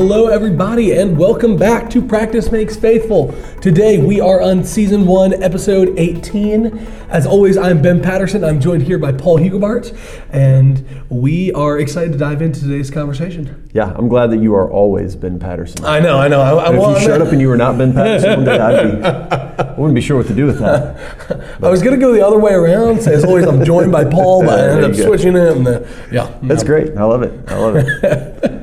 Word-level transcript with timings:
Hello, 0.00 0.28
everybody, 0.28 0.92
and 0.92 1.18
welcome 1.18 1.56
back 1.56 1.90
to 1.90 2.00
Practice 2.00 2.52
Makes 2.52 2.76
Faithful. 2.76 3.34
Today 3.60 3.98
we 3.98 4.20
are 4.20 4.40
on 4.40 4.62
season 4.62 5.06
one, 5.06 5.42
episode 5.42 5.92
18. 5.98 6.66
As 7.08 7.26
always, 7.26 7.56
I'm 7.56 7.82
Ben 7.82 8.00
Patterson. 8.00 8.44
I'm 8.44 8.60
joined 8.60 8.84
here 8.84 8.96
by 8.96 9.10
Paul 9.10 9.40
Hugobart, 9.40 9.98
and 10.30 11.04
we 11.10 11.52
are 11.52 11.80
excited 11.80 12.12
to 12.12 12.18
dive 12.18 12.42
into 12.42 12.60
today's 12.60 12.92
conversation. 12.92 13.68
Yeah, 13.72 13.92
I'm 13.96 14.06
glad 14.06 14.30
that 14.30 14.36
you 14.36 14.54
are 14.54 14.70
always 14.70 15.16
Ben 15.16 15.40
Patterson. 15.40 15.84
I 15.84 15.98
know, 15.98 16.20
I 16.20 16.28
know. 16.28 16.42
I, 16.42 16.50
I, 16.50 16.72
if 16.72 16.78
well, 16.78 16.96
you 16.96 17.04
showed 17.04 17.20
up 17.20 17.32
and 17.32 17.40
you 17.40 17.48
were 17.48 17.56
not 17.56 17.76
Ben 17.76 17.92
Patterson 17.92 18.36
one 18.36 18.44
day, 18.44 18.56
I'd 18.56 19.00
be, 19.00 19.04
I 19.04 19.72
wouldn't 19.72 19.96
be 19.96 20.00
sure 20.00 20.16
what 20.16 20.28
to 20.28 20.34
do 20.34 20.46
with 20.46 20.60
that. 20.60 21.58
I 21.60 21.68
was 21.68 21.82
going 21.82 21.98
to 21.98 22.00
go 22.00 22.12
the 22.12 22.24
other 22.24 22.38
way 22.38 22.52
around. 22.52 23.02
Say, 23.02 23.14
as 23.14 23.24
always, 23.24 23.46
I'm 23.46 23.64
joined 23.64 23.90
by 23.90 24.04
Paul, 24.04 24.44
but 24.44 24.60
I 24.60 24.68
ended 24.74 24.92
up 24.92 24.96
switching 24.96 25.34
it. 25.34 25.56
And 25.56 25.66
uh, 25.66 25.80
yeah, 26.12 26.38
That's 26.44 26.62
great. 26.62 26.96
I 26.96 27.02
love 27.02 27.22
it. 27.24 27.50
I 27.50 27.56
love 27.56 27.76
it. 27.78 28.52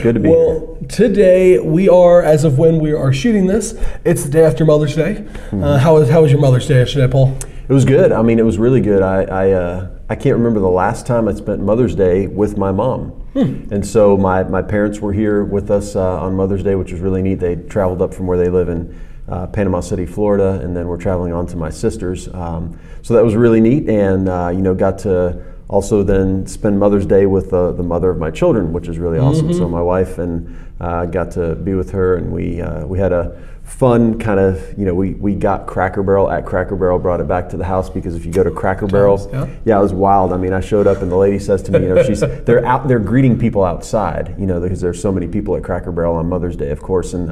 Good 0.00 0.14
to 0.14 0.20
be 0.20 0.30
here. 0.30 0.38
Well, 0.38 0.78
today 0.88 1.58
we 1.58 1.88
are, 1.88 2.22
as 2.22 2.44
of 2.44 2.58
when 2.58 2.78
we 2.78 2.92
are 2.92 3.12
shooting 3.12 3.46
this, 3.46 3.74
it's 4.04 4.24
the 4.24 4.30
day 4.30 4.44
after 4.44 4.64
Mother's 4.64 4.96
Day. 4.96 5.16
Mm-hmm. 5.16 5.62
Uh, 5.62 5.78
how 5.78 5.94
was 5.94 6.08
how 6.08 6.22
was 6.22 6.32
your 6.32 6.40
Mother's 6.40 6.66
Day 6.66 6.78
yesterday, 6.78 7.10
Paul? 7.10 7.36
It 7.68 7.72
was 7.72 7.84
good. 7.84 8.10
I 8.10 8.22
mean, 8.22 8.38
it 8.38 8.44
was 8.44 8.56
really 8.58 8.80
good. 8.80 9.02
I 9.02 9.24
I, 9.24 9.50
uh, 9.52 9.90
I 10.08 10.16
can't 10.16 10.36
remember 10.36 10.58
the 10.58 10.68
last 10.70 11.06
time 11.06 11.28
I 11.28 11.34
spent 11.34 11.62
Mother's 11.62 11.94
Day 11.94 12.26
with 12.26 12.56
my 12.56 12.72
mom. 12.72 13.12
And 13.34 13.86
so 13.86 14.16
my, 14.16 14.42
my 14.42 14.60
parents 14.60 14.98
were 14.98 15.12
here 15.12 15.44
with 15.44 15.70
us 15.70 15.94
uh, 15.94 16.20
on 16.20 16.34
Mother's 16.34 16.64
Day, 16.64 16.74
which 16.74 16.90
was 16.90 17.00
really 17.00 17.22
neat. 17.22 17.38
They 17.38 17.54
traveled 17.54 18.02
up 18.02 18.12
from 18.12 18.26
where 18.26 18.36
they 18.36 18.48
live 18.48 18.68
in 18.68 19.00
uh, 19.28 19.46
Panama 19.46 19.78
City, 19.80 20.04
Florida, 20.04 20.60
and 20.64 20.76
then 20.76 20.88
we're 20.88 20.96
traveling 20.96 21.32
on 21.32 21.46
to 21.46 21.56
my 21.56 21.70
sister's. 21.70 22.26
Um, 22.34 22.76
so 23.02 23.14
that 23.14 23.24
was 23.24 23.36
really 23.36 23.60
neat, 23.60 23.88
and 23.88 24.28
uh, 24.28 24.50
you 24.52 24.62
know, 24.62 24.74
got 24.74 24.98
to 25.00 25.44
also 25.70 26.02
then 26.02 26.44
spend 26.48 26.80
Mother's 26.80 27.06
Day 27.06 27.26
with 27.26 27.54
uh, 27.54 27.70
the 27.70 27.82
mother 27.84 28.10
of 28.10 28.18
my 28.18 28.32
children, 28.32 28.72
which 28.72 28.88
is 28.88 28.98
really 28.98 29.20
awesome. 29.20 29.52
So 29.54 29.68
my 29.68 29.80
wife 29.80 30.18
and 30.18 30.58
uh, 30.80 31.06
got 31.06 31.30
to 31.32 31.54
be 31.54 31.74
with 31.74 31.92
her, 31.92 32.16
and 32.16 32.32
we 32.32 32.60
uh, 32.60 32.84
we 32.86 32.98
had 32.98 33.12
a 33.12 33.40
fun 33.62 34.18
kind 34.18 34.40
of 34.40 34.76
you 34.76 34.84
know 34.84 34.92
we, 34.92 35.14
we 35.14 35.32
got 35.32 35.68
Cracker 35.68 36.02
Barrel 36.02 36.28
at 36.28 36.44
Cracker 36.44 36.74
Barrel, 36.74 36.98
brought 36.98 37.20
it 37.20 37.28
back 37.28 37.48
to 37.50 37.56
the 37.56 37.64
house 37.64 37.88
because 37.88 38.16
if 38.16 38.26
you 38.26 38.32
go 38.32 38.42
to 38.42 38.50
Cracker 38.50 38.88
Barrel, 38.88 39.28
yeah. 39.32 39.46
yeah, 39.64 39.78
it 39.78 39.82
was 39.82 39.92
wild. 39.92 40.32
I 40.32 40.38
mean, 40.38 40.52
I 40.52 40.60
showed 40.60 40.88
up 40.88 41.02
and 41.02 41.10
the 41.10 41.16
lady 41.16 41.38
says 41.38 41.62
to 41.62 41.70
me, 41.70 41.82
you 41.82 41.94
know, 41.94 42.02
she's 42.02 42.20
they're 42.46 42.66
out 42.66 42.88
they're 42.88 42.98
greeting 42.98 43.38
people 43.38 43.62
outside, 43.62 44.34
you 44.40 44.46
know, 44.46 44.58
because 44.58 44.80
there's 44.80 45.00
so 45.00 45.12
many 45.12 45.28
people 45.28 45.54
at 45.54 45.62
Cracker 45.62 45.92
Barrel 45.92 46.16
on 46.16 46.28
Mother's 46.28 46.56
Day, 46.56 46.70
of 46.70 46.82
course, 46.82 47.14
and. 47.14 47.30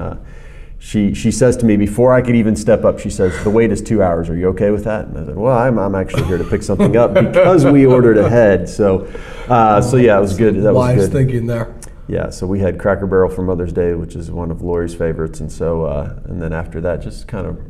She, 0.81 1.12
she 1.12 1.33
says 1.33 1.57
to 1.59 1.67
me 1.67 1.77
before 1.77 2.15
I 2.15 2.23
could 2.23 2.37
even 2.37 2.55
step 2.55 2.84
up, 2.84 3.01
she 3.01 3.11
says, 3.11 3.43
The 3.43 3.51
wait 3.51 3.73
is 3.73 3.83
two 3.83 4.01
hours. 4.03 4.29
Are 4.31 4.37
you 4.37 4.48
okay 4.51 4.71
with 4.71 4.84
that? 4.84 5.07
And 5.07 5.19
I 5.19 5.25
said, 5.27 5.37
Well, 5.37 5.57
I'm, 5.57 5.77
I'm 5.79 5.95
actually 5.97 6.25
here 6.25 6.39
to 6.39 6.45
pick 6.45 6.62
something 6.62 6.97
up 6.97 7.15
because 7.15 7.65
we 7.65 7.84
ordered 7.84 8.17
ahead. 8.17 8.69
So, 8.69 9.06
uh, 9.49 9.81
so 9.83 9.97
yeah, 9.97 10.17
it 10.17 10.21
was 10.21 10.37
good. 10.37 10.55
That 10.56 10.73
was 10.75 10.97
Wise 10.97 10.97
good. 11.09 11.12
thinking 11.12 11.47
there. 11.47 11.75
Yeah, 12.06 12.31
so 12.31 12.47
we 12.47 12.61
had 12.61 12.79
Cracker 12.79 13.06
Barrel 13.06 13.29
for 13.29 13.43
Mother's 13.43 13.73
Day, 13.73 13.93
which 13.95 14.15
is 14.17 14.31
one 14.31 14.51
of 14.51 14.62
Lori's 14.62 14.95
favorites, 14.95 15.41
and 15.41 15.53
so 15.53 15.84
uh, 15.84 16.19
and 16.25 16.41
then 16.41 16.55
after 16.55 16.81
that, 16.81 17.03
just 17.03 17.29
kind 17.29 17.47
of 17.47 17.61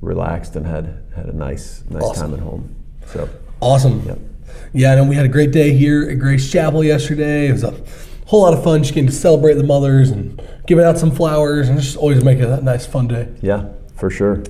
relaxed 0.00 0.54
and 0.54 0.64
had 0.66 1.02
had 1.16 1.26
a 1.26 1.32
nice 1.32 1.82
nice 1.88 2.02
Awesome. 2.02 2.30
time 2.30 2.38
at 2.38 2.44
home. 2.44 2.76
So 3.06 3.28
Awesome. 3.60 4.02
Yep. 4.06 4.18
Yeah, 4.74 4.92
and 4.98 5.08
we 5.08 5.16
had 5.16 5.24
a 5.24 5.28
great 5.28 5.50
day 5.50 5.72
here 5.72 6.08
at 6.10 6.18
Grace 6.18 6.52
Chapel 6.52 6.84
yesterday. 6.84 7.48
It 7.48 7.52
was 7.52 7.64
a 7.64 7.74
whole 8.26 8.42
lot 8.42 8.52
of 8.54 8.62
fun 8.62 8.82
just 8.82 8.94
getting 8.94 9.08
to 9.08 9.14
celebrate 9.14 9.54
the 9.54 9.64
mothers 9.64 10.10
and 10.10 10.40
giving 10.66 10.84
out 10.84 10.98
some 10.98 11.10
flowers 11.10 11.68
and 11.68 11.78
just 11.80 11.96
always 11.96 12.24
make 12.24 12.38
it 12.38 12.48
a 12.48 12.60
nice 12.62 12.86
fun 12.86 13.08
day. 13.08 13.28
yeah, 13.42 13.66
for 13.96 14.10
sure. 14.10 14.42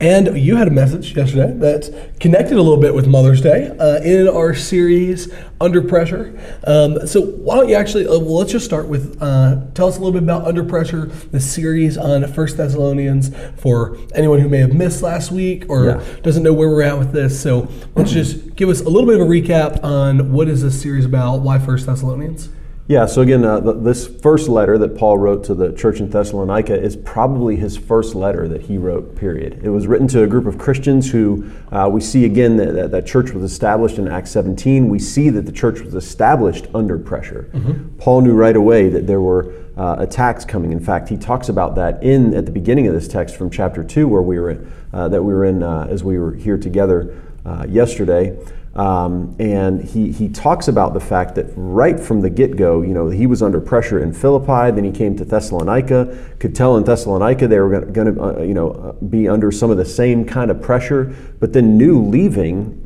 And 0.00 0.38
you 0.38 0.54
had 0.56 0.68
a 0.68 0.70
message 0.72 1.16
yesterday 1.16 1.52
that 1.58 2.14
connected 2.20 2.52
a 2.56 2.62
little 2.62 2.76
bit 2.80 2.94
with 2.94 3.08
Mother's 3.08 3.40
Day 3.40 3.66
uh, 3.80 4.00
in 4.00 4.28
our 4.28 4.54
series 4.54 5.32
Under 5.60 5.82
Pressure. 5.82 6.38
Um, 6.64 7.04
so 7.06 7.22
why 7.22 7.56
don't 7.56 7.68
you 7.68 7.74
actually? 7.74 8.06
Uh, 8.06 8.18
well, 8.20 8.36
let's 8.38 8.52
just 8.52 8.64
start 8.64 8.86
with 8.86 9.20
uh, 9.20 9.60
tell 9.74 9.88
us 9.88 9.96
a 9.96 9.98
little 10.00 10.12
bit 10.12 10.22
about 10.22 10.46
Under 10.46 10.62
Pressure, 10.62 11.06
the 11.06 11.40
series 11.40 11.98
on 11.98 12.32
First 12.32 12.56
Thessalonians 12.56 13.34
for 13.56 13.98
anyone 14.14 14.38
who 14.38 14.48
may 14.48 14.58
have 14.58 14.72
missed 14.72 15.02
last 15.02 15.32
week 15.32 15.64
or 15.68 15.86
Yeah. 15.86 16.04
doesn't 16.22 16.44
know 16.44 16.52
where 16.54 16.68
we're 16.68 16.82
at 16.82 16.96
with 16.98 17.12
this. 17.12 17.40
So 17.40 17.68
let's 17.96 18.12
just 18.12 18.54
give 18.54 18.68
us 18.68 18.80
a 18.80 18.88
little 18.88 19.06
bit 19.08 19.20
of 19.20 19.26
a 19.26 19.30
recap 19.30 19.82
on 19.82 20.32
what 20.32 20.46
is 20.48 20.62
this 20.62 20.80
series 20.80 21.04
about? 21.06 21.40
Why 21.40 21.58
First 21.58 21.86
Thessalonians? 21.86 22.50
Yeah, 22.88 23.04
so 23.04 23.20
again, 23.20 23.44
uh, 23.44 23.60
th- 23.60 23.76
this 23.80 24.06
first 24.06 24.48
letter 24.48 24.78
that 24.78 24.96
Paul 24.96 25.18
wrote 25.18 25.44
to 25.44 25.54
the 25.54 25.74
church 25.74 26.00
in 26.00 26.08
Thessalonica 26.08 26.74
is 26.74 26.96
probably 26.96 27.54
his 27.54 27.76
first 27.76 28.14
letter 28.14 28.48
that 28.48 28.62
he 28.62 28.78
wrote, 28.78 29.14
period. 29.14 29.60
It 29.62 29.68
was 29.68 29.86
written 29.86 30.08
to 30.08 30.22
a 30.22 30.26
group 30.26 30.46
of 30.46 30.56
Christians 30.56 31.10
who 31.10 31.50
uh, 31.70 31.90
we 31.92 32.00
see 32.00 32.24
again 32.24 32.56
that, 32.56 32.72
that 32.72 32.90
that 32.92 33.06
church 33.06 33.32
was 33.32 33.44
established 33.44 33.98
in 33.98 34.08
Acts 34.08 34.30
17. 34.30 34.88
We 34.88 34.98
see 34.98 35.28
that 35.28 35.44
the 35.44 35.52
church 35.52 35.80
was 35.80 35.94
established 35.94 36.66
under 36.74 36.98
pressure. 36.98 37.50
Paul 37.98 38.22
knew 38.22 38.32
right 38.32 38.56
away 38.56 38.88
that 38.88 39.06
there 39.06 39.20
were 39.20 39.52
uh, 39.76 39.96
attacks 39.98 40.46
coming. 40.46 40.72
In 40.72 40.80
fact, 40.80 41.10
he 41.10 41.18
talks 41.18 41.50
about 41.50 41.74
that 41.74 42.02
in 42.02 42.32
at 42.32 42.46
the 42.46 42.52
beginning 42.52 42.86
of 42.86 42.94
this 42.94 43.06
text 43.06 43.36
from 43.36 43.50
chapter 43.50 43.84
2, 43.84 44.08
where 44.08 44.22
we 44.22 44.38
were, 44.38 44.66
uh, 44.94 45.08
that 45.08 45.22
we 45.22 45.34
were 45.34 45.44
in 45.44 45.62
uh, 45.62 45.86
as 45.90 46.02
we 46.02 46.18
were 46.18 46.32
here 46.32 46.56
together 46.56 47.14
uh, 47.44 47.66
yesterday. 47.68 48.34
Um, 48.78 49.34
and 49.40 49.82
he, 49.82 50.12
he 50.12 50.28
talks 50.28 50.68
about 50.68 50.94
the 50.94 51.00
fact 51.00 51.34
that 51.34 51.46
right 51.56 51.98
from 51.98 52.20
the 52.20 52.30
get 52.30 52.56
go, 52.56 52.82
you 52.82 52.94
know, 52.94 53.08
he 53.08 53.26
was 53.26 53.42
under 53.42 53.60
pressure 53.60 54.00
in 54.00 54.12
Philippi, 54.12 54.70
then 54.70 54.84
he 54.84 54.92
came 54.92 55.16
to 55.16 55.24
Thessalonica, 55.24 56.16
could 56.38 56.54
tell 56.54 56.76
in 56.76 56.84
Thessalonica 56.84 57.48
they 57.48 57.58
were 57.58 57.80
going 57.80 58.14
to, 58.14 58.22
uh, 58.22 58.40
you 58.40 58.54
know, 58.54 58.70
uh, 58.70 58.92
be 59.06 59.28
under 59.28 59.50
some 59.50 59.72
of 59.72 59.78
the 59.78 59.84
same 59.84 60.24
kind 60.24 60.48
of 60.48 60.62
pressure, 60.62 61.12
but 61.40 61.52
then 61.52 61.76
knew 61.76 62.00
leaving, 62.00 62.84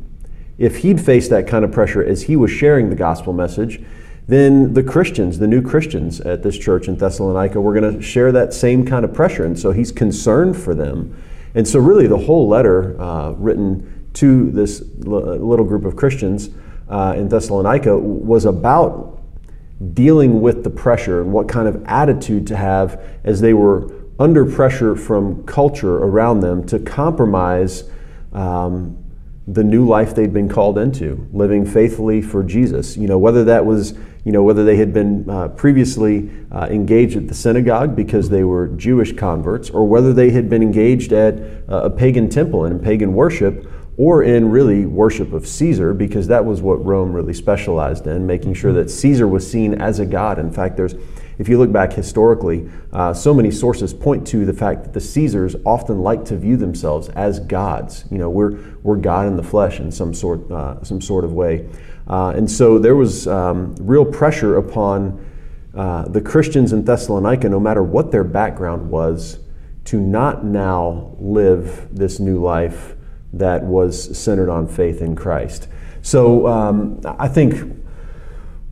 if 0.57 0.77
he'd 0.77 0.99
faced 0.99 1.29
that 1.29 1.45
kind 1.45 1.63
of 1.63 1.71
pressure 1.71 2.03
as 2.03 2.23
he 2.23 2.35
was 2.35 2.49
sharing 2.49 2.89
the 2.89 2.95
gospel 2.95 3.31
message, 3.31 3.79
then 4.27 4.73
the 4.73 4.81
Christians, 4.81 5.37
the 5.37 5.47
new 5.47 5.61
Christians 5.61 6.21
at 6.21 6.41
this 6.41 6.57
church 6.57 6.87
in 6.87 6.95
Thessalonica, 6.95 7.61
were 7.61 7.79
going 7.79 7.97
to 7.97 8.01
share 8.01 8.31
that 8.31 8.51
same 8.51 8.83
kind 8.83 9.05
of 9.05 9.13
pressure. 9.13 9.45
And 9.45 9.59
so 9.59 9.71
he's 9.71 9.91
concerned 9.91 10.57
for 10.57 10.73
them. 10.73 11.21
And 11.53 11.67
so, 11.67 11.79
really, 11.79 12.07
the 12.07 12.17
whole 12.17 12.47
letter 12.47 12.99
uh, 12.99 13.31
written 13.33 13.92
to 14.13 14.51
this 14.51 14.83
little 14.97 15.65
group 15.65 15.85
of 15.85 15.95
Christians 15.95 16.49
uh, 16.89 17.13
in 17.17 17.27
Thessalonica 17.27 17.97
was 17.97 18.45
about 18.45 19.21
dealing 19.93 20.41
with 20.41 20.63
the 20.63 20.69
pressure 20.69 21.21
and 21.21 21.33
what 21.33 21.47
kind 21.47 21.67
of 21.67 21.83
attitude 21.85 22.47
to 22.47 22.55
have 22.55 23.01
as 23.23 23.41
they 23.41 23.53
were 23.53 23.91
under 24.19 24.45
pressure 24.45 24.95
from 24.95 25.43
culture 25.45 25.97
around 25.97 26.39
them 26.39 26.65
to 26.67 26.79
compromise 26.79 27.83
um, 28.31 28.97
the 29.47 29.63
new 29.63 29.85
life 29.85 30.15
they'd 30.15 30.33
been 30.33 30.47
called 30.47 30.77
into, 30.77 31.27
living 31.33 31.65
faithfully 31.65 32.21
for 32.21 32.43
Jesus. 32.43 32.95
You 32.95 33.07
know, 33.07 33.17
whether 33.17 33.43
that 33.43 33.65
was, 33.65 33.93
you 34.23 34.31
know, 34.31 34.43
whether 34.43 34.63
they 34.63 34.77
had 34.77 34.93
been 34.93 35.29
uh, 35.29 35.49
previously 35.49 36.29
uh, 36.51 36.67
engaged 36.67 37.17
at 37.17 37.27
the 37.27 37.33
synagogue 37.33 37.95
because 37.95 38.29
they 38.29 38.43
were 38.43 38.67
Jewish 38.69 39.13
converts, 39.13 39.69
or 39.69 39.85
whether 39.85 40.13
they 40.13 40.29
had 40.29 40.49
been 40.49 40.61
engaged 40.61 41.11
at 41.11 41.35
uh, 41.67 41.83
a 41.83 41.89
pagan 41.89 42.29
temple 42.29 42.65
and 42.65 42.79
in 42.79 42.83
pagan 42.83 43.13
worship, 43.13 43.67
or 43.97 44.23
in 44.23 44.49
really 44.49 44.85
worship 44.85 45.33
of 45.33 45.47
Caesar, 45.47 45.93
because 45.93 46.27
that 46.27 46.43
was 46.43 46.61
what 46.61 46.83
Rome 46.83 47.13
really 47.13 47.33
specialized 47.33 48.07
in, 48.07 48.25
making 48.25 48.55
sure 48.55 48.73
that 48.73 48.89
Caesar 48.89 49.27
was 49.27 49.49
seen 49.49 49.81
as 49.81 49.99
a 49.99 50.05
god. 50.05 50.39
In 50.39 50.51
fact, 50.51 50.77
there's 50.77 50.95
if 51.39 51.49
you 51.49 51.57
look 51.57 51.71
back 51.71 51.93
historically, 51.93 52.69
uh, 52.91 53.13
so 53.13 53.33
many 53.33 53.49
sources 53.49 53.93
point 53.93 54.25
to 54.27 54.45
the 54.45 54.53
fact 54.53 54.83
that 54.83 54.93
the 54.93 55.01
Caesars 55.01 55.55
often 55.65 56.01
like 56.01 56.25
to 56.25 56.37
view 56.37 56.57
themselves 56.57 57.09
as 57.09 57.39
gods. 57.39 58.05
You 58.11 58.19
know, 58.19 58.29
we're, 58.29 58.59
we're 58.83 58.97
God 58.97 59.27
in 59.27 59.35
the 59.35 59.43
flesh 59.43 59.79
in 59.79 59.91
some 59.91 60.13
sort, 60.13 60.49
uh, 60.51 60.83
some 60.83 61.01
sort 61.01 61.23
of 61.23 61.33
way. 61.33 61.67
Uh, 62.07 62.33
and 62.35 62.49
so 62.49 62.77
there 62.77 62.95
was 62.95 63.27
um, 63.27 63.75
real 63.79 64.05
pressure 64.05 64.57
upon 64.57 65.25
uh, 65.73 66.07
the 66.07 66.21
Christians 66.21 66.71
in 66.71 66.83
Thessalonica, 66.83 67.49
no 67.49 67.59
matter 67.59 67.81
what 67.81 68.11
their 68.11 68.23
background 68.23 68.89
was, 68.89 69.39
to 69.85 69.99
not 69.99 70.45
now 70.45 71.15
live 71.19 71.87
this 71.91 72.19
new 72.19 72.41
life 72.41 72.95
that 73.33 73.63
was 73.63 74.17
centered 74.17 74.49
on 74.49 74.67
faith 74.67 75.01
in 75.01 75.15
Christ. 75.15 75.67
So 76.01 76.47
um, 76.47 77.01
I 77.05 77.27
think 77.27 77.83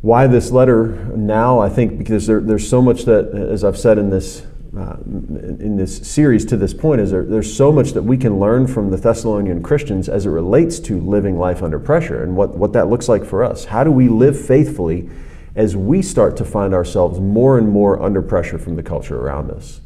why 0.01 0.27
this 0.27 0.51
letter 0.51 0.87
now? 1.15 1.59
I 1.59 1.69
think 1.69 1.97
because 1.97 2.25
there, 2.27 2.39
there's 2.39 2.67
so 2.67 2.81
much 2.81 3.05
that, 3.05 3.29
as 3.33 3.63
I've 3.63 3.77
said 3.77 3.97
in 3.97 4.09
this 4.09 4.45
uh, 4.75 4.95
in 5.05 5.75
this 5.75 5.97
series 5.97 6.45
to 6.45 6.55
this 6.55 6.73
point, 6.73 7.01
is 7.01 7.11
there, 7.11 7.25
there's 7.25 7.53
so 7.53 7.73
much 7.73 7.91
that 7.91 8.03
we 8.03 8.17
can 8.17 8.39
learn 8.39 8.67
from 8.67 8.89
the 8.89 8.95
Thessalonian 8.95 9.61
Christians 9.61 10.07
as 10.07 10.25
it 10.25 10.29
relates 10.29 10.79
to 10.79 10.97
living 11.01 11.37
life 11.37 11.61
under 11.61 11.77
pressure 11.77 12.23
and 12.23 12.37
what, 12.37 12.57
what 12.57 12.71
that 12.71 12.87
looks 12.87 13.09
like 13.09 13.25
for 13.25 13.43
us. 13.43 13.65
How 13.65 13.83
do 13.83 13.91
we 13.91 14.07
live 14.07 14.39
faithfully 14.39 15.09
as 15.55 15.75
we 15.75 16.01
start 16.01 16.37
to 16.37 16.45
find 16.45 16.73
ourselves 16.73 17.19
more 17.19 17.57
and 17.57 17.67
more 17.67 18.01
under 18.01 18.21
pressure 18.21 18.57
from 18.57 18.75
the 18.75 18.83
culture 18.83 19.19
around 19.19 19.51
us? 19.51 19.81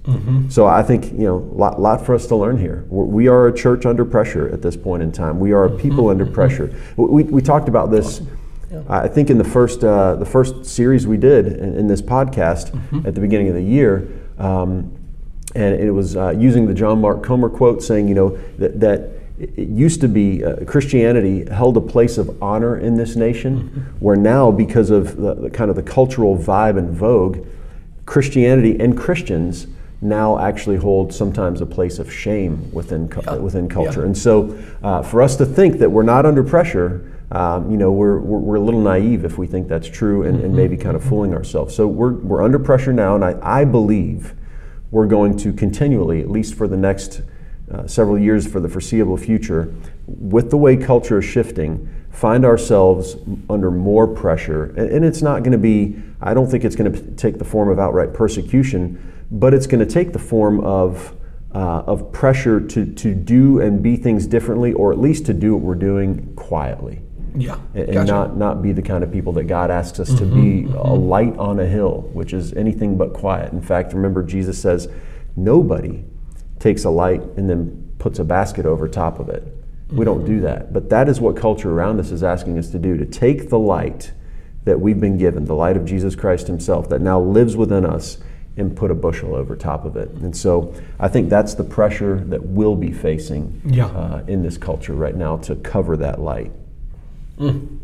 So 0.50 0.68
I 0.68 0.84
think 0.84 1.06
you 1.12 1.26
know 1.26 1.38
a 1.38 1.58
lot, 1.58 1.82
lot 1.82 2.06
for 2.06 2.14
us 2.14 2.28
to 2.28 2.36
learn 2.36 2.58
here. 2.58 2.86
We 2.90 3.28
are 3.28 3.48
a 3.48 3.54
church 3.54 3.86
under 3.86 4.06
pressure 4.06 4.50
at 4.50 4.62
this 4.62 4.78
point 4.78 5.02
in 5.04 5.12
time. 5.12 5.40
We 5.40 5.54
are 5.54 5.66
a 5.66 5.78
people 5.78 6.10
under 6.10 6.26
pressure. 6.26 6.74
We, 6.98 7.24
we 7.24 7.42
talked 7.42 7.68
about 7.68 7.92
this. 7.92 8.22
I 8.90 9.08
think 9.08 9.30
in 9.30 9.38
the 9.38 9.44
first 9.44 9.84
uh, 9.84 10.16
the 10.16 10.26
first 10.26 10.66
series 10.66 11.08
we 11.08 11.18
did 11.18 11.48
in, 11.48 11.78
in 11.78 11.88
this 11.88 12.02
podcast 12.02 12.74
at 13.06 13.16
the 13.16 13.22
beginning 13.22 13.48
of 13.48 13.56
the 13.56 13.64
year, 13.64 14.08
um, 14.38 14.92
and 15.56 15.80
it 15.80 15.92
was 15.92 16.18
uh, 16.18 16.32
using 16.32 16.68
the 16.68 16.74
John 16.74 17.00
Mark 17.00 17.24
Comer 17.24 17.50
quote, 17.50 17.82
saying, 17.82 18.10
you 18.10 18.16
know, 18.16 18.38
that, 18.58 18.80
that 18.82 19.25
it 19.38 19.68
used 19.68 20.02
to 20.02 20.08
be 20.08 20.44
uh, 20.44 20.64
Christianity 20.66 21.46
held 21.52 21.76
a 21.76 21.82
place 21.82 22.18
of 22.18 22.42
honor 22.42 22.78
in 22.78 22.96
this 22.96 23.16
nation, 23.16 23.94
where 24.00 24.16
now, 24.16 24.50
because 24.50 24.90
of 24.90 25.18
the, 25.18 25.34
the 25.36 25.50
kind 25.50 25.70
of 25.70 25.76
the 25.76 25.84
cultural 25.84 26.38
vibe 26.38 26.78
and 26.78 26.92
vogue, 26.92 27.46
Christianity 28.06 28.80
and 28.80 28.98
Christians 28.98 29.68
now 30.02 30.40
actually 30.40 30.78
hold 30.78 31.14
sometimes 31.14 31.62
a 31.62 31.66
place 31.66 32.00
of 32.00 32.12
shame 32.12 32.72
within 32.72 33.12
yeah. 33.24 33.36
within 33.36 33.68
culture. 33.68 34.02
Yeah. 34.02 34.08
And 34.08 34.18
so, 34.18 34.58
uh, 34.84 35.02
for 35.02 35.22
us 35.22 35.36
to 35.38 35.46
think 35.46 35.80
that 35.80 35.90
we're 35.90 36.04
not 36.04 36.26
under 36.26 36.44
pressure, 36.44 37.12
um, 37.32 37.72
you 37.72 37.78
know, 37.78 37.92
we're, 37.92 38.20
we're, 38.20 38.38
we're, 38.38 38.56
a 38.56 38.60
little 38.60 38.82
naive 38.82 39.26
if 39.26 39.38
we 39.38 39.48
think 39.48 39.68
that's 39.68 39.90
true 39.90 40.24
and, 40.24 40.38
mm-hmm. 40.38 40.46
and 40.46 40.56
maybe 40.56 40.78
kind 40.78 40.96
of 40.96 41.04
fooling 41.04 41.34
ourselves. 41.34 41.76
So 41.76 41.88
we're 41.88 42.14
we're 42.14 42.44
under 42.44 42.60
pressure 42.60 42.94
now, 42.94 43.16
and 43.16 43.26
I, 43.26 43.38
I 43.42 43.66
believe 43.66 44.34
we're 44.92 45.08
going 45.08 45.36
to 45.40 45.52
continually, 45.52 46.22
at 46.22 46.30
least 46.30 46.56
for 46.56 46.68
the 46.68 46.78
next 46.78 47.22
uh, 47.72 47.88
several 47.88 48.18
years, 48.18 48.48
for 48.48 48.60
the 48.60 48.70
foreseeable 48.70 49.18
future, 49.18 49.74
with 50.08 50.50
the 50.50 50.58
way 50.58 50.78
culture 50.78 51.20
is 51.20 51.26
shifting, 51.26 51.90
find 52.12 52.46
ourselves 52.46 53.18
under 53.50 53.72
more 53.72 54.08
pressure. 54.08 54.66
And, 54.78 54.90
and 54.90 55.06
it's 55.06 55.22
not 55.22 55.40
going 55.40 55.52
to 55.52 55.58
be. 55.58 56.02
I 56.22 56.34
don't 56.34 56.50
think 56.50 56.64
it's 56.64 56.76
going 56.76 56.92
to 56.92 57.02
take 57.16 57.38
the 57.38 57.46
form 57.46 57.70
of 57.70 57.80
outright 57.80 58.14
persecution 58.14 59.12
but 59.32 59.54
it's 59.54 59.68
going 59.68 59.86
to 59.86 59.92
take 59.92 60.14
the 60.14 60.20
form 60.20 60.60
of, 60.62 61.16
uh, 61.54 61.58
of 61.82 62.12
pressure 62.12 62.60
to, 62.60 62.86
to 62.86 63.14
do 63.14 63.60
and 63.60 63.82
be 63.82 63.96
things 63.96 64.28
differently, 64.28 64.74
or 64.74 64.92
at 64.92 65.00
least 65.00 65.26
to 65.26 65.34
do 65.34 65.56
what 65.56 65.64
we're 65.64 65.76
doing 65.76 66.34
quietly. 66.36 67.02
Yeah. 67.36 67.60
And, 67.74 67.92
gotcha. 67.92 68.12
not, 68.12 68.38
not 68.38 68.62
be 68.62 68.72
the 68.72 68.82
kind 68.82 69.04
of 69.04 69.12
people 69.12 69.34
that 69.34 69.46
God 69.46 69.70
asks 69.70 70.00
us 70.00 70.10
mm-hmm, 70.10 70.18
to 70.20 70.26
be 70.26 70.64
mm-hmm. 70.64 70.78
a 70.78 70.94
light 70.94 71.36
on 71.38 71.60
a 71.60 71.66
hill, 71.66 72.10
which 72.14 72.34
is 72.34 72.54
anything 72.54 72.98
but 72.98 73.14
quiet. 73.14 73.52
In 73.52 73.62
fact, 73.62 73.94
remember, 73.94 74.24
Jesus 74.24 74.62
says, 74.62 74.88
nobody 75.36 76.06
takes 76.60 76.84
a 76.84 76.90
light 76.90 77.22
and 77.38 77.50
then 77.50 77.94
puts 78.00 78.20
a 78.20 78.24
basket 78.24 78.66
over 78.66 78.88
top 78.88 79.20
of 79.20 79.30
it. 79.30 79.44
We 79.44 79.98
mm-hmm. 79.98 80.04
don't 80.06 80.26
do 80.26 80.42
that. 80.42 80.74
But 80.74 80.90
that 80.90 81.10
is 81.10 81.20
what 81.20 81.38
culture 81.38 81.72
around 81.72 82.00
us 82.00 82.12
is 82.12 82.24
asking 82.24 82.58
us 82.58 82.70
to 82.72 82.80
do 82.80 82.98
to 82.98 83.06
take 83.06 83.50
the 83.50 83.60
light 83.60 84.12
that 84.64 84.80
we've 84.80 85.00
been 85.00 85.18
given, 85.18 85.46
the 85.46 85.56
light 85.56 85.78
of 85.78 85.86
Jesus 85.86 86.16
Christ 86.16 86.48
Himself 86.48 86.90
that 86.90 87.02
now 87.02 87.20
lives 87.20 87.56
within 87.56 87.86
us, 87.86 88.18
and 88.58 88.76
put 88.76 88.90
a 88.90 88.96
bushel 88.96 89.36
over 89.36 89.56
top 89.56 89.86
of 89.86 89.98
it. 89.98 90.10
And 90.12 90.36
so 90.36 90.74
I 91.00 91.08
think 91.08 91.30
that's 91.30 91.56
the 91.56 91.64
pressure 91.64 92.22
that 92.28 92.42
we'll 92.44 92.76
be 92.76 92.92
facing 92.92 93.62
yeah. 93.66 93.88
uh, 93.88 94.24
in 94.28 94.44
this 94.44 94.58
culture 94.58 94.94
right 94.94 95.16
now 95.16 95.38
to 95.38 95.56
cover 95.58 95.98
that 95.98 96.22
light. 96.22 96.52
Mm. 97.38 97.80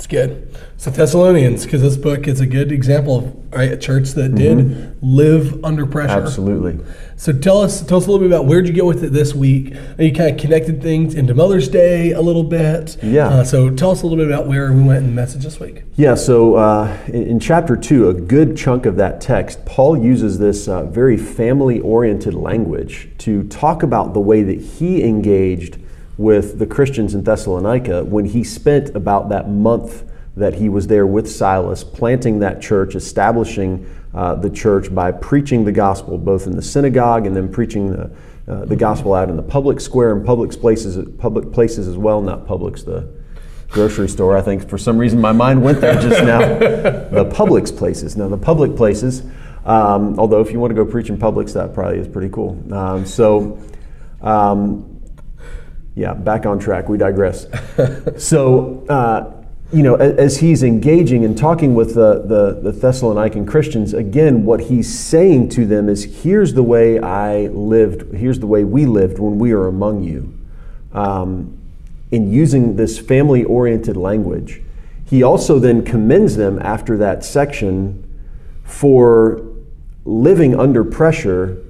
That's 0.00 0.06
good. 0.06 0.56
So 0.78 0.90
Thessalonians, 0.90 1.66
because 1.66 1.82
this 1.82 1.98
book 1.98 2.26
is 2.26 2.40
a 2.40 2.46
good 2.46 2.72
example 2.72 3.18
of 3.18 3.54
right, 3.54 3.70
a 3.70 3.76
church 3.76 4.12
that 4.12 4.34
did 4.34 4.56
mm-hmm. 4.56 4.98
live 5.02 5.62
under 5.62 5.84
pressure. 5.84 6.12
Absolutely. 6.12 6.82
So 7.16 7.34
tell 7.34 7.60
us, 7.60 7.82
tell 7.82 7.98
us 7.98 8.06
a 8.06 8.10
little 8.10 8.26
bit 8.26 8.34
about 8.34 8.46
where'd 8.46 8.66
you 8.66 8.72
get 8.72 8.86
with 8.86 9.04
it 9.04 9.12
this 9.12 9.34
week? 9.34 9.74
You 9.98 10.10
kind 10.14 10.34
of 10.34 10.40
connected 10.40 10.80
things 10.80 11.14
into 11.14 11.34
Mother's 11.34 11.68
Day 11.68 12.12
a 12.12 12.22
little 12.22 12.44
bit. 12.44 12.96
Yeah. 13.02 13.28
Uh, 13.28 13.44
so 13.44 13.68
tell 13.68 13.90
us 13.90 14.00
a 14.00 14.06
little 14.06 14.24
bit 14.24 14.32
about 14.32 14.46
where 14.46 14.72
we 14.72 14.82
went 14.82 15.00
in 15.00 15.08
the 15.08 15.12
message 15.12 15.42
this 15.42 15.60
week. 15.60 15.82
Yeah. 15.96 16.14
So 16.14 16.54
uh, 16.54 16.96
in, 17.08 17.24
in, 17.24 17.38
chapter 17.38 17.76
two, 17.76 18.08
a 18.08 18.14
good 18.14 18.56
chunk 18.56 18.86
of 18.86 18.96
that 18.96 19.20
text, 19.20 19.66
Paul 19.66 20.02
uses 20.02 20.38
this 20.38 20.66
uh, 20.66 20.84
very 20.84 21.18
family-oriented 21.18 22.32
language 22.32 23.10
to 23.18 23.42
talk 23.48 23.82
about 23.82 24.14
the 24.14 24.20
way 24.20 24.42
that 24.44 24.62
he 24.62 25.04
engaged 25.04 25.76
with 26.20 26.58
the 26.58 26.66
Christians 26.66 27.14
in 27.14 27.22
Thessalonica 27.22 28.04
when 28.04 28.26
he 28.26 28.44
spent 28.44 28.94
about 28.94 29.30
that 29.30 29.48
month 29.48 30.04
that 30.36 30.52
he 30.52 30.68
was 30.68 30.86
there 30.86 31.06
with 31.06 31.26
Silas, 31.26 31.82
planting 31.82 32.40
that 32.40 32.60
church, 32.60 32.94
establishing 32.94 33.88
uh, 34.12 34.34
the 34.34 34.50
church 34.50 34.94
by 34.94 35.12
preaching 35.12 35.64
the 35.64 35.72
gospel 35.72 36.18
both 36.18 36.46
in 36.46 36.54
the 36.54 36.60
synagogue 36.60 37.24
and 37.24 37.34
then 37.34 37.50
preaching 37.50 37.92
the, 37.92 38.10
uh, 38.46 38.66
the 38.66 38.76
gospel 38.76 39.14
out 39.14 39.30
in 39.30 39.36
the 39.36 39.42
public 39.42 39.80
square 39.80 40.12
and 40.12 40.26
public 40.26 40.50
places, 40.50 41.02
public 41.16 41.50
places 41.52 41.88
as 41.88 41.96
well. 41.96 42.20
Not 42.20 42.46
Publix, 42.46 42.84
the 42.84 43.10
grocery 43.70 44.08
store. 44.08 44.36
I 44.36 44.42
think 44.42 44.68
for 44.68 44.76
some 44.76 44.98
reason 44.98 45.22
my 45.22 45.32
mind 45.32 45.62
went 45.62 45.80
there 45.80 45.94
just 45.94 46.22
now. 46.22 46.40
the 46.58 47.30
Publix 47.32 47.74
places. 47.74 48.18
Now 48.18 48.28
the 48.28 48.36
public 48.36 48.76
places. 48.76 49.22
Um, 49.64 50.18
although 50.18 50.42
if 50.42 50.52
you 50.52 50.60
want 50.60 50.70
to 50.70 50.74
go 50.74 50.84
preach 50.84 51.08
in 51.08 51.16
Publix, 51.16 51.54
that 51.54 51.72
probably 51.72 51.98
is 51.98 52.08
pretty 52.08 52.28
cool. 52.28 52.62
Um, 52.74 53.06
so. 53.06 53.58
Um, 54.20 54.89
yeah, 56.00 56.14
back 56.14 56.46
on 56.46 56.58
track. 56.58 56.88
We 56.88 56.96
digress. 56.96 57.46
so, 58.16 58.86
uh, 58.88 59.34
you 59.70 59.82
know, 59.82 59.96
as, 59.96 60.14
as, 60.14 60.38
he's 60.38 60.62
engaging 60.62 61.26
and 61.26 61.36
talking 61.36 61.74
with 61.74 61.94
the, 61.94 62.22
the, 62.22 62.58
the, 62.62 62.72
Thessalonican 62.72 63.46
Christians, 63.46 63.92
again, 63.92 64.46
what 64.46 64.60
he's 64.60 64.98
saying 64.98 65.50
to 65.50 65.66
them 65.66 65.90
is 65.90 66.22
here's 66.22 66.54
the 66.54 66.62
way 66.62 66.98
I 66.98 67.48
lived, 67.48 68.14
here's 68.14 68.38
the 68.38 68.46
way 68.46 68.64
we 68.64 68.86
lived 68.86 69.18
when 69.18 69.38
we 69.38 69.52
are 69.52 69.66
among 69.66 70.02
you. 70.02 70.32
Um, 70.94 71.58
in 72.10 72.32
using 72.32 72.76
this 72.76 72.98
family 72.98 73.44
oriented 73.44 73.98
language, 73.98 74.62
he 75.04 75.22
also 75.22 75.58
then 75.58 75.84
commends 75.84 76.34
them 76.34 76.58
after 76.60 76.96
that 76.96 77.26
section 77.26 78.02
for 78.64 79.46
living 80.06 80.58
under 80.58 80.82
pressure 80.82 81.62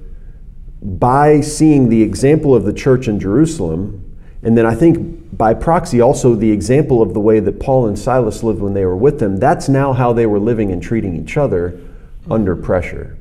by 0.81 1.41
seeing 1.41 1.89
the 1.89 2.01
example 2.01 2.55
of 2.55 2.63
the 2.63 2.73
church 2.73 3.09
in 3.09 3.19
Jerusalem 3.19 4.00
and 4.43 4.57
then 4.57 4.65
I 4.65 4.75
think 4.75 5.37
by 5.37 5.53
proxy, 5.53 6.01
also 6.01 6.35
the 6.35 6.51
example 6.51 7.01
of 7.01 7.13
the 7.13 7.19
way 7.19 7.39
that 7.39 7.59
Paul 7.59 7.87
and 7.87 7.97
Silas 7.97 8.43
lived 8.43 8.59
when 8.59 8.73
they 8.73 8.85
were 8.85 8.97
with 8.97 9.19
them, 9.19 9.37
that's 9.37 9.69
now 9.69 9.93
how 9.93 10.13
they 10.13 10.25
were 10.25 10.39
living 10.39 10.71
and 10.71 10.81
treating 10.81 11.15
each 11.15 11.37
other 11.37 11.79
under 12.29 12.55
pressure. 12.55 13.17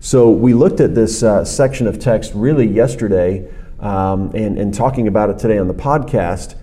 So 0.00 0.30
we 0.30 0.52
looked 0.52 0.80
at 0.80 0.94
this 0.94 1.22
uh, 1.22 1.44
section 1.44 1.86
of 1.86 1.98
text 1.98 2.32
really 2.34 2.66
yesterday 2.66 3.48
um, 3.80 4.30
and, 4.34 4.58
and 4.58 4.74
talking 4.74 5.08
about 5.08 5.30
it 5.30 5.38
today 5.38 5.58
on 5.58 5.68
the 5.68 5.74
podcast 5.74 6.56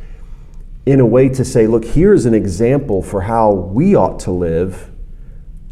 in 0.86 1.00
a 1.00 1.06
way 1.06 1.30
to 1.30 1.46
say, 1.46 1.68
look, 1.68 1.86
here's 1.86 2.26
an 2.26 2.34
example 2.34 3.02
for 3.02 3.22
how 3.22 3.52
we 3.52 3.96
ought 3.96 4.20
to 4.22 4.32
live 4.32 4.92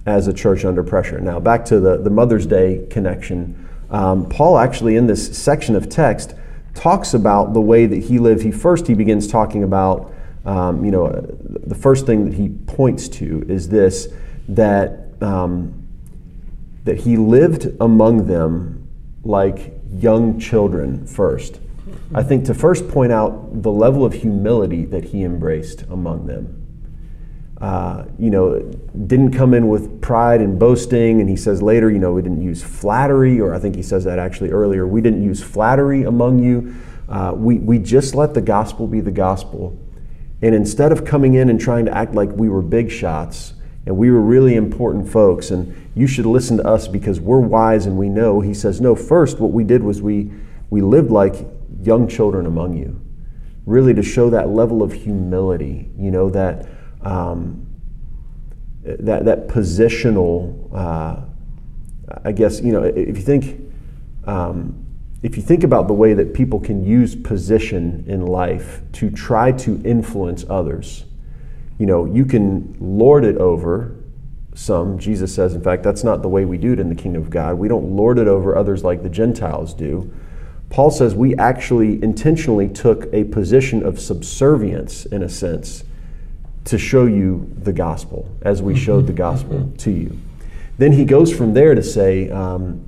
as 0.06 0.28
a 0.28 0.34
church 0.34 0.64
under 0.64 0.84
pressure. 0.84 1.20
Now, 1.20 1.40
back 1.40 1.66
to 1.66 1.80
the, 1.80 1.98
the 1.98 2.10
Mother's 2.10 2.46
Day 2.46 2.88
connection. 2.90 3.68
Um, 3.90 4.28
Paul 4.30 4.58
actually, 4.58 4.96
in 4.96 5.08
this 5.08 5.38
section 5.38 5.76
of 5.76 5.90
text, 5.90 6.34
talks 6.78 7.14
about 7.14 7.54
the 7.54 7.62
way 7.62 7.86
that 7.88 8.04
he 8.04 8.20
lived. 8.20 8.44
He 8.44 8.52
first 8.52 8.88
he 8.88 8.94
begins 8.94 9.28
talking 9.28 9.64
about, 9.64 10.14
um, 10.46 10.86
you 10.86 10.92
know, 10.92 11.10
the 11.10 11.76
first 11.76 12.06
thing 12.06 12.26
that 12.26 12.36
he 12.36 12.50
points 12.50 13.10
to 13.10 13.44
is 13.50 13.68
this 13.68 14.08
that 14.50 15.10
um, 15.22 15.88
that 16.84 17.00
he 17.00 17.18
lived 17.18 17.68
among 17.82 18.28
them 18.28 18.88
like 19.24 19.74
young 19.92 20.40
children 20.40 21.06
first. 21.06 21.60
I 22.14 22.24
think 22.24 22.46
to 22.46 22.54
first 22.54 22.88
point 22.88 23.12
out 23.12 23.64
the 23.64 23.72
level 23.72 24.06
of 24.06 24.14
humility 24.14 24.86
that 24.86 25.06
he 25.06 25.24
embraced 25.24 25.82
among 25.90 26.28
them. 26.28 26.57
Uh, 27.60 28.06
you 28.20 28.30
know, 28.30 28.60
didn't 29.08 29.32
come 29.32 29.56
in 29.56 29.68
with 29.68 30.00
pride 30.00 30.42
and 30.42 30.60
boasting. 30.60 31.22
And 31.22 31.30
he 31.30 31.36
says 31.36 31.62
later, 31.62 31.90
you 31.90 31.98
know, 31.98 32.14
we 32.14 32.22
didn't 32.22 32.44
use 32.44 32.64
flattery, 32.64 33.40
or 33.42 33.56
I 33.56 33.60
think 33.60 33.76
he 33.76 33.82
says 33.82 34.04
that 34.04 34.20
actually 34.20 34.52
earlier. 34.52 34.86
We 34.86 35.02
didn't 35.02 35.24
use 35.24 35.42
flattery 35.42 36.04
among 36.04 36.40
you. 36.40 36.76
Uh, 37.10 37.34
we, 37.36 37.58
we 37.58 37.80
just 37.80 38.14
let 38.14 38.34
the 38.34 38.42
gospel 38.42 38.86
be 38.86 39.02
the 39.02 39.12
gospel. 39.12 39.80
And 40.42 40.54
instead 40.54 40.92
of 40.92 41.04
coming 41.04 41.34
in 41.34 41.50
and 41.50 41.60
trying 41.60 41.86
to 41.86 41.98
act 41.98 42.14
like 42.14 42.30
we 42.30 42.48
were 42.48 42.62
big 42.62 42.92
shots 42.92 43.54
and 43.88 43.98
we 43.98 44.12
were 44.12 44.22
really 44.22 44.56
important 44.56 45.10
folks 45.10 45.50
and 45.50 45.90
you 45.96 46.06
should 46.06 46.28
listen 46.28 46.58
to 46.58 46.68
us 46.68 46.88
because 46.88 47.20
we're 47.20 47.40
wise 47.40 47.88
and 47.88 47.98
we 47.98 48.08
know, 48.08 48.40
he 48.40 48.54
says, 48.54 48.80
no, 48.80 48.96
first, 48.96 49.40
what 49.40 49.52
we 49.52 49.64
did 49.64 49.82
was 49.82 50.02
we, 50.02 50.32
we 50.70 50.82
lived 50.82 51.10
like 51.10 51.48
young 51.82 52.08
children 52.08 52.46
among 52.46 52.78
you. 52.78 53.02
Really 53.66 53.94
to 53.96 54.04
show 54.04 54.30
that 54.30 54.50
level 54.50 54.84
of 54.84 54.94
humility, 54.94 55.90
you 55.98 56.12
know, 56.12 56.30
that 56.30 56.68
um, 57.08 57.66
that 58.84 59.26
that 59.26 59.48
positional. 59.48 60.70
Uh, 60.74 61.22
I 62.24 62.32
guess 62.32 62.62
you 62.62 62.72
know 62.72 62.84
if 62.84 63.18
you 63.18 63.24
think 63.24 63.62
um, 64.26 64.86
if 65.24 65.36
you 65.36 65.44
think 65.44 65.64
about 65.64 65.88
the 65.88 65.94
way 65.94 66.14
that 66.14 66.34
people 66.34 66.60
can 66.60 66.84
use 66.86 67.16
position 67.16 68.04
in 68.08 68.26
life 68.26 68.82
to 68.94 69.10
try 69.10 69.52
to 69.54 69.82
influence 69.84 70.46
others, 70.50 71.06
you 71.80 71.86
know 71.86 72.06
you 72.06 72.26
can 72.26 72.76
lord 72.80 73.24
it 73.24 73.38
over 73.38 73.96
some. 74.54 74.98
Jesus 74.98 75.34
says, 75.34 75.54
in 75.54 75.62
fact, 75.62 75.84
that's 75.84 76.04
not 76.04 76.24
the 76.24 76.30
way 76.30 76.44
we 76.44 76.58
do 76.58 76.74
it 76.74 76.80
in 76.80 76.90
the 76.90 76.96
kingdom 76.96 77.22
of 77.22 77.30
God. 77.30 77.60
We 77.60 77.68
don't 77.68 77.96
lord 77.96 78.18
it 78.18 78.28
over 78.28 78.58
others 78.58 78.84
like 78.84 79.04
the 79.04 79.10
Gentiles 79.10 79.74
do. 79.74 80.12
Paul 80.70 80.90
says 80.90 81.14
we 81.14 81.36
actually 81.36 82.02
intentionally 82.04 82.68
took 82.68 83.08
a 83.14 83.26
position 83.26 83.86
of 83.86 84.00
subservience, 84.00 85.06
in 85.06 85.22
a 85.22 85.30
sense, 85.30 85.84
to 86.68 86.78
show 86.78 87.06
you 87.06 87.50
the 87.62 87.72
gospel 87.72 88.30
as 88.42 88.62
we 88.62 88.76
showed 88.76 89.08
the 89.08 89.14
gospel 89.14 89.60
mm-hmm. 89.60 89.76
to 89.78 89.92
you. 89.92 90.20
Then 90.78 90.92
he 90.92 91.06
goes 91.06 91.36
from 91.36 91.54
there 91.54 91.74
to 91.74 91.82
say, 91.82 92.30
um, 92.30 92.86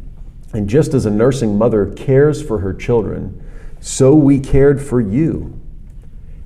and 0.54 0.70
just 0.70 0.94
as 0.94 1.06
a 1.06 1.10
nursing 1.10 1.58
mother 1.58 1.86
cares 1.86 2.42
for 2.42 2.60
her 2.60 2.74
children, 2.74 3.42
so 3.80 4.14
we 4.14 4.40
cared 4.40 4.82
for 4.82 5.00
you. 5.00 5.58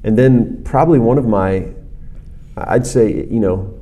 And 0.03 0.17
then, 0.17 0.63
probably 0.63 0.99
one 0.99 1.17
of 1.17 1.25
my, 1.25 1.69
I'd 2.55 2.85
say, 2.85 3.11
you 3.11 3.39
know, 3.39 3.79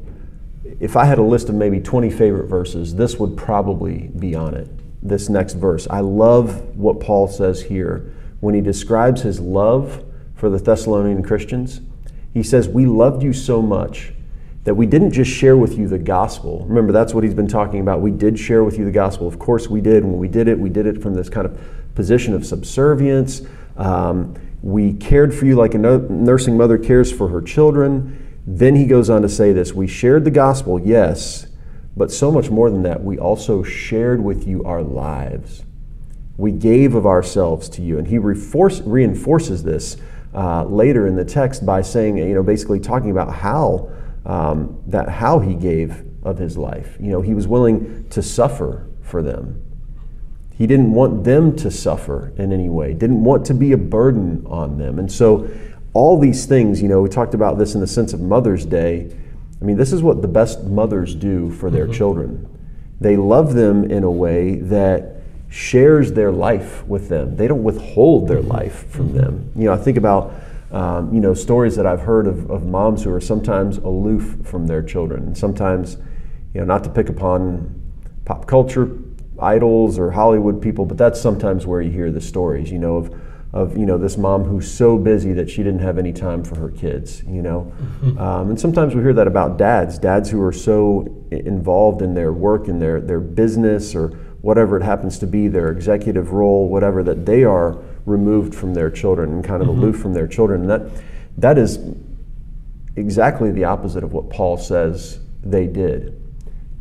if 0.80 0.96
I 0.96 1.04
had 1.04 1.18
a 1.18 1.24
list 1.24 1.50
of 1.50 1.56
maybe 1.56 1.82
20 1.82 2.10
favorite 2.10 2.48
verses, 2.48 2.96
this 2.96 3.18
would 3.18 3.36
probably 3.36 4.10
be 4.18 4.34
on 4.34 4.54
it. 4.54 4.70
This 5.02 5.30
next 5.30 5.56
verse. 5.56 5.88
I 5.90 6.00
love 6.00 6.78
what 6.78 7.00
Paul 7.00 7.28
says 7.28 7.64
here 7.64 8.14
when 8.40 8.56
he 8.56 8.62
describes 8.62 9.24
his 9.24 9.40
love 9.40 10.06
for 10.36 10.50
the 10.50 10.58
Thessalonian 10.58 11.22
Christians. 11.22 11.82
He 12.34 12.44
says, 12.44 12.68
We 12.68 12.86
loved 12.86 13.24
you 13.24 13.34
so 13.34 13.62
much 13.62 14.14
that 14.64 14.76
we 14.76 14.86
didn't 14.86 15.12
just 15.12 15.32
share 15.32 15.58
with 15.58 15.78
you 15.78 15.88
the 15.88 15.98
gospel. 15.98 16.66
Remember, 16.68 16.94
that's 16.94 17.14
what 17.14 17.24
he's 17.24 17.34
been 17.34 17.48
talking 17.48 17.80
about. 17.80 18.02
We 18.02 18.12
did 18.12 18.38
share 18.38 18.64
with 18.64 18.78
you 18.78 18.86
the 18.86 18.92
gospel. 18.92 19.28
Of 19.28 19.40
course, 19.40 19.68
we 19.68 19.82
did. 19.82 20.04
When 20.04 20.18
we 20.18 20.28
did 20.28 20.48
it, 20.48 20.58
we 20.58 20.70
did 20.70 20.86
it 20.86 21.02
from 21.02 21.16
this 21.16 21.30
kind 21.30 21.46
of 21.46 21.60
position 21.96 22.34
of 22.34 22.46
subservience. 22.46 23.42
Um, 23.76 24.36
we 24.62 24.94
cared 24.94 25.34
for 25.34 25.46
you 25.46 25.56
like 25.56 25.74
a 25.74 25.80
nursing 25.80 26.58
mother 26.58 26.78
cares 26.78 27.12
for 27.12 27.30
her 27.30 27.42
children. 27.42 28.40
Then 28.46 28.76
he 28.76 28.86
goes 28.86 29.10
on 29.10 29.24
to 29.24 29.30
say 29.30 29.52
this 29.52 29.74
We 29.74 29.88
shared 29.88 30.26
the 30.26 30.32
gospel, 30.32 30.80
yes, 30.80 31.48
but 31.98 32.12
so 32.12 32.32
much 32.32 32.50
more 32.50 32.70
than 32.70 32.84
that, 32.84 33.04
we 33.04 33.18
also 33.18 33.64
shared 33.64 34.24
with 34.24 34.48
you 34.48 34.64
our 34.64 34.84
lives. 34.84 35.64
We 36.38 36.52
gave 36.52 36.96
of 36.96 37.06
ourselves 37.06 37.70
to 37.70 37.82
you. 37.82 37.98
And 37.98 38.08
he 38.08 38.18
reinforces 38.18 39.64
this 39.64 39.98
uh, 40.34 40.64
later 40.66 41.08
in 41.08 41.16
the 41.16 41.26
text 41.26 41.66
by 41.66 41.82
saying, 41.82 42.18
you 42.18 42.34
know, 42.34 42.44
basically 42.44 42.80
talking 42.80 43.12
about 43.12 43.34
how 43.34 43.92
um, 44.26 44.82
that 44.88 45.10
how 45.10 45.40
he 45.40 45.56
gave 45.56 46.04
of 46.24 46.38
his 46.38 46.58
life. 46.58 46.96
You 47.00 47.12
know, 47.12 47.22
he 47.22 47.34
was 47.34 47.48
willing 47.48 48.08
to 48.10 48.22
suffer 48.22 48.88
for 49.02 49.22
them. 49.22 49.62
He 50.54 50.68
didn't 50.68 50.94
want 50.94 51.24
them 51.24 51.56
to 51.58 51.72
suffer 51.72 52.34
in 52.38 52.54
any 52.54 52.70
way, 52.70 52.94
didn't 52.94 53.24
want 53.24 53.46
to 53.48 53.54
be 53.54 53.72
a 53.72 53.78
burden 53.78 54.46
on 54.46 54.78
them. 54.78 55.00
And 55.00 55.12
so, 55.12 55.50
all 55.94 56.20
these 56.20 56.46
things, 56.46 56.82
you 56.82 56.88
know, 56.88 57.02
we 57.02 57.10
talked 57.10 57.34
about 57.34 57.58
this 57.58 57.76
in 57.76 57.82
the 57.82 57.88
sense 57.88 58.14
of 58.14 58.22
Mother's 58.22 58.66
Day. 58.66 59.14
I 59.60 59.66
mean, 59.66 59.76
this 59.76 59.92
is 59.92 60.02
what 60.02 60.22
the 60.22 60.28
best 60.28 60.64
mothers 60.64 61.16
do 61.16 61.52
for 61.52 61.70
their 61.70 61.86
mm-hmm. 61.86 61.94
children. 61.94 62.60
They 63.02 63.18
love 63.18 63.54
them 63.54 63.90
in 63.90 64.04
a 64.04 64.12
way 64.12 64.58
that 64.60 65.11
shares 65.52 66.14
their 66.14 66.32
life 66.32 66.84
with 66.88 67.10
them. 67.10 67.36
They 67.36 67.48
don't 67.48 67.62
withhold 67.62 68.28
their 68.28 68.42
life 68.42 68.90
from 68.90 69.10
mm-hmm. 69.10 69.18
them. 69.18 69.52
You 69.56 69.66
know, 69.66 69.74
I 69.74 69.78
think 69.78 69.98
about 69.98 70.34
um, 70.72 71.14
you 71.14 71.20
know, 71.20 71.34
stories 71.34 71.76
that 71.76 71.86
I've 71.86 72.02
heard 72.02 72.28
of, 72.28 72.50
of 72.50 72.66
moms 72.66 73.04
who 73.04 73.14
are 73.14 73.20
sometimes 73.20 73.78
aloof 73.78 74.38
from 74.46 74.68
their 74.68 74.82
children, 74.82 75.24
and 75.24 75.38
sometimes, 75.38 75.98
you 76.54 76.62
know, 76.62 76.66
not 76.66 76.84
to 76.86 76.90
pick 76.90 77.10
upon 77.10 77.82
pop 78.24 78.48
culture 78.48 78.98
idols 79.38 80.00
or 80.00 80.12
Hollywood 80.12 80.62
people, 80.62 80.86
but 80.86 80.98
that's 80.98 81.20
sometimes 81.20 81.66
where 81.66 81.82
you 81.82 81.92
hear 81.92 82.12
the 82.12 82.22
stories, 82.22 82.72
you 82.72 82.80
know, 82.80 82.96
of, 82.96 83.22
of 83.52 83.78
you 83.78 83.86
know 83.86 83.98
this 83.98 84.18
mom 84.18 84.46
who's 84.46 84.72
so 84.72 84.98
busy 84.98 85.34
that 85.34 85.50
she 85.50 85.58
didn't 85.58 85.82
have 85.82 85.98
any 85.98 86.14
time 86.14 86.42
for 86.42 86.56
her 86.56 86.70
kids, 86.70 87.22
you 87.28 87.42
know, 87.42 87.70
mm-hmm. 87.82 88.18
um, 88.18 88.50
and 88.50 88.58
sometimes 88.58 88.96
we 88.96 89.02
hear 89.02 89.14
that 89.14 89.28
about 89.28 89.58
dads, 89.58 89.98
dads 89.98 90.30
who 90.30 90.42
are 90.42 90.54
so 90.54 91.14
involved 91.32 92.02
in 92.02 92.14
their 92.14 92.32
work 92.32 92.70
and 92.70 92.82
their 92.82 93.02
their 93.02 93.20
business 93.20 93.94
or 93.94 94.18
whatever 94.42 94.78
it 94.78 94.84
happens 94.84 95.20
to 95.20 95.28
be, 95.28 95.48
their 95.48 95.72
executive 95.72 96.32
role, 96.32 96.68
whatever 96.68 97.04
that 97.04 97.26
they 97.26 97.44
are 97.44 97.78
removed 98.06 98.56
from 98.56 98.74
their 98.74 98.90
children 98.90 99.32
and 99.32 99.44
kind 99.44 99.62
of 99.62 99.68
mm-hmm. 99.68 99.80
aloof 99.80 100.00
from 100.00 100.14
their 100.14 100.28
children. 100.28 100.62
And 100.62 100.70
that, 100.70 101.04
that 101.38 101.58
is 101.58 101.80
exactly 102.96 103.52
the 103.52 103.66
opposite 103.66 104.04
of 104.04 104.14
what 104.14 104.30
Paul 104.30 104.58
says 104.58 105.20
they 105.44 105.68
did. 105.68 106.18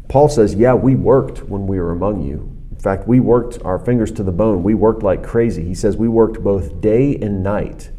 Paul 0.08 0.28
says, 0.28 0.54
Yeah, 0.54 0.74
we 0.74 0.96
worked 0.96 1.44
when 1.44 1.66
we 1.66 1.78
were 1.78 1.92
among 1.92 2.22
you. 2.22 2.56
In 2.70 2.78
fact, 2.78 3.06
we 3.06 3.20
worked 3.20 3.62
our 3.62 3.78
fingers 3.78 4.10
to 4.12 4.22
the 4.22 4.32
bone. 4.32 4.62
We 4.62 4.74
worked 4.74 5.02
like 5.02 5.22
crazy. 5.22 5.64
He 5.64 5.74
says 5.74 5.96
we 5.96 6.08
worked 6.08 6.42
both 6.42 6.80
day 6.80 7.16
and 7.16 7.42
night 7.42 7.90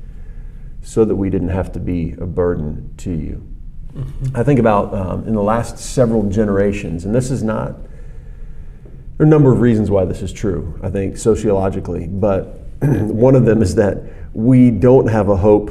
so 0.82 1.06
that 1.06 1.16
we 1.16 1.30
didn't 1.30 1.50
have 1.50 1.72
to 1.74 1.80
be 1.80 2.14
a 2.14 2.26
burden 2.26 2.94
to 2.98 3.12
you. 3.12 3.48
Mm-hmm. 3.94 4.36
I 4.36 4.44
think 4.44 4.60
about 4.60 4.94
um, 4.94 5.28
in 5.28 5.34
the 5.34 5.44
last 5.44 5.78
several 5.78 6.28
generations, 6.30 7.06
and 7.06 7.14
this 7.14 7.30
is 7.30 7.44
not, 7.44 7.76
there 9.22 9.28
are 9.28 9.30
a 9.30 9.30
number 9.30 9.54
of 9.54 9.62
reasons 9.62 9.92
why 9.92 10.04
this 10.04 10.24
is 10.24 10.34
true, 10.34 10.80
I 10.82 10.90
think, 10.90 11.16
sociologically, 11.16 12.08
but 12.08 12.58
one 12.82 13.36
of 13.36 13.46
them 13.46 13.62
is 13.62 13.76
that 13.76 14.02
we 14.34 14.72
don't 14.72 15.06
have 15.06 15.30
a 15.30 15.36
hope 15.36 15.70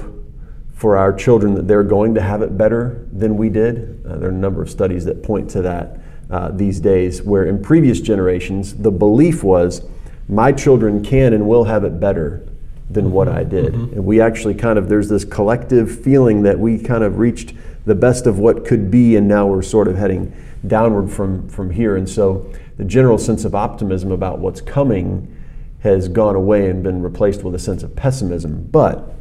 for 0.73 0.97
our 0.97 1.13
children 1.13 1.55
that 1.55 1.67
they're 1.67 1.83
going 1.83 2.15
to 2.15 2.21
have 2.21 2.43
it 2.43 2.57
better 2.57 3.09
than 3.13 3.37
we 3.37 3.49
did. 3.49 4.07
Uh, 4.07 4.19
there 4.19 4.29
are 4.29 4.33
a 4.33 4.37
number 4.37 4.63
of 4.63 4.71
studies 4.71 5.05
that 5.07 5.25
point 5.25 5.51
to 5.51 5.63
that 5.63 5.99
uh, 6.31 6.53
these 6.53 6.79
days, 6.79 7.23
where 7.23 7.45
in 7.45 7.61
previous 7.61 8.01
generations, 8.01 8.77
the 8.77 8.93
belief 8.93 9.43
was 9.43 9.83
my 10.29 10.53
children 10.53 11.03
can 11.03 11.33
and 11.33 11.49
will 11.49 11.65
have 11.65 11.83
it 11.83 11.99
better 11.99 12.47
than 12.89 13.11
what 13.11 13.27
I 13.27 13.43
did. 13.43 13.73
Mm-hmm. 13.73 13.95
And 13.95 14.05
we 14.05 14.21
actually 14.21 14.55
kind 14.55 14.79
of, 14.79 14.89
there's 14.89 15.09
this 15.09 15.25
collective 15.25 16.05
feeling 16.05 16.43
that 16.43 16.57
we 16.57 16.79
kind 16.79 17.03
of 17.03 17.19
reached 17.19 17.55
the 17.85 17.97
best 17.97 18.29
of 18.29 18.39
what 18.39 18.65
could 18.65 18.93
be, 18.93 19.17
and 19.17 19.27
now 19.27 19.49
we're 19.49 19.63
sort 19.63 19.89
of 19.89 19.97
heading 19.97 20.33
downward 20.69 21.11
from, 21.11 21.49
from 21.49 21.71
here. 21.71 21.97
And 21.97 22.09
so 22.09 22.49
the 22.81 22.87
general 22.87 23.19
sense 23.19 23.45
of 23.45 23.55
optimism 23.55 24.11
about 24.11 24.39
what's 24.39 24.63
coming 24.63 25.37
has 25.81 26.09
gone 26.09 26.35
away 26.35 26.71
and 26.71 26.83
been 26.83 27.03
replaced 27.03 27.45
with 27.45 27.55
a 27.55 27.59
sense 27.59 27.83
of 27.83 27.95
pessimism. 27.95 28.67
But 28.71 29.15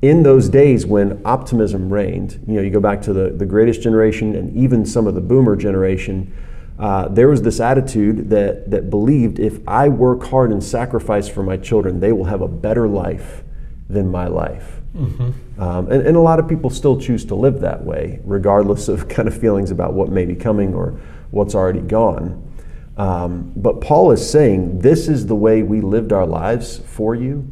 in 0.00 0.22
those 0.22 0.48
days 0.48 0.86
when 0.86 1.20
optimism 1.22 1.92
reigned, 1.92 2.42
you 2.46 2.54
know, 2.54 2.62
you 2.62 2.70
go 2.70 2.80
back 2.80 3.02
to 3.02 3.12
the, 3.12 3.28
the 3.28 3.44
greatest 3.44 3.82
generation 3.82 4.34
and 4.34 4.56
even 4.56 4.86
some 4.86 5.06
of 5.06 5.14
the 5.14 5.20
boomer 5.20 5.54
generation, 5.54 6.34
uh, 6.78 7.08
there 7.08 7.28
was 7.28 7.42
this 7.42 7.60
attitude 7.60 8.30
that, 8.30 8.70
that 8.70 8.88
believed 8.88 9.38
if 9.38 9.60
I 9.68 9.90
work 9.90 10.24
hard 10.24 10.50
and 10.50 10.64
sacrifice 10.64 11.28
for 11.28 11.42
my 11.42 11.58
children, 11.58 12.00
they 12.00 12.12
will 12.12 12.24
have 12.24 12.40
a 12.40 12.48
better 12.48 12.88
life 12.88 13.44
than 13.86 14.10
my 14.10 14.28
life. 14.28 14.80
Mm-hmm. 14.96 15.60
Um, 15.60 15.92
and, 15.92 16.06
and 16.06 16.16
a 16.16 16.20
lot 16.20 16.38
of 16.38 16.48
people 16.48 16.70
still 16.70 16.98
choose 16.98 17.26
to 17.26 17.34
live 17.34 17.60
that 17.60 17.84
way, 17.84 18.20
regardless 18.24 18.88
of 18.88 19.08
kind 19.10 19.28
of 19.28 19.38
feelings 19.38 19.70
about 19.70 19.92
what 19.92 20.08
may 20.08 20.24
be 20.24 20.34
coming 20.34 20.72
or 20.72 20.98
what's 21.32 21.54
already 21.54 21.80
gone. 21.80 22.53
Um, 22.96 23.52
but 23.56 23.80
Paul 23.80 24.12
is 24.12 24.28
saying 24.28 24.78
this 24.78 25.08
is 25.08 25.26
the 25.26 25.34
way 25.34 25.62
we 25.62 25.80
lived 25.80 26.12
our 26.12 26.26
lives 26.26 26.78
for 26.78 27.14
you. 27.14 27.48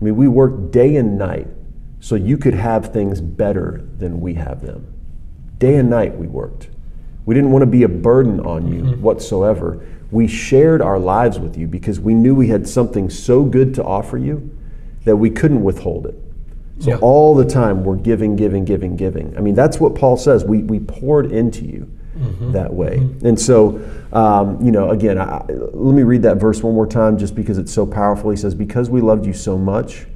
I 0.00 0.04
mean, 0.04 0.16
we 0.16 0.28
worked 0.28 0.70
day 0.70 0.96
and 0.96 1.16
night 1.16 1.48
so 2.00 2.14
you 2.14 2.36
could 2.36 2.54
have 2.54 2.92
things 2.92 3.20
better 3.20 3.88
than 3.98 4.20
we 4.20 4.34
have 4.34 4.60
them. 4.60 4.92
Day 5.58 5.76
and 5.76 5.88
night 5.88 6.16
we 6.16 6.26
worked. 6.26 6.68
We 7.24 7.34
didn't 7.34 7.52
want 7.52 7.62
to 7.62 7.66
be 7.66 7.84
a 7.84 7.88
burden 7.88 8.40
on 8.40 8.66
you 8.66 8.82
mm-hmm. 8.82 9.02
whatsoever. 9.02 9.86
We 10.10 10.26
shared 10.26 10.82
our 10.82 10.98
lives 10.98 11.38
with 11.38 11.56
you 11.56 11.68
because 11.68 12.00
we 12.00 12.14
knew 12.14 12.34
we 12.34 12.48
had 12.48 12.68
something 12.68 13.08
so 13.08 13.44
good 13.44 13.74
to 13.74 13.84
offer 13.84 14.18
you 14.18 14.58
that 15.04 15.16
we 15.16 15.30
couldn't 15.30 15.62
withhold 15.62 16.06
it. 16.06 16.16
So 16.80 16.90
yeah. 16.90 16.96
all 16.96 17.34
the 17.34 17.44
time 17.44 17.84
we're 17.84 17.96
giving, 17.96 18.34
giving, 18.34 18.64
giving, 18.64 18.96
giving. 18.96 19.36
I 19.36 19.40
mean, 19.40 19.54
that's 19.54 19.78
what 19.78 19.94
Paul 19.94 20.16
says. 20.16 20.44
We, 20.44 20.64
we 20.64 20.80
poured 20.80 21.30
into 21.30 21.64
you 21.64 21.88
mm-hmm. 22.22 22.52
that 22.52 22.72
way. 22.72 22.98
Mm-hmm. 22.98 23.26
And 23.26 23.40
so, 23.40 23.80
um, 24.12 24.64
you 24.64 24.70
know, 24.70 24.90
again, 24.90 25.18
I, 25.18 25.44
let 25.48 25.94
me 25.94 26.02
read 26.02 26.22
that 26.22 26.36
verse 26.36 26.62
one 26.62 26.74
more 26.74 26.86
time 26.86 27.18
just 27.18 27.34
because 27.34 27.58
it's 27.58 27.72
so 27.72 27.86
powerful. 27.86 28.30
He 28.30 28.36
says, 28.36 28.54
Because 28.54 28.90
we 28.90 29.00
loved 29.00 29.26
you 29.26 29.32
so 29.32 29.58
much, 29.58 30.06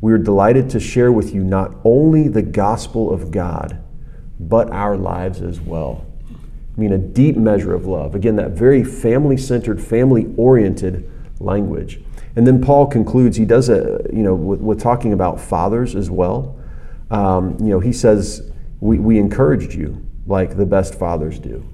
we 0.00 0.12
are 0.12 0.18
delighted 0.18 0.70
to 0.70 0.80
share 0.80 1.12
with 1.12 1.34
you 1.34 1.42
not 1.42 1.74
only 1.84 2.28
the 2.28 2.42
gospel 2.42 3.12
of 3.12 3.30
God, 3.30 3.82
but 4.38 4.70
our 4.70 4.96
lives 4.96 5.42
as 5.42 5.60
well. 5.60 6.06
I 6.30 6.80
mean, 6.80 6.92
a 6.92 6.98
deep 6.98 7.36
measure 7.36 7.74
of 7.74 7.86
love. 7.86 8.14
Again, 8.14 8.36
that 8.36 8.52
very 8.52 8.84
family 8.84 9.36
centered, 9.36 9.82
family 9.82 10.32
oriented 10.36 11.10
language. 11.40 12.00
And 12.36 12.46
then 12.46 12.60
Paul 12.60 12.86
concludes, 12.86 13.36
he 13.36 13.44
does 13.44 13.68
a, 13.68 14.06
you 14.12 14.22
know, 14.22 14.34
with, 14.34 14.60
with 14.60 14.80
talking 14.80 15.12
about 15.12 15.40
fathers 15.40 15.96
as 15.96 16.08
well. 16.08 16.56
Um, 17.10 17.56
you 17.58 17.66
know, 17.66 17.80
he 17.80 17.92
says, 17.92 18.52
we, 18.80 19.00
we 19.00 19.18
encouraged 19.18 19.74
you 19.74 20.07
like 20.28 20.56
the 20.56 20.66
best 20.66 20.94
fathers 20.94 21.38
do. 21.38 21.64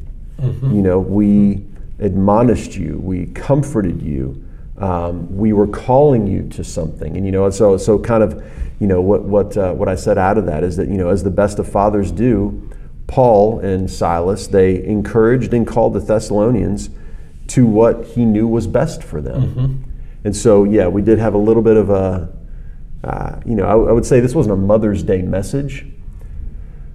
Mm-hmm. 0.40 0.74
You 0.74 0.82
know, 0.82 0.98
we 0.98 1.66
admonished 1.98 2.76
you, 2.76 2.98
we 3.02 3.26
comforted 3.26 4.00
you, 4.00 4.42
um, 4.78 5.36
we 5.36 5.52
were 5.52 5.66
calling 5.66 6.26
you 6.26 6.48
to 6.50 6.64
something, 6.64 7.16
and 7.16 7.26
you 7.26 7.32
know, 7.32 7.48
so 7.50 7.76
so 7.76 7.98
kind 7.98 8.22
of, 8.22 8.42
you 8.80 8.86
know, 8.86 9.00
what 9.00 9.22
what 9.24 9.56
uh, 9.56 9.72
what 9.72 9.88
I 9.88 9.94
said 9.94 10.18
out 10.18 10.38
of 10.38 10.46
that 10.46 10.64
is 10.64 10.76
that 10.76 10.88
you 10.88 10.96
know, 10.96 11.10
as 11.10 11.22
the 11.22 11.30
best 11.30 11.58
of 11.58 11.68
fathers 11.68 12.10
do, 12.10 12.70
Paul 13.06 13.60
and 13.60 13.90
Silas 13.90 14.46
they 14.48 14.84
encouraged 14.84 15.52
and 15.52 15.66
called 15.66 15.94
the 15.94 16.00
Thessalonians 16.00 16.90
to 17.48 17.66
what 17.66 18.04
he 18.06 18.24
knew 18.24 18.48
was 18.48 18.66
best 18.66 19.02
for 19.02 19.20
them, 19.20 19.42
mm-hmm. 19.42 19.90
and 20.24 20.34
so 20.34 20.64
yeah, 20.64 20.88
we 20.88 21.02
did 21.02 21.18
have 21.18 21.34
a 21.34 21.38
little 21.38 21.62
bit 21.62 21.76
of 21.76 21.90
a, 21.90 22.32
uh, 23.04 23.40
you 23.46 23.54
know, 23.54 23.66
I, 23.66 23.90
I 23.90 23.92
would 23.92 24.06
say 24.06 24.18
this 24.18 24.34
wasn't 24.34 24.54
a 24.54 24.56
Mother's 24.56 25.04
Day 25.04 25.22
message 25.22 25.86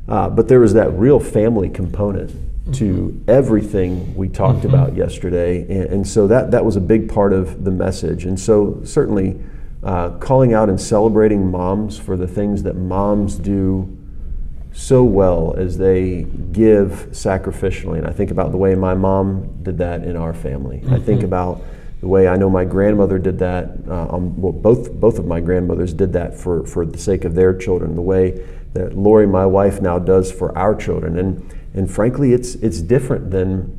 uh, 0.09 0.27
but 0.27 0.47
there 0.47 0.59
was 0.59 0.73
that 0.73 0.91
real 0.93 1.19
family 1.19 1.69
component 1.69 2.31
to 2.73 2.83
mm-hmm. 2.83 3.29
everything 3.29 4.15
we 4.15 4.27
talked 4.27 4.59
mm-hmm. 4.59 4.69
about 4.69 4.95
yesterday. 4.95 5.61
And, 5.61 5.93
and, 5.93 6.07
so 6.07 6.27
that, 6.27 6.51
that 6.51 6.65
was 6.65 6.75
a 6.75 6.81
big 6.81 7.11
part 7.11 7.31
of 7.31 7.63
the 7.63 7.71
message. 7.71 8.25
And 8.25 8.39
so, 8.39 8.81
certainly, 8.83 9.39
uh, 9.83 10.09
calling 10.17 10.53
out 10.53 10.67
and 10.67 10.81
celebrating 10.81 11.49
moms 11.49 11.97
for 11.97 12.17
the 12.17 12.27
things 12.27 12.63
that 12.63 12.75
moms 12.75 13.35
do 13.35 13.95
so 14.71 15.03
well 15.03 15.53
as 15.57 15.77
they 15.77 16.23
give 16.51 17.07
sacrificially. 17.11 17.97
And 17.97 18.07
I 18.07 18.11
think 18.11 18.31
about 18.31 18.51
the 18.51 18.57
way 18.57 18.75
my 18.75 18.93
mom 18.93 19.63
did 19.63 19.77
that 19.77 20.03
in 20.03 20.15
our 20.15 20.33
family. 20.33 20.77
Mm-hmm. 20.77 20.93
I 20.93 20.99
think 20.99 21.23
about 21.23 21.61
the 22.01 22.07
way 22.07 22.27
I 22.27 22.37
know 22.37 22.49
my 22.49 22.65
grandmother 22.65 23.19
did 23.19 23.39
that. 23.39 23.71
Uh, 23.87 24.07
um, 24.15 24.39
well, 24.41 24.53
both 24.53 24.91
both 24.93 25.19
of 25.19 25.25
my 25.25 25.39
grandmothers 25.41 25.93
did 25.93 26.13
that 26.13 26.37
for 26.37 26.65
for 26.65 26.85
the 26.85 26.97
sake 26.97 27.25
of 27.25 27.35
their 27.35 27.53
children. 27.53 27.95
The 27.95 28.01
way 28.01 28.41
that 28.73 28.95
Lori, 28.95 29.27
my 29.27 29.45
wife, 29.45 29.81
now 29.81 29.99
does 29.99 30.31
for 30.31 30.55
our 30.57 30.75
children. 30.75 31.17
And, 31.17 31.55
and 31.73 31.91
frankly, 31.91 32.33
it's, 32.33 32.55
it's 32.55 32.81
different 32.81 33.31
than, 33.31 33.77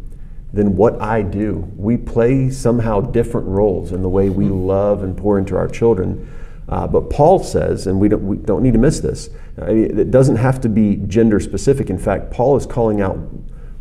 than 0.52 0.76
what 0.76 1.00
I 1.00 1.22
do. 1.22 1.70
We 1.76 1.96
play 1.96 2.50
somehow 2.50 3.00
different 3.00 3.46
roles 3.46 3.92
in 3.92 4.02
the 4.02 4.08
way 4.08 4.30
we 4.30 4.46
love 4.46 5.02
and 5.02 5.16
pour 5.16 5.38
into 5.38 5.56
our 5.56 5.68
children. 5.68 6.28
Uh, 6.68 6.86
but 6.86 7.10
Paul 7.10 7.40
says, 7.40 7.86
and 7.86 8.00
we 8.00 8.08
don't, 8.08 8.26
we 8.26 8.36
don't 8.36 8.62
need 8.62 8.72
to 8.72 8.78
miss 8.78 9.00
this, 9.00 9.30
I 9.60 9.72
mean, 9.72 9.98
it 9.98 10.10
doesn't 10.10 10.36
have 10.36 10.60
to 10.62 10.68
be 10.68 10.96
gender 10.96 11.40
specific. 11.40 11.90
In 11.90 11.98
fact, 11.98 12.30
Paul 12.30 12.56
is 12.56 12.66
calling 12.66 13.00
out 13.00 13.16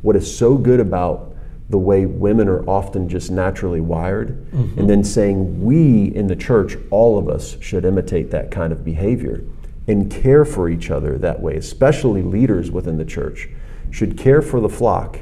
what 0.01 0.15
is 0.15 0.36
so 0.36 0.58
good 0.58 0.79
about 0.79 1.29
the 1.70 1.78
way 1.78 2.06
women 2.06 2.48
are 2.48 2.68
often 2.68 3.08
just 3.08 3.30
naturally 3.30 3.82
wired, 3.82 4.52
mm-hmm. 4.52 4.80
and 4.80 4.90
then 4.90 5.04
saying 5.04 5.64
we 5.64 6.06
in 6.16 6.28
the 6.28 6.36
church, 6.36 6.76
all 6.90 7.18
of 7.18 7.30
us, 7.30 7.58
should 7.62 7.86
imitate 7.86 8.32
that 8.32 8.50
kind 8.50 8.74
of 8.74 8.84
behavior 8.84 9.44
and 9.88 10.12
care 10.12 10.46
for 10.46 10.70
each 10.70 10.90
other 10.92 11.18
that 11.18 11.40
way, 11.42 11.56
especially 11.56 12.22
leaders 12.22 12.72
within 12.72 12.98
the 12.98 13.06
church 13.06 13.50
should 13.92 14.18
care 14.18 14.42
for 14.42 14.60
the 14.60 14.70
flock 14.70 15.20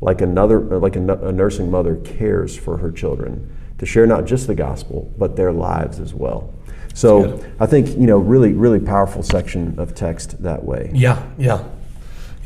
like 0.00 0.20
another 0.20 0.60
like 0.78 0.96
a, 0.96 1.00
a 1.00 1.32
nursing 1.32 1.70
mother 1.70 1.96
cares 1.96 2.56
for 2.56 2.78
her 2.78 2.90
children 2.90 3.54
to 3.78 3.86
share 3.86 4.06
not 4.06 4.24
just 4.24 4.46
the 4.46 4.54
gospel 4.54 5.12
but 5.18 5.36
their 5.36 5.52
lives 5.52 5.98
as 5.98 6.14
well. 6.14 6.52
So 6.94 7.44
I 7.60 7.66
think 7.66 7.88
you 7.88 8.06
know 8.06 8.18
really 8.18 8.52
really 8.52 8.80
powerful 8.80 9.22
section 9.22 9.78
of 9.78 9.94
text 9.94 10.42
that 10.42 10.64
way. 10.64 10.90
Yeah, 10.94 11.22
yeah, 11.36 11.46
yeah 11.46 11.64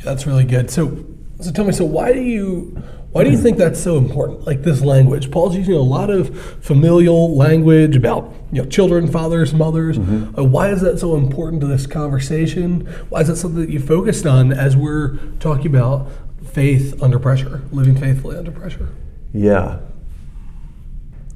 that's 0.03 0.27
really 0.27 0.43
good. 0.43 0.69
So 0.69 1.05
so 1.39 1.51
tell 1.51 1.65
me, 1.65 1.71
so 1.71 1.85
why 1.85 2.13
do 2.13 2.21
you 2.21 2.81
why 3.13 3.23
do 3.23 3.29
you 3.29 3.37
think 3.37 3.59
that's 3.59 3.79
so 3.79 3.97
important? 3.97 4.47
Like 4.47 4.63
this 4.63 4.81
language, 4.81 5.29
Paul's 5.29 5.55
using 5.55 5.75
a 5.75 5.79
lot 5.79 6.09
of 6.09 6.35
familial 6.63 7.35
language 7.35 7.95
about 7.95 8.33
you 8.51 8.63
know 8.63 8.67
children, 8.67 9.07
fathers, 9.07 9.53
mothers. 9.53 9.99
Mm-hmm. 9.99 10.39
Uh, 10.39 10.43
why 10.43 10.69
is 10.69 10.81
that 10.81 10.97
so 10.97 11.15
important 11.15 11.61
to 11.61 11.67
this 11.67 11.85
conversation? 11.85 12.87
Why 13.09 13.21
is 13.21 13.27
that 13.27 13.35
something 13.35 13.61
that 13.61 13.69
you 13.69 13.79
focused 13.79 14.25
on 14.25 14.51
as 14.51 14.75
we're 14.75 15.17
talking 15.39 15.67
about 15.67 16.09
faith 16.53 17.01
under 17.03 17.19
pressure, 17.19 17.61
living 17.71 17.95
faithfully 17.95 18.35
under 18.35 18.51
pressure? 18.51 18.89
Yeah. 19.31 19.79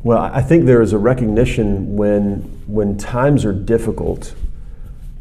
Well, 0.04 0.18
I 0.18 0.42
think 0.42 0.66
there 0.66 0.82
is 0.82 0.94
a 0.94 0.98
recognition 0.98 1.96
when 1.96 2.38
when 2.66 2.98
times 2.98 3.46
are 3.46 3.54
difficult. 3.54 4.34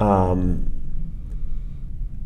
Um, 0.01 0.73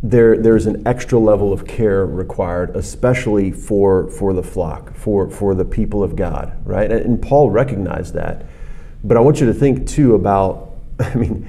there, 0.02 0.38
there's 0.38 0.66
an 0.66 0.86
extra 0.86 1.18
level 1.18 1.52
of 1.52 1.66
care 1.66 2.06
required, 2.06 2.74
especially 2.74 3.50
for, 3.50 4.10
for 4.10 4.32
the 4.32 4.42
flock, 4.42 4.94
for, 4.94 5.30
for 5.30 5.54
the 5.54 5.64
people 5.64 6.02
of 6.02 6.16
God, 6.16 6.56
right? 6.66 6.90
And, 6.90 7.04
and 7.04 7.22
Paul 7.22 7.50
recognized 7.50 8.14
that. 8.14 8.46
But 9.04 9.16
I 9.16 9.20
want 9.20 9.40
you 9.40 9.46
to 9.46 9.54
think 9.54 9.86
too 9.86 10.14
about, 10.14 10.76
I 11.00 11.14
mean, 11.14 11.46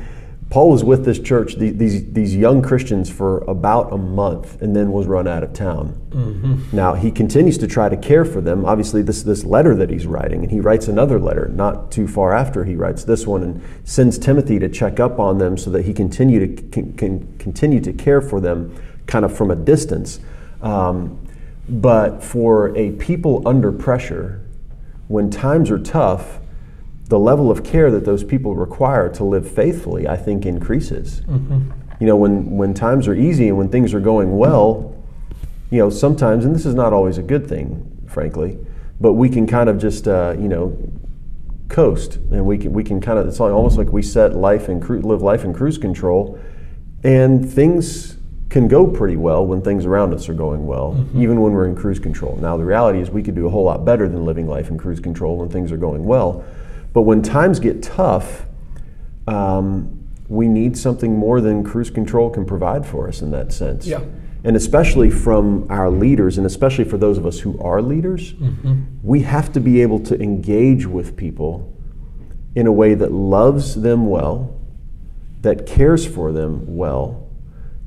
Paul 0.52 0.70
was 0.70 0.84
with 0.84 1.06
this 1.06 1.18
church, 1.18 1.56
these, 1.56 2.12
these 2.12 2.36
young 2.36 2.62
Christians, 2.62 3.10
for 3.10 3.38
about 3.46 3.94
a 3.94 3.98
month 3.98 4.62
and 4.62 4.76
then 4.76 4.92
was 4.92 5.08
run 5.08 5.26
out 5.26 5.44
of 5.44 5.54
town. 5.54 5.98
Mm-hmm. 6.10 6.76
Now, 6.76 6.94
he 6.94 7.10
continues 7.10 7.58
to 7.60 7.68
try 7.68 7.88
to 7.88 7.96
care 7.96 8.26
for 8.26 8.42
them. 8.42 8.66
Obviously, 8.66 9.02
this, 9.02 9.24
this 9.24 9.46
letter 9.46 9.74
that 9.78 9.90
he's 9.90 10.06
writing, 10.06 10.44
and 10.44 10.52
he 10.52 10.60
writes 10.60 10.90
another 10.90 11.20
letter 11.20 11.48
not 11.48 11.90
too 11.90 12.06
far 12.06 12.34
after 12.34 12.66
he 12.66 12.76
writes 12.76 13.06
this 13.06 13.26
one 13.26 13.44
and 13.44 13.64
sends 13.86 14.18
Timothy 14.18 14.60
to 14.60 14.68
check 14.68 15.00
up 15.00 15.20
on 15.20 15.38
them 15.38 15.58
so 15.58 15.70
that 15.70 15.86
he 15.86 15.94
continue 15.94 16.46
to, 16.46 16.62
can, 16.64 16.98
can 16.98 17.38
continue 17.38 17.80
to 17.80 17.94
care 17.94 18.20
for 18.22 18.42
them 18.42 18.76
kind 19.08 19.24
of 19.24 19.36
from 19.36 19.52
a 19.52 19.56
distance. 19.56 20.20
Um, 20.62 21.26
but 21.70 22.22
for 22.22 22.76
a 22.78 22.92
people 22.92 23.42
under 23.48 23.72
pressure, 23.72 24.46
when 25.08 25.30
times 25.30 25.72
are 25.72 25.80
tough, 25.80 26.41
the 27.12 27.20
level 27.20 27.52
of 27.52 27.62
care 27.62 27.92
that 27.92 28.06
those 28.06 28.24
people 28.24 28.56
require 28.56 29.10
to 29.10 29.26
live 29.26 29.46
faithfully, 29.52 30.08
I 30.08 30.16
think, 30.16 30.46
increases. 30.46 31.20
Mm-hmm. 31.28 31.70
You 32.00 32.08
know, 32.08 32.16
when, 32.16 32.56
when 32.56 32.74
times 32.74 33.06
are 33.06 33.14
easy 33.14 33.50
and 33.50 33.58
when 33.58 33.68
things 33.68 33.94
are 33.94 34.00
going 34.00 34.38
well, 34.38 34.96
you 35.72 35.80
know, 35.80 35.90
sometimes, 35.90 36.46
and 36.46 36.56
this 36.56 36.66
is 36.66 36.74
not 36.74 36.94
always 36.94 37.18
a 37.18 37.22
good 37.22 37.46
thing, 37.48 38.02
frankly, 38.08 38.58
but 39.02 39.14
we 39.14 39.28
can 39.28 39.46
kind 39.46 39.68
of 39.68 39.78
just, 39.78 40.08
uh, 40.08 40.36
you 40.40 40.48
know, 40.48 40.78
coast 41.68 42.16
and 42.16 42.46
we 42.46 42.58
can, 42.58 42.72
we 42.72 42.82
can 42.82 43.02
kind 43.02 43.20
of, 43.20 43.28
it's 43.28 43.42
almost 43.42 43.78
like 43.78 43.92
we 43.92 44.02
set 44.02 44.34
life 44.34 44.70
and 44.70 44.82
cru- 44.82 45.02
live 45.02 45.22
life 45.22 45.44
in 45.44 45.54
cruise 45.54 45.78
control 45.78 46.40
and 47.04 47.52
things 47.52 48.16
can 48.50 48.70
go 48.70 48.88
pretty 48.88 49.18
well 49.18 49.46
when 49.46 49.62
things 49.62 49.86
around 49.86 50.14
us 50.14 50.30
are 50.30 50.34
going 50.34 50.66
well, 50.66 50.94
mm-hmm. 50.94 51.22
even 51.22 51.42
when 51.42 51.52
we're 51.52 51.68
in 51.68 51.76
cruise 51.76 52.00
control. 52.00 52.38
Now, 52.38 52.56
the 52.56 52.64
reality 52.64 53.02
is 53.02 53.10
we 53.10 53.22
could 53.22 53.36
do 53.36 53.48
a 53.48 53.50
whole 53.50 53.66
lot 53.66 53.84
better 53.84 54.08
than 54.08 54.24
living 54.24 54.48
life 54.48 54.70
in 54.70 54.78
cruise 54.78 55.02
control 55.02 55.36
when 55.36 55.50
things 55.50 55.74
are 55.74 55.78
going 55.78 56.06
well. 56.06 56.46
But 56.94 57.04
when 57.04 57.22
times 57.22 57.60
get 57.60 57.82
tough, 57.82 58.46
um, 59.28 59.98
we 60.28 60.48
need 60.48 60.78
something 60.78 61.16
more 61.16 61.42
than 61.42 61.64
cruise 61.64 61.90
control 61.90 62.30
can 62.30 62.46
provide 62.46 62.86
for 62.86 63.08
us 63.08 63.22
in 63.22 63.32
that 63.32 63.52
sense. 63.52 63.86
Yeah. 63.86 64.02
And 64.44 64.56
especially 64.56 65.10
from 65.10 65.68
our 65.70 65.90
leaders, 65.90 66.38
and 66.38 66.48
especially 66.48 66.86
for 66.86 66.98
those 66.98 67.18
of 67.18 67.26
us 67.26 67.40
who 67.40 67.60
are 67.60 67.82
leaders, 67.82 68.34
mm-hmm. 68.34 68.82
we 69.04 69.22
have 69.22 69.54
to 69.54 69.60
be 69.60 69.82
able 69.82 70.00
to 70.00 70.20
engage 70.20 70.86
with 70.86 71.16
people 71.16 71.72
in 72.56 72.66
a 72.66 72.72
way 72.72 72.96
that 72.96 73.12
loves 73.12 73.82
them 73.82 74.08
well, 74.08 74.58
that 75.42 75.66
cares 75.66 76.06
for 76.06 76.32
them 76.32 76.76
well, 76.76 77.28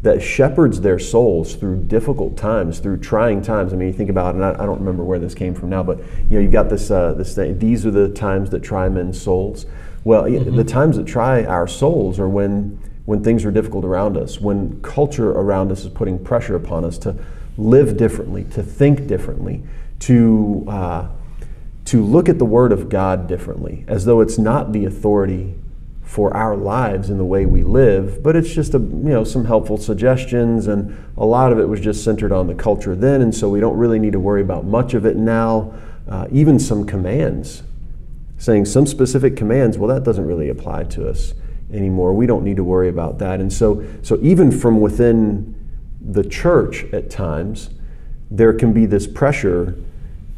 that 0.04 0.20
shepherds 0.20 0.82
their 0.82 0.98
souls 0.98 1.54
through 1.54 1.82
difficult 1.84 2.36
times, 2.36 2.78
through 2.78 2.98
trying 2.98 3.40
times. 3.40 3.72
I 3.72 3.76
mean, 3.76 3.88
you 3.88 3.94
think 3.94 4.10
about, 4.10 4.34
it, 4.34 4.36
and 4.36 4.44
I, 4.44 4.50
I 4.50 4.66
don't 4.66 4.78
remember 4.78 5.02
where 5.02 5.18
this 5.18 5.34
came 5.34 5.54
from 5.54 5.70
now, 5.70 5.82
but 5.82 5.98
you 6.28 6.36
know, 6.36 6.40
you 6.40 6.48
got 6.48 6.68
this 6.68 6.90
uh, 6.90 7.14
this 7.14 7.34
thing. 7.34 7.58
These 7.58 7.86
are 7.86 7.90
the 7.90 8.10
times 8.10 8.50
that 8.50 8.60
try 8.60 8.88
men's 8.90 9.20
souls. 9.20 9.64
Well, 10.04 10.24
mm-hmm. 10.24 10.56
the 10.56 10.64
times 10.64 10.98
that 10.98 11.06
try 11.06 11.44
our 11.44 11.66
souls 11.66 12.20
are 12.20 12.28
when 12.28 12.78
when 13.06 13.24
things 13.24 13.46
are 13.46 13.50
difficult 13.50 13.84
around 13.84 14.18
us, 14.18 14.38
when 14.38 14.80
culture 14.82 15.30
around 15.30 15.72
us 15.72 15.84
is 15.84 15.90
putting 15.90 16.22
pressure 16.22 16.54
upon 16.54 16.84
us 16.84 16.98
to 16.98 17.16
live 17.56 17.96
differently, 17.96 18.44
to 18.44 18.62
think 18.62 19.06
differently, 19.06 19.62
to 20.00 20.66
uh, 20.68 21.08
to 21.86 22.04
look 22.04 22.28
at 22.28 22.38
the 22.38 22.44
Word 22.44 22.72
of 22.72 22.90
God 22.90 23.26
differently, 23.26 23.86
as 23.88 24.04
though 24.04 24.20
it's 24.20 24.36
not 24.36 24.72
the 24.72 24.84
authority 24.84 25.54
for 26.04 26.36
our 26.36 26.56
lives 26.56 27.10
and 27.10 27.18
the 27.18 27.24
way 27.24 27.46
we 27.46 27.62
live, 27.62 28.22
but 28.22 28.36
it's 28.36 28.52
just 28.52 28.74
a 28.74 28.78
you 28.78 29.10
know 29.10 29.24
some 29.24 29.44
helpful 29.44 29.76
suggestions 29.76 30.66
and 30.66 30.96
a 31.16 31.24
lot 31.24 31.50
of 31.50 31.58
it 31.58 31.66
was 31.66 31.80
just 31.80 32.04
centered 32.04 32.30
on 32.30 32.46
the 32.46 32.54
culture 32.54 32.94
then, 32.94 33.22
and 33.22 33.34
so 33.34 33.48
we 33.48 33.58
don't 33.58 33.76
really 33.76 33.98
need 33.98 34.12
to 34.12 34.20
worry 34.20 34.42
about 34.42 34.64
much 34.64 34.94
of 34.94 35.06
it 35.06 35.16
now. 35.16 35.72
Uh, 36.08 36.28
even 36.30 36.58
some 36.58 36.86
commands, 36.86 37.62
saying 38.36 38.66
some 38.66 38.86
specific 38.86 39.36
commands, 39.36 39.78
well, 39.78 39.88
that 39.88 40.04
doesn't 40.04 40.26
really 40.26 40.50
apply 40.50 40.84
to 40.84 41.08
us 41.08 41.32
anymore. 41.72 42.12
We 42.12 42.26
don't 42.26 42.44
need 42.44 42.56
to 42.56 42.64
worry 42.64 42.90
about 42.90 43.18
that, 43.18 43.40
and 43.40 43.52
so 43.52 43.84
so 44.02 44.18
even 44.20 44.52
from 44.52 44.80
within 44.80 45.54
the 46.00 46.22
church 46.22 46.84
at 46.92 47.08
times, 47.08 47.70
there 48.30 48.52
can 48.52 48.74
be 48.74 48.84
this 48.84 49.06
pressure 49.06 49.74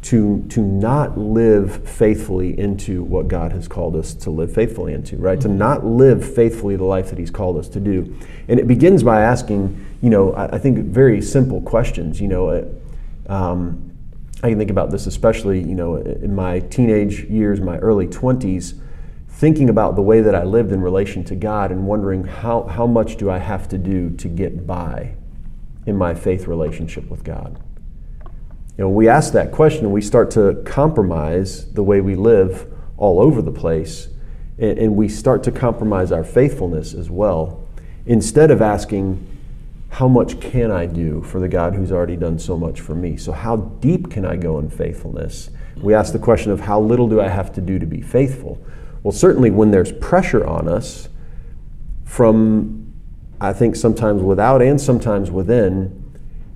to, 0.07 0.41
to 0.47 0.61
not 0.61 1.17
live 1.17 1.85
faithfully 1.85 2.57
into 2.57 3.03
what 3.03 3.27
God 3.27 3.51
has 3.51 3.67
called 3.67 3.93
us 3.93 4.13
to 4.13 4.29
live 4.29 4.53
faithfully 4.53 4.93
into, 4.93 5.17
right? 5.17 5.37
Mm-hmm. 5.37 5.49
To 5.49 5.53
not 5.53 5.85
live 5.85 6.33
faithfully 6.33 6.77
the 6.77 6.85
life 6.85 7.09
that 7.09 7.19
He's 7.19 7.29
called 7.29 7.57
us 7.57 7.67
to 7.69 7.81
do. 7.81 8.15
And 8.47 8.57
it 8.57 8.67
begins 8.67 9.03
by 9.03 9.21
asking, 9.21 9.85
you 10.01 10.09
know, 10.09 10.31
I, 10.31 10.55
I 10.55 10.57
think 10.59 10.77
very 10.77 11.21
simple 11.21 11.59
questions. 11.61 12.21
You 12.21 12.29
know, 12.29 12.49
uh, 12.49 12.63
um, 13.27 13.91
I 14.41 14.47
can 14.47 14.57
think 14.57 14.71
about 14.71 14.91
this 14.91 15.07
especially, 15.07 15.59
you 15.59 15.75
know, 15.75 15.97
in 15.97 16.33
my 16.33 16.61
teenage 16.61 17.25
years, 17.25 17.59
my 17.59 17.77
early 17.79 18.07
20s, 18.07 18.79
thinking 19.27 19.67
about 19.67 19.97
the 19.97 20.01
way 20.01 20.21
that 20.21 20.35
I 20.35 20.45
lived 20.45 20.71
in 20.71 20.81
relation 20.81 21.25
to 21.25 21.35
God 21.35 21.69
and 21.69 21.85
wondering 21.85 22.23
how, 22.23 22.63
how 22.63 22.87
much 22.87 23.17
do 23.17 23.29
I 23.29 23.39
have 23.39 23.67
to 23.69 23.77
do 23.77 24.11
to 24.11 24.29
get 24.29 24.65
by 24.65 25.15
in 25.85 25.97
my 25.97 26.13
faith 26.15 26.47
relationship 26.47 27.09
with 27.09 27.25
God 27.25 27.61
you 28.77 28.83
know, 28.83 28.89
we 28.89 29.07
ask 29.07 29.33
that 29.33 29.51
question, 29.51 29.91
we 29.91 30.01
start 30.01 30.29
to 30.31 30.61
compromise 30.65 31.65
the 31.73 31.81
way 31.81 31.99
we 31.99 32.15
live 32.15 32.71
all 32.95 33.19
over 33.19 33.41
the 33.41 33.51
place, 33.51 34.07
and, 34.59 34.77
and 34.77 34.95
we 34.95 35.09
start 35.09 35.43
to 35.43 35.51
compromise 35.51 36.11
our 36.11 36.23
faithfulness 36.23 36.93
as 36.93 37.09
well, 37.09 37.67
instead 38.05 38.51
of 38.51 38.61
asking, 38.61 39.25
how 39.89 40.07
much 40.07 40.39
can 40.39 40.69
I 40.69 40.85
do 40.85 41.23
for 41.23 41.39
the 41.39 41.47
God 41.47 41.73
who's 41.73 41.91
already 41.91 42.17
done 42.17 42.37
so 42.37 42.55
much 42.55 42.81
for 42.81 42.93
me? 42.93 43.17
So, 43.17 43.31
how 43.31 43.55
deep 43.55 44.11
can 44.11 44.25
I 44.25 44.35
go 44.35 44.59
in 44.59 44.69
faithfulness? 44.69 45.49
We 45.77 45.95
ask 45.95 46.13
the 46.13 46.19
question 46.19 46.51
of 46.51 46.59
how 46.59 46.79
little 46.79 47.07
do 47.07 47.19
I 47.19 47.29
have 47.29 47.51
to 47.53 47.61
do 47.61 47.79
to 47.79 47.85
be 47.85 48.01
faithful? 48.01 48.61
Well, 49.01 49.11
certainly 49.11 49.49
when 49.49 49.71
there's 49.71 49.91
pressure 49.91 50.45
on 50.45 50.67
us 50.67 51.09
from, 52.03 52.93
I 53.39 53.53
think, 53.53 53.75
sometimes 53.75 54.21
without 54.21 54.61
and 54.61 54.79
sometimes 54.79 55.31
within, 55.31 56.06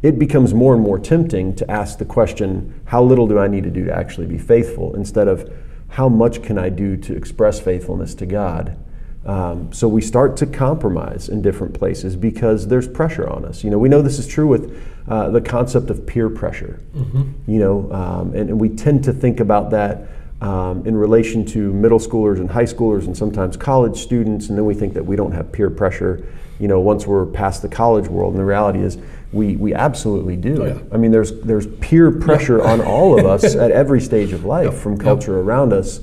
it 0.01 0.17
becomes 0.17 0.53
more 0.53 0.73
and 0.73 0.81
more 0.81 0.97
tempting 0.97 1.55
to 1.55 1.69
ask 1.69 1.97
the 1.97 2.05
question, 2.05 2.81
how 2.85 3.03
little 3.03 3.27
do 3.27 3.37
I 3.37 3.47
need 3.47 3.63
to 3.65 3.69
do 3.69 3.85
to 3.85 3.95
actually 3.95 4.27
be 4.27 4.37
faithful, 4.37 4.95
instead 4.95 5.27
of 5.27 5.51
how 5.89 6.09
much 6.09 6.41
can 6.41 6.57
I 6.57 6.69
do 6.69 6.97
to 6.97 7.15
express 7.15 7.59
faithfulness 7.59 8.15
to 8.15 8.25
God? 8.25 8.77
Um, 9.25 9.71
so 9.71 9.87
we 9.87 10.01
start 10.01 10.35
to 10.37 10.47
compromise 10.47 11.29
in 11.29 11.43
different 11.43 11.75
places 11.75 12.15
because 12.15 12.67
there's 12.67 12.87
pressure 12.87 13.29
on 13.29 13.45
us. 13.45 13.63
You 13.63 13.69
know, 13.69 13.77
we 13.77 13.87
know 13.87 14.01
this 14.01 14.17
is 14.17 14.27
true 14.27 14.47
with 14.47 14.81
uh, 15.07 15.29
the 15.29 15.41
concept 15.41 15.91
of 15.91 16.07
peer 16.07 16.29
pressure. 16.29 16.79
Mm-hmm. 16.95 17.51
You 17.51 17.59
know, 17.59 17.91
um, 17.91 18.33
and, 18.33 18.49
and, 18.49 18.59
we 18.59 18.69
tend 18.69 19.03
to 19.03 19.13
think 19.13 19.39
about 19.39 19.69
that 19.71 20.07
um, 20.41 20.87
in 20.87 20.95
relation 20.95 21.45
to 21.47 21.71
middle 21.71 21.99
schoolers 21.99 22.39
and 22.39 22.49
high 22.49 22.65
schoolers 22.65 23.05
and 23.05 23.15
sometimes 23.15 23.55
college 23.57 23.97
students, 23.97 24.49
and 24.49 24.57
then 24.57 24.65
we 24.65 24.73
think 24.73 24.95
that 24.95 25.05
we 25.05 25.15
don't 25.15 25.33
have 25.33 25.51
peer 25.51 25.69
pressure. 25.69 26.25
You 26.61 26.67
know, 26.67 26.79
once 26.79 27.07
we're 27.07 27.25
past 27.25 27.63
the 27.63 27.67
college 27.67 28.07
world, 28.07 28.33
and 28.33 28.39
the 28.39 28.45
reality 28.45 28.79
is 28.79 28.99
we, 29.33 29.55
we 29.55 29.73
absolutely 29.73 30.35
do. 30.35 30.61
Oh, 30.61 30.65
yeah. 30.67 30.79
I 30.91 30.97
mean, 30.97 31.09
there's, 31.11 31.31
there's 31.41 31.65
peer 31.65 32.11
pressure 32.11 32.59
yeah. 32.59 32.71
on 32.71 32.81
all 32.81 33.17
of 33.17 33.25
us 33.25 33.55
at 33.65 33.71
every 33.71 33.99
stage 33.99 34.31
of 34.31 34.45
life 34.45 34.77
from 34.77 34.95
culture 34.97 35.39
around 35.39 35.73
us. 35.73 36.01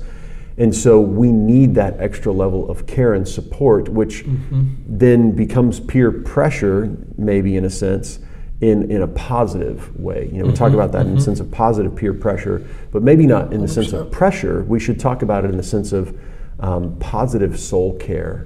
And 0.57 0.75
so 0.75 0.99
we 0.99 1.31
need 1.31 1.75
that 1.75 1.97
extra 2.01 2.33
level 2.33 2.69
of 2.69 2.85
care 2.85 3.13
and 3.13 3.25
support, 3.25 3.87
which 3.87 4.25
Mm-hmm. 4.25 4.63
then 4.85 5.31
becomes 5.31 5.79
peer 5.79 6.11
pressure, 6.11 6.93
maybe 7.17 7.55
in 7.55 7.63
a 7.63 7.69
sense, 7.69 8.19
in, 8.59 8.91
in 8.91 9.01
a 9.01 9.07
positive 9.07 9.97
way. 9.97 10.25
You 10.25 10.39
know, 10.39 10.43
we 10.43 10.49
Mm-hmm. 10.49 10.53
talk 10.55 10.73
about 10.73 10.91
that 10.91 11.05
in 11.05 11.15
the 11.15 11.21
sense 11.21 11.39
of 11.39 11.49
positive 11.49 11.95
peer 11.95 12.13
pressure, 12.13 12.67
but 12.91 13.01
maybe 13.01 13.25
not 13.25 13.53
in 13.53 13.61
the 13.61 13.67
sense 13.69 13.93
of 13.93 14.11
pressure. 14.11 14.63
We 14.63 14.81
should 14.81 14.99
talk 14.99 15.21
about 15.21 15.45
it 15.45 15.51
in 15.51 15.55
the 15.55 15.63
sense 15.63 15.93
of 15.93 16.19
um, 16.59 16.97
positive 16.99 17.57
soul 17.57 17.93
care 17.97 18.45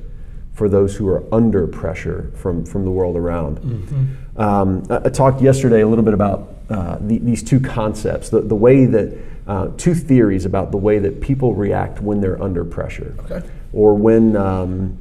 for 0.54 0.70
those 0.70 0.96
who 0.96 1.08
are 1.08 1.24
under 1.34 1.68
pressure 1.68 2.32
from, 2.36 2.66
from 2.66 2.86
the 2.86 2.92
world 2.92 3.16
around. 3.18 3.58
Mm-hmm. 3.58 4.42
Um, 4.42 4.84
I, 4.90 5.02
I 5.06 5.10
talked 5.10 5.42
yesterday 5.42 5.82
a 5.82 5.88
little 5.88 6.04
bit 6.06 6.14
about 6.14 6.50
uh, 6.70 6.98
the, 7.02 7.18
these 7.18 7.44
two 7.44 7.60
concepts, 7.60 8.30
the, 8.30 8.42
the 8.42 8.56
way 8.56 8.86
that, 8.86 9.18
uh, 9.48 9.70
two 9.78 9.94
theories 9.94 10.46
about 10.46 10.72
the 10.72 10.78
way 10.78 11.00
that 11.00 11.20
people 11.20 11.54
react 11.54 12.00
when 12.02 12.22
they're 12.22 12.42
under 12.42 12.64
pressure 12.64 13.14
Okay. 13.26 13.46
or 13.74 13.94
when, 13.94 14.38
um, 14.38 14.98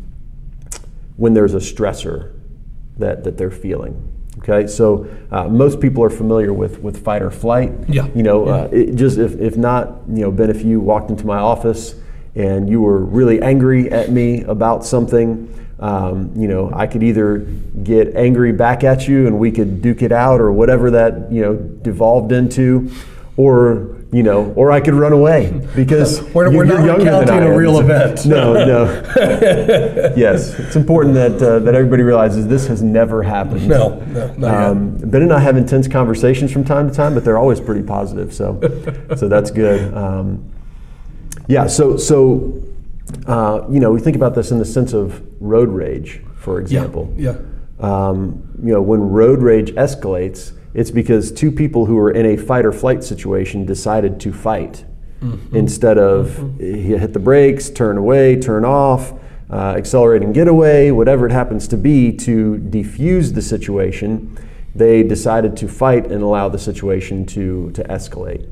when 1.17 1.35
there's 1.35 1.55
a 1.55 1.59
stressor 1.59 2.33
that, 2.99 3.23
that 3.25 3.37
they're 3.39 3.51
feeling. 3.51 4.09
Okay, 4.39 4.67
so 4.67 5.07
uh, 5.31 5.47
most 5.47 5.79
people 5.79 6.03
are 6.03 6.11
familiar 6.11 6.53
with, 6.53 6.81
with 6.81 7.05
fight 7.05 7.23
or 7.23 7.31
flight. 7.31 7.71
Yeah. 7.87 8.09
You 8.15 8.23
know, 8.23 8.47
uh, 8.49 8.69
it 8.73 8.95
just 8.95 9.19
if, 9.19 9.39
if 9.39 9.57
not, 9.57 10.01
you 10.09 10.23
know, 10.23 10.33
Ben, 10.33 10.51
if 10.51 10.63
you 10.63 10.81
walked 10.81 11.11
into 11.11 11.27
my 11.27 11.39
office 11.39 11.95
and 12.35 12.69
you 12.69 12.81
were 12.81 12.99
really 12.99 13.41
angry 13.43 13.91
at 13.91 14.11
me 14.11 14.43
about 14.45 14.85
something, 14.85 15.49
um, 15.81 16.33
you 16.37 16.49
know, 16.49 16.71
I 16.73 16.87
could 16.87 17.03
either 17.03 17.39
get 17.83 18.15
angry 18.17 18.53
back 18.53 18.85
at 18.85 19.09
you 19.09 19.27
and 19.27 19.39
we 19.39 19.51
could 19.51 19.83
duke 19.83 20.03
it 20.03 20.13
out 20.13 20.41
or 20.41 20.53
whatever 20.53 20.91
that 20.93 21.31
you 21.33 21.43
know 21.43 21.55
devolved 21.57 22.33
into, 22.33 22.91
or 23.37 23.97
you 24.13 24.23
know, 24.23 24.53
or 24.57 24.71
I 24.71 24.81
could 24.81 24.93
run 24.95 25.13
away 25.15 25.51
because 25.75 26.21
We're- 26.35 26.51
you- 26.53 26.59
we're 26.59 26.67
you're 26.67 26.77
not 26.77 26.85
younger 27.03 27.05
than 27.25 27.31
I 27.31 27.47
a 27.47 27.51
am. 27.51 27.57
real 27.57 27.81
event. 27.81 28.27
No, 28.27 28.53
no. 28.53 28.85
yes, 30.17 30.59
it's 30.59 30.77
important 30.77 31.15
that 31.15 31.43
uh, 31.43 31.59
that 31.61 31.75
everybody 31.75 32.03
realizes 32.03 32.47
this 32.47 32.67
has 32.69 32.83
never 32.83 33.23
happened. 33.23 33.67
No, 33.69 33.97
no, 34.13 34.35
not. 34.37 34.55
Um, 34.55 34.97
ben 34.99 35.23
and 35.23 35.33
I 35.33 35.39
have 35.41 35.57
intense 35.57 35.89
conversations 35.89 36.53
from 36.53 36.63
time 36.65 36.89
to 36.89 36.95
time, 36.95 37.15
but 37.15 37.25
they're 37.25 37.39
always 37.39 37.59
pretty 37.61 37.83
positive. 37.83 38.33
So, 38.35 38.61
so 39.17 39.29
that's 39.29 39.51
good. 39.51 39.93
Um, 39.95 40.52
yeah. 41.49 41.67
So, 41.67 41.97
so 41.97 42.63
uh, 43.27 43.67
you 43.71 43.81
know, 43.81 43.93
we 43.93 44.01
think 44.01 44.17
about 44.17 44.35
this 44.35 44.51
in 44.51 44.59
the 44.59 44.65
sense 44.65 44.93
of 44.93 45.23
road 45.41 45.69
rage, 45.69 46.23
for 46.37 46.61
example. 46.61 47.13
Yeah. 47.17 47.37
Um, 47.81 48.49
you 48.63 48.73
know, 48.73 48.83
when 48.83 49.01
road 49.01 49.43
rage 49.43 49.73
escalates, 49.73 50.53
it's 50.75 50.91
because 50.91 51.33
two 51.33 51.51
people 51.51 51.87
who 51.87 51.99
are 51.99 52.11
in 52.11 52.27
a 52.27 52.37
fight 52.37 52.65
or 52.65 52.73
flight 52.73 53.05
situation 53.05 53.67
decided 53.67 54.21
to 54.21 54.33
fight 54.33 54.85
instead 55.53 55.99
of 55.99 56.61
you 56.61 56.99
hit 56.99 57.13
the 57.13 57.19
brakes, 57.19 57.71
turn 57.71 57.97
away, 57.97 58.35
turn 58.41 58.65
off, 58.65 59.13
uh, 59.51 59.75
accelerate 59.77 60.23
and 60.23 60.35
get 60.35 60.49
away, 60.49 60.91
whatever 60.91 61.27
it 61.27 61.33
happens 61.33 61.69
to 61.69 61.77
be, 61.77 62.13
to 62.13 62.57
defuse 62.71 63.35
the 63.35 63.43
situation. 63.43 64.37
They 64.75 65.03
decided 65.03 65.57
to 65.59 65.69
fight 65.69 66.11
and 66.11 66.23
allow 66.23 66.49
the 66.49 66.59
situation 66.59 67.27
to 67.27 67.71
to 67.73 67.85
escalate 67.85 68.49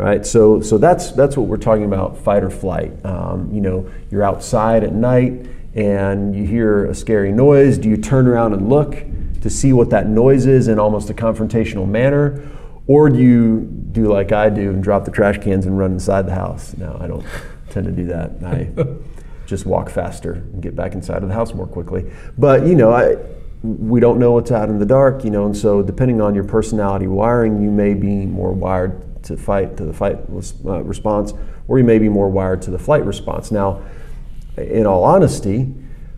right? 0.00 0.24
So, 0.24 0.62
so 0.62 0.78
that's 0.78 1.12
that's 1.12 1.36
what 1.36 1.46
we're 1.46 1.58
talking 1.58 1.84
about, 1.84 2.16
fight 2.16 2.42
or 2.42 2.50
flight. 2.50 2.92
Um, 3.04 3.50
you 3.52 3.60
know, 3.60 3.88
you're 4.10 4.22
outside 4.22 4.82
at 4.82 4.94
night 4.94 5.46
and 5.74 6.34
you 6.34 6.44
hear 6.44 6.86
a 6.86 6.94
scary 6.94 7.32
noise. 7.32 7.76
Do 7.76 7.88
you 7.90 7.98
turn 7.98 8.26
around 8.26 8.54
and 8.54 8.68
look 8.70 8.96
to 9.42 9.50
see 9.50 9.72
what 9.74 9.90
that 9.90 10.08
noise 10.08 10.46
is 10.46 10.68
in 10.68 10.78
almost 10.78 11.10
a 11.10 11.14
confrontational 11.14 11.86
manner, 11.86 12.48
or 12.86 13.10
do 13.10 13.18
you 13.18 13.60
do 13.92 14.10
like 14.10 14.32
I 14.32 14.48
do 14.48 14.70
and 14.70 14.82
drop 14.82 15.04
the 15.04 15.10
trash 15.10 15.38
cans 15.38 15.66
and 15.66 15.78
run 15.78 15.92
inside 15.92 16.26
the 16.26 16.34
house? 16.34 16.74
No, 16.78 16.96
I 16.98 17.06
don't 17.06 17.24
tend 17.68 17.84
to 17.84 17.92
do 17.92 18.06
that. 18.06 18.30
I 18.42 18.70
just 19.46 19.66
walk 19.66 19.90
faster 19.90 20.32
and 20.32 20.62
get 20.62 20.74
back 20.74 20.94
inside 20.94 21.22
of 21.22 21.28
the 21.28 21.34
house 21.34 21.52
more 21.52 21.66
quickly. 21.66 22.10
But 22.38 22.66
you 22.66 22.74
know, 22.74 22.90
I 22.90 23.16
we 23.62 24.00
don't 24.00 24.18
know 24.18 24.32
what's 24.32 24.50
out 24.50 24.70
in 24.70 24.78
the 24.78 24.86
dark, 24.86 25.24
you 25.24 25.30
know, 25.30 25.44
and 25.44 25.54
so 25.54 25.82
depending 25.82 26.22
on 26.22 26.34
your 26.34 26.44
personality 26.44 27.06
wiring, 27.06 27.62
you 27.62 27.70
may 27.70 27.92
be 27.92 28.24
more 28.24 28.52
wired 28.52 29.09
to 29.22 29.36
fight 29.36 29.76
to 29.76 29.84
the 29.84 29.92
fight 29.92 30.18
uh, 30.64 30.82
response, 30.82 31.32
or 31.68 31.78
you 31.78 31.84
may 31.84 31.98
be 31.98 32.08
more 32.08 32.28
wired 32.28 32.62
to 32.62 32.70
the 32.70 32.78
flight 32.78 33.04
response. 33.04 33.50
Now, 33.50 33.82
in 34.56 34.86
all 34.86 35.04
honesty, 35.04 35.72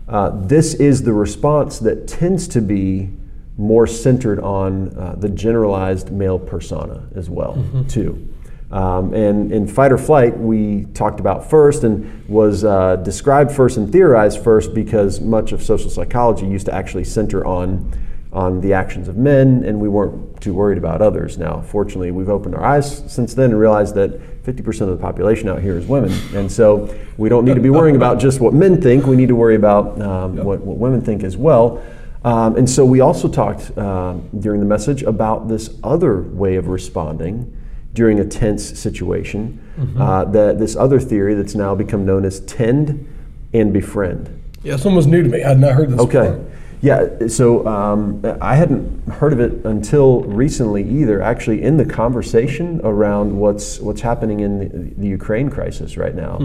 uh, 0.08 0.30
this 0.46 0.74
is 0.74 1.02
the 1.02 1.12
response 1.12 1.78
that 1.80 2.08
tends 2.08 2.48
to 2.48 2.60
be 2.60 3.10
more 3.58 3.86
centered 3.86 4.40
on 4.40 4.96
uh, 4.98 5.14
the 5.16 5.28
generalized 5.28 6.10
male 6.10 6.38
persona 6.38 7.06
as 7.14 7.28
well, 7.30 7.54
too. 7.88 8.28
Um, 8.70 9.12
and 9.12 9.52
in 9.52 9.66
fight 9.68 9.92
or 9.92 9.98
flight, 9.98 10.36
we 10.38 10.86
talked 10.94 11.20
about 11.20 11.50
first 11.50 11.84
and 11.84 12.26
was 12.26 12.64
uh, 12.64 12.96
described 12.96 13.52
first 13.52 13.76
and 13.76 13.92
theorized 13.92 14.42
first 14.42 14.72
because 14.72 15.20
much 15.20 15.52
of 15.52 15.62
social 15.62 15.90
psychology 15.90 16.46
used 16.46 16.66
to 16.66 16.74
actually 16.74 17.04
center 17.04 17.46
on 17.46 17.92
on 18.32 18.60
the 18.62 18.72
actions 18.72 19.08
of 19.08 19.16
men, 19.16 19.62
and 19.64 19.78
we 19.78 19.88
weren't 19.88 20.40
too 20.40 20.54
worried 20.54 20.78
about 20.78 21.02
others. 21.02 21.36
Now, 21.36 21.60
fortunately, 21.60 22.10
we've 22.10 22.30
opened 22.30 22.54
our 22.54 22.64
eyes 22.64 23.02
since 23.12 23.34
then 23.34 23.50
and 23.50 23.60
realized 23.60 23.94
that 23.96 24.18
50% 24.44 24.80
of 24.82 24.88
the 24.88 24.96
population 24.96 25.48
out 25.48 25.60
here 25.60 25.76
is 25.76 25.86
women, 25.86 26.12
and 26.34 26.50
so 26.50 26.94
we 27.18 27.28
don't 27.28 27.44
need 27.44 27.54
to 27.54 27.60
be 27.60 27.70
worrying 27.70 27.96
about 27.96 28.18
just 28.18 28.40
what 28.40 28.54
men 28.54 28.80
think. 28.80 29.06
We 29.06 29.16
need 29.16 29.28
to 29.28 29.36
worry 29.36 29.56
about 29.56 30.00
um, 30.00 30.36
what, 30.36 30.60
what 30.60 30.78
women 30.78 31.02
think 31.02 31.22
as 31.22 31.36
well. 31.36 31.82
Um, 32.24 32.56
and 32.56 32.70
so 32.70 32.84
we 32.84 33.00
also 33.00 33.28
talked 33.28 33.76
uh, 33.76 34.14
during 34.38 34.60
the 34.60 34.66
message 34.66 35.02
about 35.02 35.48
this 35.48 35.76
other 35.82 36.22
way 36.22 36.54
of 36.56 36.68
responding 36.68 37.56
during 37.94 38.20
a 38.20 38.24
tense 38.24 38.78
situation. 38.78 39.58
Uh, 39.98 40.24
that 40.26 40.58
this 40.58 40.76
other 40.76 41.00
theory 41.00 41.34
that's 41.34 41.54
now 41.54 41.74
become 41.74 42.04
known 42.06 42.24
as 42.24 42.40
tend 42.40 43.06
and 43.52 43.72
befriend. 43.72 44.42
Yeah, 44.62 44.76
one 44.76 44.94
was 44.94 45.06
new 45.06 45.22
to 45.22 45.28
me. 45.28 45.42
I 45.42 45.48
had 45.48 45.58
not 45.60 45.72
heard 45.72 45.90
this 45.90 46.00
Okay. 46.00 46.30
before. 46.30 46.51
Yeah, 46.82 47.28
so 47.28 47.64
um, 47.66 48.20
I 48.40 48.56
hadn't 48.56 49.08
heard 49.08 49.32
of 49.32 49.38
it 49.38 49.64
until 49.64 50.22
recently 50.22 50.82
either. 50.82 51.22
Actually, 51.22 51.62
in 51.62 51.76
the 51.76 51.84
conversation 51.84 52.80
around 52.82 53.38
what's 53.38 53.78
what's 53.78 54.00
happening 54.00 54.40
in 54.40 54.58
the, 54.58 54.94
the 55.00 55.06
Ukraine 55.06 55.48
crisis 55.48 55.96
right 55.96 56.14
now, 56.14 56.38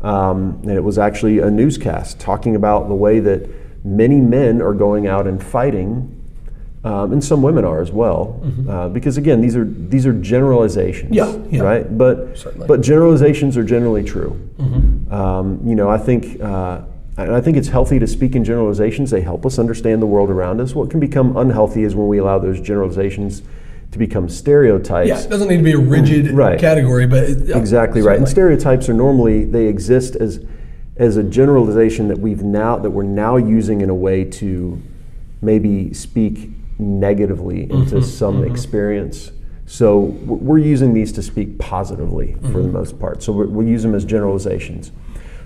um, 0.00 0.60
and 0.62 0.70
it 0.70 0.84
was 0.84 0.96
actually 0.96 1.40
a 1.40 1.50
newscast 1.50 2.20
talking 2.20 2.54
about 2.54 2.86
the 2.88 2.94
way 2.94 3.18
that 3.18 3.50
many 3.84 4.20
men 4.20 4.62
are 4.62 4.74
going 4.74 5.08
out 5.08 5.26
and 5.26 5.42
fighting, 5.42 6.22
um, 6.84 7.12
and 7.12 7.22
some 7.24 7.42
women 7.42 7.64
are 7.64 7.82
as 7.82 7.90
well. 7.90 8.40
Uh, 8.68 8.88
because 8.90 9.16
again, 9.16 9.40
these 9.40 9.56
are 9.56 9.64
these 9.64 10.06
are 10.06 10.12
generalizations, 10.12 11.12
Yeah, 11.12 11.36
yeah. 11.50 11.62
right? 11.62 11.98
But 11.98 12.38
Certainly. 12.38 12.68
but 12.68 12.80
generalizations 12.80 13.56
are 13.56 13.64
generally 13.64 14.04
true. 14.04 14.38
Um, 15.10 15.60
you 15.66 15.74
know, 15.74 15.88
I 15.90 15.98
think, 15.98 16.40
uh, 16.40 16.82
and 17.16 17.32
I 17.32 17.40
think 17.40 17.56
it's 17.56 17.68
healthy 17.68 17.98
to 18.00 18.06
speak 18.06 18.34
in 18.34 18.44
generalizations. 18.44 19.10
They 19.10 19.20
help 19.20 19.46
us 19.46 19.58
understand 19.58 20.02
the 20.02 20.06
world 20.06 20.30
around 20.30 20.60
us. 20.60 20.74
What 20.74 20.90
can 20.90 20.98
become 20.98 21.36
unhealthy 21.36 21.84
is 21.84 21.94
when 21.94 22.08
we 22.08 22.18
allow 22.18 22.38
those 22.38 22.60
generalizations 22.60 23.42
to 23.92 23.98
become 23.98 24.28
stereotypes. 24.28 25.08
Yeah, 25.08 25.20
it 25.20 25.30
doesn't 25.30 25.46
need 25.46 25.58
to 25.58 25.62
be 25.62 25.72
a 25.72 25.78
rigid 25.78 26.32
Right. 26.32 26.58
category, 26.58 27.06
but 27.06 27.24
it, 27.24 27.48
yeah, 27.48 27.56
Exactly 27.56 28.02
right. 28.02 28.18
And 28.18 28.28
stereotypes 28.28 28.88
are 28.88 28.94
normally 28.94 29.44
they 29.44 29.66
exist 29.66 30.16
as 30.16 30.44
as 30.96 31.16
a 31.16 31.24
generalization 31.24 32.08
that 32.08 32.18
we've 32.18 32.42
now 32.42 32.76
that 32.78 32.90
we're 32.90 33.04
now 33.04 33.36
using 33.36 33.80
in 33.80 33.90
a 33.90 33.94
way 33.94 34.24
to 34.24 34.80
maybe 35.40 35.92
speak 35.94 36.50
negatively 36.78 37.62
into 37.62 37.96
mm-hmm. 37.96 38.00
some 38.00 38.42
mm-hmm. 38.42 38.50
experience. 38.50 39.30
So 39.66 40.00
we're 40.00 40.36
we're 40.36 40.58
using 40.58 40.92
these 40.94 41.12
to 41.12 41.22
speak 41.22 41.58
positively 41.60 42.34
for 42.34 42.48
the 42.48 42.58
mm-hmm. 42.58 42.72
most 42.72 42.98
part. 42.98 43.22
So 43.22 43.32
we 43.32 43.46
we 43.46 43.66
use 43.66 43.84
them 43.84 43.94
as 43.94 44.04
generalizations. 44.04 44.90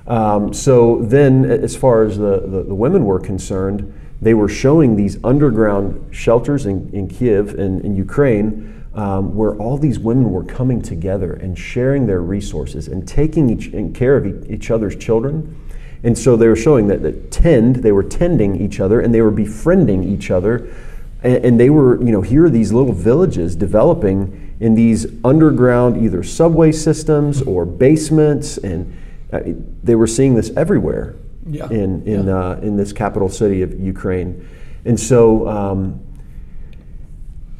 Um, 0.08 0.52
so 0.52 1.02
then, 1.02 1.44
as 1.44 1.76
far 1.76 2.02
as 2.02 2.18
the, 2.18 2.40
the, 2.40 2.62
the 2.64 2.74
women 2.74 3.04
were 3.04 3.20
concerned, 3.20 3.92
they 4.20 4.34
were 4.34 4.48
showing 4.48 4.96
these 4.96 5.22
underground 5.22 6.14
shelters 6.14 6.66
in, 6.66 6.90
in 6.92 7.08
Kiev 7.08 7.54
and 7.58 7.84
in 7.84 7.94
Ukraine 7.94 8.78
um, 8.94 9.36
where 9.36 9.54
all 9.56 9.78
these 9.78 9.98
women 9.98 10.30
were 10.30 10.42
coming 10.42 10.82
together 10.82 11.34
and 11.34 11.56
sharing 11.56 12.06
their 12.06 12.20
resources 12.20 12.88
and 12.88 13.06
taking 13.06 13.48
each 13.48 13.68
in 13.68 13.92
care 13.92 14.16
of 14.16 14.50
each 14.50 14.72
other's 14.72 14.96
children. 14.96 15.56
And 16.02 16.18
so 16.18 16.36
they 16.36 16.48
were 16.48 16.56
showing 16.56 16.88
that, 16.88 17.02
that 17.02 17.30
tend, 17.30 17.76
they 17.76 17.92
were 17.92 18.02
tending 18.02 18.60
each 18.60 18.80
other 18.80 19.00
and 19.00 19.14
they 19.14 19.22
were 19.22 19.30
befriending 19.30 20.02
each 20.02 20.32
other. 20.32 20.74
And, 21.22 21.44
and 21.44 21.60
they 21.60 21.70
were, 21.70 22.02
you 22.02 22.10
know, 22.10 22.22
here 22.22 22.46
are 22.46 22.50
these 22.50 22.72
little 22.72 22.92
villages 22.92 23.54
developing 23.54 24.56
in 24.58 24.74
these 24.74 25.06
underground 25.22 26.02
either 26.02 26.24
subway 26.24 26.72
systems 26.72 27.40
or 27.42 27.64
basements. 27.64 28.58
And 28.58 28.96
uh, 29.32 29.40
they 29.82 29.94
were 29.94 30.06
seeing 30.06 30.34
this 30.34 30.50
everywhere 30.56 31.14
Yeah. 31.46 31.68
in, 31.70 32.02
in, 32.06 32.28
uh, 32.28 32.60
in 32.62 32.76
this 32.76 32.92
capital 32.92 33.28
city 33.28 33.62
of 33.62 33.78
Ukraine. 33.78 34.46
And 34.84 34.98
so, 34.98 35.48
um, 35.48 36.00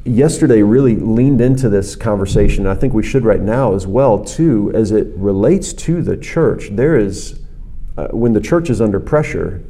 yesterday 0.05 0.61
really 0.61 0.95
leaned 0.95 1.41
into 1.41 1.69
this 1.69 1.95
conversation. 1.95 2.65
and 2.65 2.75
I 2.75 2.79
think 2.79 2.93
we 2.93 3.03
should 3.03 3.25
right 3.25 3.41
now 3.41 3.73
as 3.75 3.85
well 3.85 4.23
too, 4.23 4.71
as 4.73 4.91
it 4.91 5.07
relates 5.15 5.73
to 5.73 6.01
the 6.01 6.17
church. 6.17 6.69
There 6.71 6.97
is, 6.97 7.39
uh, 7.97 8.07
when 8.09 8.33
the 8.33 8.41
church 8.41 8.69
is 8.69 8.81
under 8.81 8.99
pressure, 8.99 9.61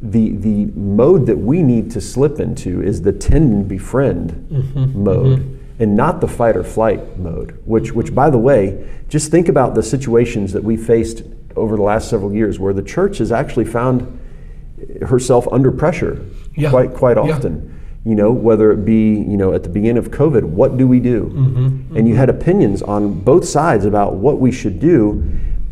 the 0.00 0.30
the 0.30 0.66
mode 0.74 1.26
that 1.26 1.38
we 1.38 1.62
need 1.62 1.90
to 1.92 2.00
slip 2.00 2.40
into 2.40 2.82
is 2.82 3.02
the 3.02 3.12
tend 3.12 3.52
and 3.52 3.68
befriend 3.68 4.94
mode. 4.94 5.58
And 5.82 5.96
not 5.96 6.20
the 6.20 6.28
fight 6.28 6.56
or 6.56 6.62
flight 6.62 7.18
mode. 7.18 7.58
Which, 7.64 7.92
which 7.92 8.14
by 8.14 8.30
the 8.30 8.38
way, 8.38 8.88
just 9.08 9.32
think 9.32 9.48
about 9.48 9.74
the 9.74 9.82
situations 9.82 10.52
that 10.52 10.62
we 10.62 10.76
faced 10.76 11.24
over 11.56 11.74
the 11.74 11.82
last 11.82 12.08
several 12.08 12.32
years 12.32 12.60
where 12.60 12.72
the 12.72 12.84
church 12.84 13.18
has 13.18 13.32
actually 13.32 13.64
found 13.64 14.20
herself 15.02 15.46
under 15.50 15.72
pressure 15.72 16.20
Yeah. 16.54 16.70
quite 16.70 16.94
quite 16.94 17.16
Yeah. 17.16 17.34
often. 17.34 17.70
You 18.04 18.14
know, 18.14 18.30
whether 18.32 18.70
it 18.70 18.84
be 18.84 19.10
you 19.14 19.36
know 19.36 19.52
at 19.52 19.64
the 19.64 19.68
beginning 19.68 19.98
of 19.98 20.10
COVID, 20.12 20.44
what 20.44 20.76
do 20.76 20.86
we 20.86 21.00
do? 21.00 21.32
Mm-hmm. 21.34 21.96
And 21.96 22.08
you 22.08 22.14
had 22.14 22.28
opinions 22.28 22.80
on 22.82 23.12
both 23.20 23.44
sides 23.44 23.84
about 23.84 24.14
what 24.16 24.40
we 24.40 24.50
should 24.52 24.78
do, 24.80 25.22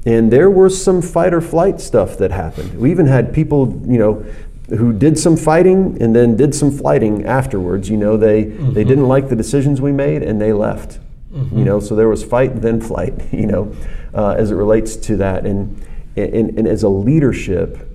and 0.07 0.31
there 0.33 0.51
was 0.51 0.81
some 0.81 1.03
fight 1.03 1.33
or 1.33 1.41
flight 1.41 1.81
stuff 1.81 2.19
that 2.19 2.31
happened. 2.33 2.79
We 2.79 2.91
even 2.91 3.07
had 3.07 3.33
people, 3.33 3.81
you 3.87 3.99
know, 3.99 4.25
who 4.71 4.93
did 4.93 5.19
some 5.19 5.37
fighting 5.37 6.01
and 6.01 6.15
then 6.15 6.37
did 6.37 6.55
some 6.55 6.71
flighting 6.71 7.25
afterwards. 7.27 7.89
You 7.91 7.97
know, 7.97 8.17
they 8.17 8.45
Mm-hmm. 8.45 8.73
they 8.73 8.85
didn't 8.85 9.09
like 9.09 9.29
the 9.29 9.37
decisions 9.37 9.81
we 9.81 9.93
made 9.93 10.23
and 10.23 10.41
they 10.41 10.53
left. 10.53 10.99
You 11.33 11.65
know, 11.65 11.79
so 11.79 11.95
there 11.95 12.09
was 12.09 12.25
fight 12.25 12.61
then 12.61 12.81
flight. 12.81 13.15
You 13.33 13.47
know, 13.47 13.73
uh, 14.15 14.31
as 14.37 14.51
it 14.51 14.57
relates 14.57 14.97
to 14.97 15.17
that, 15.19 15.47
and 15.47 15.81
and, 16.17 16.59
and 16.59 16.67
as 16.67 16.83
a 16.83 16.89
leadership 16.89 17.87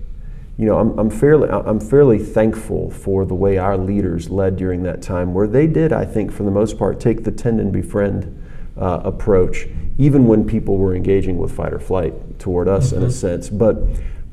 you 0.57 0.65
know, 0.65 0.77
I'm, 0.79 0.97
I'm 0.97 1.09
fairly 1.09 1.49
I'm 1.49 1.81
fairly 1.81 2.17
thankful 2.17 2.89
for 2.89 3.25
the 3.25 3.33
way 3.35 3.57
our 3.57 3.77
leaders 3.77 4.29
led 4.29 4.55
during 4.55 4.83
that 4.83 5.01
time, 5.01 5.33
where 5.33 5.47
they 5.47 5.67
did, 5.67 5.91
I 5.91 6.05
think, 6.05 6.31
for 6.31 6.43
the 6.43 6.51
most 6.51 6.77
part, 6.79 6.99
take 7.01 7.25
the 7.25 7.31
tend 7.31 7.59
and 7.59 7.73
befriend 7.73 8.41
uh, 8.79 9.01
approach, 9.03 9.67
even 9.97 10.27
when 10.27 10.47
people 10.47 10.77
were 10.77 10.95
engaging 10.95 11.37
with 11.37 11.51
fight 11.51 11.73
or 11.73 11.79
flight 11.79 12.39
toward 12.39 12.69
us, 12.69 12.93
in 12.93 13.03
a 13.03 13.11
sense. 13.11 13.49
But 13.49 13.75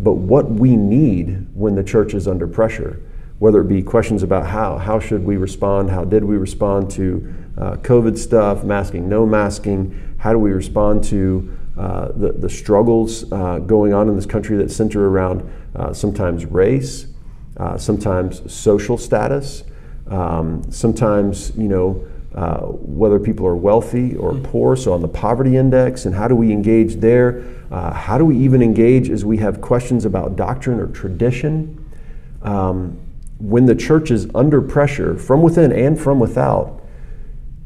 but 0.03 0.15
what 0.15 0.51
we 0.51 0.77
need 0.77 1.47
when 1.55 1.75
the 1.75 1.85
church 1.85 2.13
is 2.13 2.27
under 2.27 2.47
pressure, 2.47 3.01
whether 3.39 3.61
it 3.61 3.69
be 3.69 3.83
questions 3.83 4.23
about 4.23 4.47
how 4.47 4.79
how 4.79 4.99
should 4.99 5.25
we 5.25 5.37
respond, 5.37 5.91
how 5.91 6.05
did 6.05 6.25
we 6.25 6.37
respond 6.37 6.91
to 6.91 7.35
uh, 7.57 7.77
COVID 7.77 8.19
stuff, 8.19 8.65
masking, 8.65 9.09
no 9.09 9.25
masking, 9.25 10.17
how 10.19 10.33
do 10.33 10.39
we 10.39 10.51
respond 10.51 11.05
to 11.05 11.57
uh, 11.77 12.13
the, 12.13 12.33
the 12.33 12.49
struggles 12.49 13.31
uh, 13.33 13.59
going 13.61 13.95
on 13.95 14.09
in 14.09 14.17
this 14.17 14.27
country 14.27 14.57
that 14.57 14.71
center 14.71 15.09
around 15.09 15.49
uh, 15.75 15.93
sometimes 15.93 16.45
race, 16.45 17.07
uh, 17.57 17.79
sometimes 17.79 18.53
social 18.53 18.99
status, 18.99 19.65
um, 20.09 20.63
sometimes, 20.71 21.57
you 21.57 21.69
know, 21.69 22.07
uh, 22.35 22.61
whether 22.61 23.19
people 23.19 23.47
are 23.47 23.57
wealthy 23.57 24.17
or 24.17 24.35
poor, 24.35 24.75
so 24.75 24.93
on 24.93 25.03
the 25.03 25.09
poverty 25.09 25.57
index, 25.57 26.07
and 26.07 26.15
how 26.15 26.27
do 26.27 26.35
we 26.35 26.51
engage 26.51 26.97
there? 26.97 27.45
Uh, 27.71 27.93
how 27.93 28.17
do 28.17 28.25
we 28.25 28.37
even 28.39 28.63
engage 28.63 29.11
as 29.11 29.25
we 29.25 29.37
have 29.37 29.61
questions 29.61 30.05
about 30.05 30.37
doctrine 30.37 30.81
or 30.81 30.87
tradition? 30.89 31.79
Um, 32.43 32.99
when 33.39 33.67
the 33.67 33.75
church 33.75 34.11
is 34.11 34.29
under 34.35 34.63
pressure 34.63 35.17
from 35.17 35.43
within 35.43 35.73
and 35.73 35.99
from 35.99 36.21
without, 36.21 36.81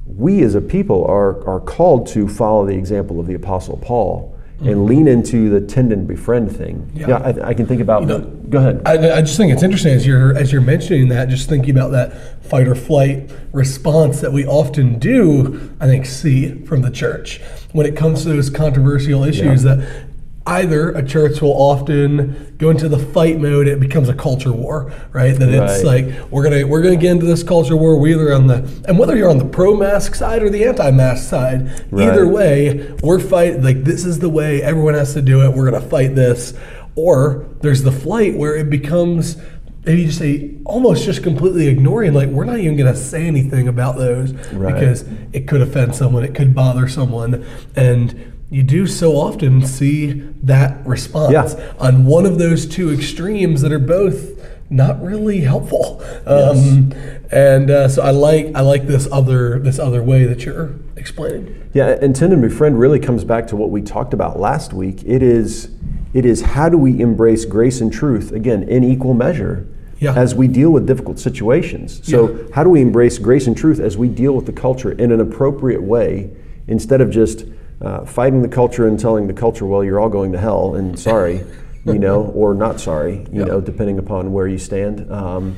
we 0.07 0.43
as 0.43 0.55
a 0.55 0.61
people 0.61 1.05
are, 1.05 1.47
are 1.47 1.61
called 1.61 2.07
to 2.09 2.29
follow 2.29 2.67
the 2.67 2.75
example 2.75 3.21
of 3.21 3.27
the 3.27 3.35
Apostle 3.35 3.77
Paul 3.77 4.36
and 4.59 4.69
mm-hmm. 4.69 4.85
lean 4.87 5.09
into 5.09 5.51
the 5.51 5.61
tend 5.61 5.93
and 5.93 6.09
befriend 6.09 6.55
thing. 6.55 6.91
Yeah. 6.95 7.19
I, 7.19 7.49
I 7.49 7.55
can 7.55 7.67
think 7.67 7.83
about. 7.83 8.05
know, 8.05 8.21
go 8.21 8.59
ahead. 8.59 8.83
I, 8.87 9.19
I 9.19 9.21
just 9.21 9.37
think 9.37 9.53
it's 9.53 9.63
interesting 9.63 9.93
as 9.93 10.07
you're 10.07 10.35
as 10.37 10.51
you're 10.51 10.63
mentioning 10.63 11.09
that, 11.09 11.29
just 11.29 11.49
thinking 11.49 11.71
about 11.71 11.91
that 11.91 12.43
fight 12.45 12.67
or 12.67 12.75
flight 12.75 13.31
response 13.53 14.21
that 14.23 14.33
we 14.33 14.47
often 14.47 14.99
do. 14.99 15.75
I 15.79 15.87
think 15.87 16.07
see 16.07 16.65
from 16.65 16.83
the 16.83 16.91
church 16.91 17.41
when 17.73 17.87
it 17.87 17.97
comes 17.97 18.23
to 18.23 18.31
those 18.31 18.49
controversial 18.49 19.25
issues 19.25 19.65
Yeah. 19.65 19.75
that 19.75 20.07
either 20.47 20.91
a 20.91 21.05
church 21.05 21.41
will 21.41 21.53
often 21.61 22.55
go 22.59 22.71
into 22.71 22.89
the 22.89 22.99
fight 22.99 23.39
mode. 23.41 23.67
It 23.67 23.81
becomes 23.81 24.09
a 24.09 24.15
culture 24.15 24.53
war, 24.53 24.93
right? 25.13 25.37
That 25.37 25.49
it's 25.49 25.83
Right. 25.85 26.07
like 26.07 26.31
we're 26.31 26.45
gonna 26.45 26.67
we're 26.67 26.83
gonna 26.83 26.97
get 26.97 27.11
into 27.13 27.27
this 27.27 27.43
culture 27.43 27.77
war. 27.77 27.99
We 27.99 28.15
either 28.15 28.33
on 28.33 28.47
the 28.47 28.63
and 28.87 28.99
whether 28.99 29.17
you're 29.17 29.29
on 29.29 29.39
the 29.39 29.45
pro 29.45 29.77
mask 29.77 30.15
side 30.15 30.43
or 30.43 30.51
the 30.51 30.65
anti 30.65 30.91
mask 30.93 31.29
side, 31.29 31.69
either 31.97 32.29
way, 32.29 32.87
we're 33.03 33.19
fight 33.19 33.63
like 33.63 33.85
this 33.85 34.05
is 34.05 34.21
the 34.21 34.29
way 34.31 34.63
everyone 34.63 34.95
has 34.95 35.15
to 35.15 35.23
do 35.23 35.43
it. 35.43 35.53
We're 35.55 35.71
gonna 35.71 35.81
fight 35.85 36.15
this. 36.15 36.55
Or 36.95 37.45
there's 37.61 37.83
the 37.83 37.93
flight 37.93 38.39
where 38.39 38.55
it 38.57 38.71
becomes 38.71 39.37
maybe 39.85 40.01
you 40.01 40.07
just 40.09 40.19
say 40.19 40.51
almost 40.65 41.05
just 41.05 41.23
completely 41.23 41.69
ignoring 41.69 42.13
like 42.13 42.29
we're 42.29 42.45
not 42.45 42.59
even 42.59 42.77
gonna 42.77 42.97
say 42.97 43.27
anything 43.27 43.69
about 43.69 43.97
those 43.97 44.33
Right. 44.53 44.75
because 44.75 45.05
it 45.33 45.47
could 45.47 45.61
offend 45.61 45.95
someone, 45.95 46.25
it 46.25 46.35
could 46.35 46.55
bother 46.55 46.89
someone, 46.89 47.45
and 47.77 48.15
you 48.51 48.63
do 48.63 48.87
so 48.87 49.13
often 49.17 49.65
see 49.67 50.13
that 50.43 50.87
response 50.87 51.33
Yeah. 51.33 51.73
on 51.81 52.07
one 52.07 52.27
of 52.27 52.39
those 52.39 52.67
two 52.67 52.93
extremes 52.93 53.61
that 53.63 53.73
are 53.73 53.79
both 53.81 54.33
not 54.71 55.03
really 55.03 55.41
helpful. 55.41 56.03
Um, 56.27 56.93
and 57.31 57.71
uh, 57.71 57.89
so 57.89 58.03
I 58.03 58.11
like 58.11 58.53
I 58.55 58.61
like 58.61 58.87
this 58.87 59.09
other 59.13 59.59
this 59.61 59.79
other 59.79 60.03
way 60.03 60.25
that 60.25 60.45
you're 60.45 60.75
explaining. 60.97 61.55
Yeah, 61.73 61.97
and 62.01 62.15
tend 62.15 62.33
and 62.33 62.43
befriend 62.43 62.79
really 62.79 62.99
comes 63.01 63.25
back 63.25 63.47
to 63.49 63.57
what 63.57 63.71
we 63.71 63.83
talked 63.83 64.13
about 64.15 64.39
last 64.41 64.73
week. 64.73 65.03
It 65.05 65.23
is, 65.23 65.69
it 66.15 66.25
is 66.25 66.43
how 66.43 66.69
do 66.69 66.79
we 66.79 67.01
embrace 67.01 67.45
grace 67.45 67.81
and 67.81 67.93
truth 67.93 68.33
again 68.33 68.63
in 68.65 68.83
equal 68.83 69.15
measure 69.15 69.67
Yeah. 70.01 70.15
as 70.15 70.35
we 70.35 70.49
deal 70.49 70.71
with 70.71 70.87
difficult 70.87 71.19
situations. 71.19 72.01
So 72.05 72.29
Yeah. 72.31 72.37
how 72.55 72.65
do 72.65 72.71
we 72.71 72.81
embrace 72.81 73.19
grace 73.19 73.47
and 73.47 73.57
truth 73.57 73.79
as 73.81 73.97
we 73.99 74.09
deal 74.09 74.35
with 74.35 74.47
the 74.47 74.53
culture 74.53 74.93
in 74.93 75.13
an 75.13 75.21
appropriate 75.21 75.83
way 75.83 76.31
instead 76.69 77.01
of 77.01 77.11
just 77.11 77.45
uh, 77.81 78.05
fighting 78.05 78.43
the 78.43 78.49
culture 78.49 78.87
and 78.87 78.99
telling 78.99 79.27
the 79.27 79.35
culture, 79.35 79.67
well, 79.67 79.85
you're 79.85 80.01
all 80.01 80.09
going 80.09 80.33
to 80.33 80.39
hell 80.39 80.75
and 80.75 80.99
sorry, 80.99 81.45
you 81.85 81.99
know, 81.99 82.25
or 82.35 82.55
not 82.55 82.81
sorry, 82.81 83.27
you 83.33 83.41
Yeah. 83.41 83.45
know, 83.45 83.61
depending 83.61 83.99
upon 83.99 84.33
where 84.33 84.47
you 84.47 84.59
stand. 84.59 85.11
Um, 85.13 85.57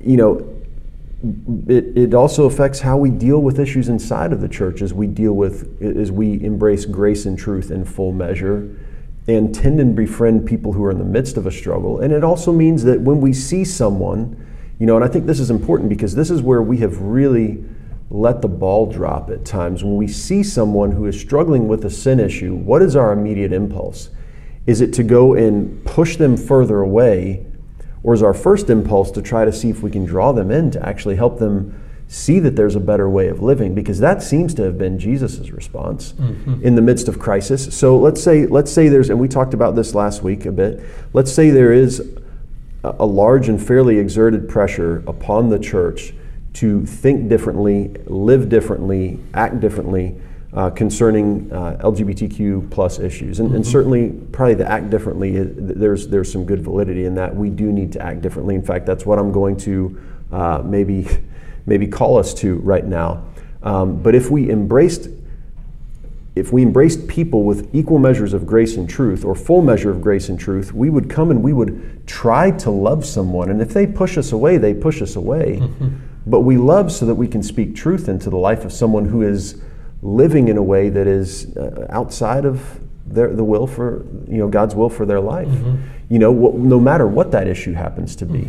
you 0.00 0.16
know, 0.16 0.54
it, 1.66 1.96
it 1.96 2.14
also 2.14 2.44
affects 2.44 2.80
how 2.80 2.98
we 2.98 3.10
deal 3.10 3.40
with 3.40 3.58
issues 3.58 3.88
inside 3.88 4.32
of 4.32 4.40
the 4.42 4.48
church 4.48 4.82
as 4.82 4.92
we 4.92 5.06
deal 5.06 5.32
with 5.32 5.80
as 5.82 6.12
we 6.12 6.42
embrace 6.42 6.84
grace 6.84 7.24
and 7.24 7.38
truth 7.38 7.70
in 7.70 7.84
full 7.84 8.12
measure 8.12 8.76
and 9.26 9.54
tend 9.54 9.80
and 9.80 9.96
befriend 9.96 10.46
people 10.46 10.74
who 10.74 10.84
are 10.84 10.90
in 10.90 10.98
the 10.98 11.04
midst 11.04 11.38
of 11.38 11.46
a 11.46 11.50
struggle 11.50 12.00
and 12.00 12.12
it 12.12 12.22
also 12.22 12.52
means 12.52 12.84
that 12.84 13.00
when 13.00 13.22
we 13.22 13.32
see 13.32 13.64
someone 13.64 14.36
you 14.78 14.84
know 14.84 14.96
and 14.96 15.04
i 15.04 15.08
think 15.08 15.24
this 15.24 15.40
is 15.40 15.48
important 15.50 15.88
because 15.88 16.14
this 16.14 16.30
is 16.30 16.42
where 16.42 16.60
we 16.60 16.76
have 16.76 17.00
really 17.00 17.64
let 18.14 18.40
the 18.42 18.48
ball 18.48 18.86
drop 18.86 19.28
at 19.28 19.44
times 19.44 19.82
when 19.82 19.96
we 19.96 20.06
see 20.06 20.42
someone 20.42 20.92
who 20.92 21.06
is 21.06 21.20
struggling 21.20 21.66
with 21.66 21.84
a 21.84 21.90
sin 21.90 22.20
issue 22.20 22.54
what 22.54 22.80
is 22.80 22.94
our 22.94 23.12
immediate 23.12 23.52
impulse 23.52 24.10
is 24.66 24.80
it 24.80 24.92
to 24.92 25.02
go 25.02 25.34
and 25.34 25.84
push 25.84 26.16
them 26.16 26.36
further 26.36 26.80
away 26.80 27.44
or 28.04 28.14
is 28.14 28.22
our 28.22 28.34
first 28.34 28.70
impulse 28.70 29.10
to 29.10 29.22
try 29.22 29.44
to 29.44 29.52
see 29.52 29.70
if 29.70 29.82
we 29.82 29.90
can 29.90 30.04
draw 30.04 30.30
them 30.30 30.50
in 30.50 30.70
to 30.70 30.88
actually 30.88 31.16
help 31.16 31.38
them 31.38 31.80
see 32.06 32.38
that 32.38 32.54
there's 32.54 32.76
a 32.76 32.80
better 32.80 33.08
way 33.08 33.28
of 33.28 33.42
living? 33.42 33.74
Because 33.74 33.98
that 33.98 34.22
seems 34.22 34.54
to 34.54 34.62
have 34.62 34.76
been 34.76 34.98
Jesus' 34.98 35.50
response 35.50 36.12
mm-hmm. 36.12 36.62
in 36.62 36.74
the 36.74 36.82
midst 36.82 37.08
of 37.08 37.18
crisis. 37.18 37.74
So 37.76 37.98
let's 37.98 38.22
say, 38.22 38.46
let's 38.46 38.70
say 38.70 38.88
there's, 38.88 39.08
and 39.08 39.18
we 39.18 39.26
talked 39.26 39.54
about 39.54 39.74
this 39.74 39.94
last 39.94 40.22
week 40.22 40.44
a 40.44 40.52
bit, 40.52 40.84
let's 41.14 41.32
say 41.32 41.48
there 41.48 41.72
is 41.72 42.16
a 42.84 43.06
large 43.06 43.48
and 43.48 43.60
fairly 43.60 43.98
exerted 43.98 44.50
pressure 44.50 45.02
upon 45.06 45.48
the 45.48 45.58
church 45.58 46.12
to 46.54 46.86
think 46.86 47.28
differently, 47.28 47.94
live 48.06 48.48
differently, 48.48 49.18
act 49.34 49.60
differently 49.60 50.14
uh, 50.52 50.70
concerning 50.70 51.52
uh, 51.52 51.76
LGBTQ 51.82 52.70
plus 52.70 53.00
issues, 53.00 53.40
and, 53.40 53.52
and 53.56 53.66
certainly 53.66 54.10
probably 54.30 54.54
the 54.54 54.70
act 54.70 54.88
differently. 54.88 55.34
is- 55.36 55.50
There's 55.56 56.06
there's 56.08 56.30
some 56.30 56.44
good 56.44 56.62
validity 56.62 57.04
in 57.06 57.16
that. 57.16 57.34
We 57.34 57.50
do 57.50 57.72
need 57.72 57.92
to 57.92 58.00
act 58.02 58.22
differently. 58.22 58.54
In 58.54 58.62
fact, 58.62 58.86
that's 58.86 59.04
what 59.04 59.18
I'm 59.18 59.32
going 59.32 59.56
to 59.58 60.00
uh, 60.30 60.62
maybe 60.64 61.08
maybe 61.66 61.86
call 61.88 62.18
us 62.18 62.32
to 62.34 62.56
right 62.56 62.84
now. 62.86 63.24
Um, 63.64 64.00
but 64.02 64.14
if 64.14 64.30
we 64.30 64.48
embraced 64.50 65.08
if 66.36 66.52
we 66.52 66.62
embraced 66.62 67.06
people 67.08 67.44
with 67.44 67.72
equal 67.74 67.98
measures 67.98 68.32
of 68.32 68.44
grace 68.44 68.76
and 68.76 68.88
truth 68.90 69.24
or 69.24 69.34
full 69.36 69.62
measure 69.62 69.90
of 69.90 70.00
grace 70.00 70.28
and 70.28 70.38
truth, 70.38 70.72
we 70.72 70.90
would 70.90 71.08
come 71.08 71.30
and 71.30 71.42
we 71.42 71.52
would 71.52 72.06
try 72.08 72.50
to 72.50 72.70
love 72.72 73.04
someone. 73.06 73.50
And 73.50 73.62
if 73.62 73.72
they 73.72 73.86
push 73.86 74.18
us 74.18 74.32
away, 74.32 74.58
they 74.58 74.74
push 74.74 75.00
us 75.00 75.14
away. 75.16 75.60
But 76.26 76.40
we 76.40 76.56
love 76.56 76.90
so 76.90 77.04
that 77.06 77.14
we 77.16 77.28
can 77.28 77.42
speak 77.42 77.74
truth 77.76 78.08
into 78.08 78.30
the 78.30 78.36
life 78.38 78.64
of 78.64 78.72
someone 78.72 79.06
who 79.06 79.22
is 79.22 79.60
living 80.02 80.48
in 80.48 80.56
a 80.56 80.62
way 80.62 80.88
that 80.88 81.06
is 81.06 81.54
uh, 81.56 81.86
outside 81.90 82.44
of 82.44 82.80
their, 83.06 83.34
the 83.34 83.44
will 83.44 83.66
for, 83.66 84.04
you 84.28 84.38
know, 84.38 84.48
God's 84.48 84.74
will 84.74 84.88
for 84.88 85.04
their 85.06 85.20
life. 85.20 85.48
You 86.08 86.18
know, 86.18 86.32
no 86.52 86.80
matter 86.80 87.06
what 87.06 87.30
that 87.32 87.46
issue 87.46 87.72
happens 87.74 88.16
to 88.16 88.26
be. 88.26 88.48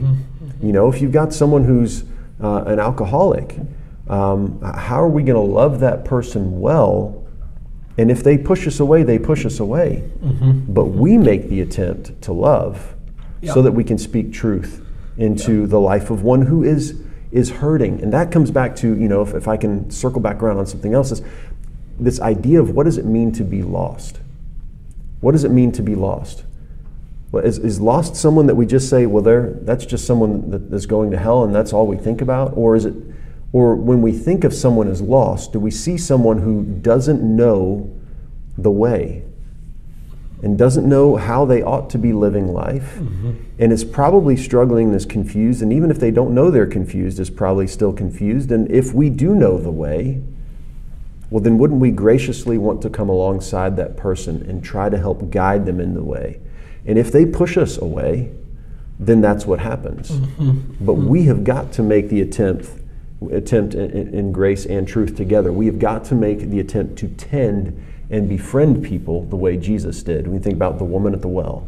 You 0.62 0.72
know, 0.72 0.88
if 0.90 1.02
you've 1.02 1.12
got 1.12 1.34
someone 1.34 1.64
who's 1.66 2.04
uh, 2.42 2.64
an 2.66 2.80
alcoholic, 2.80 3.58
um, 4.08 4.62
how 4.62 5.02
are 5.04 5.10
we 5.10 5.24
going 5.24 5.36
to 5.36 5.54
love 5.54 5.80
that 5.82 6.06
person 6.06 6.60
well? 6.62 7.24
And 7.98 8.10
if 8.12 8.24
they 8.24 8.38
push 8.38 8.68
us 8.68 8.80
away, 8.80 9.04
they 9.04 9.20
push 9.20 9.46
us 9.46 9.60
away. 9.60 10.10
But 10.68 10.86
we 10.86 11.18
make 11.18 11.50
the 11.50 11.60
attempt 11.62 12.22
to 12.24 12.34
love 12.34 12.96
Yeah. 13.42 13.54
so 13.54 13.62
that 13.62 13.72
we 13.74 13.84
can 13.84 13.98
speak 13.98 14.32
truth 14.34 14.82
into 15.18 15.68
the 15.68 15.80
life 15.80 16.10
of 16.10 16.24
one 16.24 16.44
who 16.44 16.64
is 16.64 17.02
is 17.36 17.50
hurting. 17.52 18.02
And 18.02 18.14
that 18.14 18.32
comes 18.32 18.50
back 18.50 18.78
to, 18.78 18.88
you 18.88 19.10
know, 19.10 19.22
if, 19.22 19.34
if 19.34 19.48
I 19.50 19.58
can 19.58 19.92
circle 19.92 20.22
back 20.22 20.42
around 20.42 20.58
on 20.58 20.66
something 20.66 20.94
else, 20.94 21.12
is 21.12 21.22
this 22.00 22.22
idea 22.22 22.62
of 22.62 22.70
what 22.70 22.86
does 22.86 22.98
it 22.98 23.04
mean 23.06 23.34
to 23.34 23.44
be 23.44 23.62
lost? 23.62 24.20
What 25.20 25.34
does 25.34 25.44
it 25.44 25.52
mean 25.52 25.74
to 25.74 25.84
be 25.84 25.96
lost? 25.96 26.46
Well, 27.34 27.44
is, 27.44 27.58
is 27.58 27.82
lost 27.82 28.16
someone 28.16 28.46
that 28.46 28.56
we 28.56 28.66
just 28.66 28.90
say, 28.90 29.06
well, 29.06 29.22
there, 29.22 29.52
that's 29.62 29.86
just 29.86 30.08
someone 30.08 30.50
that 30.52 30.74
is 30.74 30.86
going 30.86 31.12
to 31.12 31.18
hell 31.18 31.44
and 31.44 31.54
that's 31.54 31.74
all 31.74 31.86
we 31.86 31.98
think 31.98 32.22
about? 32.22 32.54
Or 32.56 32.74
is 32.74 32.86
it, 32.86 32.94
Or 33.52 33.76
when 33.76 34.02
we 34.02 34.14
think 34.14 34.46
of 34.46 34.54
someone 34.54 34.88
as 34.88 35.02
lost, 35.02 35.52
do 35.52 35.60
we 35.60 35.72
see 35.72 35.98
someone 35.98 36.38
who 36.38 36.64
doesn't 36.64 37.22
know 37.22 37.94
the 38.58 38.72
way 38.72 39.26
and 40.44 40.58
doesn't 40.58 40.88
know 40.88 41.16
how 41.16 41.46
they 41.46 41.62
ought 41.62 41.90
to 41.90 41.98
be 41.98 42.14
living 42.14 42.54
life 42.54 42.96
mm-hmm. 42.96 43.34
and 43.58 43.72
is 43.72 43.84
probably 43.84 44.36
struggling 44.36 44.88
and 44.88 44.96
is 44.96 45.06
confused? 45.06 45.62
And 45.62 45.72
even 45.72 45.90
if 45.90 46.00
they 46.00 46.12
don't 46.12 46.34
know 46.34 46.52
they're 46.52 46.68
confused, 46.68 47.20
is 47.20 47.30
probably 47.30 47.68
still 47.68 47.94
confused. 47.94 48.52
And 48.52 48.70
if 48.70 48.94
we 48.94 49.10
do 49.10 49.34
know 49.34 49.58
the 49.58 49.72
way, 49.72 50.22
well, 51.30 51.42
then 51.42 51.58
wouldn't 51.58 51.80
we 51.80 51.92
graciously 51.92 52.58
want 52.58 52.82
to 52.84 52.90
come 52.90 53.10
alongside 53.10 53.76
that 53.78 53.98
person 53.98 54.48
and 54.48 54.64
try 54.64 54.90
to 54.90 54.98
help 54.98 55.30
guide 55.32 55.66
them 55.66 55.80
in 55.80 55.94
the 55.94 56.04
way? 56.04 56.40
And 56.86 57.00
if 57.00 57.12
they 57.12 57.26
push 57.26 57.58
us 57.58 57.78
away, 57.78 58.32
then 59.00 59.22
that's 59.22 59.46
what 59.46 59.60
happens. 59.60 60.12
Mm-hmm. 60.12 60.86
But 60.86 60.94
mm-hmm. 60.94 61.08
we 61.08 61.24
have 61.24 61.44
got 61.44 61.72
to 61.74 61.84
make 61.84 62.10
the 62.10 62.22
attempt, 62.22 62.70
attempt 63.32 63.74
in, 63.74 63.90
in- 63.92 64.14
in 64.14 64.32
grace 64.32 64.66
and 64.66 64.88
truth 64.88 65.16
together. 65.16 65.52
We 65.52 65.66
have 65.66 65.80
got 65.80 66.06
to 66.06 66.16
make 66.16 66.40
the 66.40 66.60
attempt 66.60 66.98
to 67.00 67.08
tend 67.08 67.84
and 68.16 68.30
befriend 68.30 68.84
people 68.84 69.26
the 69.26 69.36
way 69.36 69.58
Jesus 69.58 70.02
did. 70.04 70.28
We 70.28 70.40
think 70.40 70.56
about 70.56 70.78
the 70.78 70.86
woman 70.86 71.14
at 71.14 71.22
the 71.22 71.28
well 71.28 71.68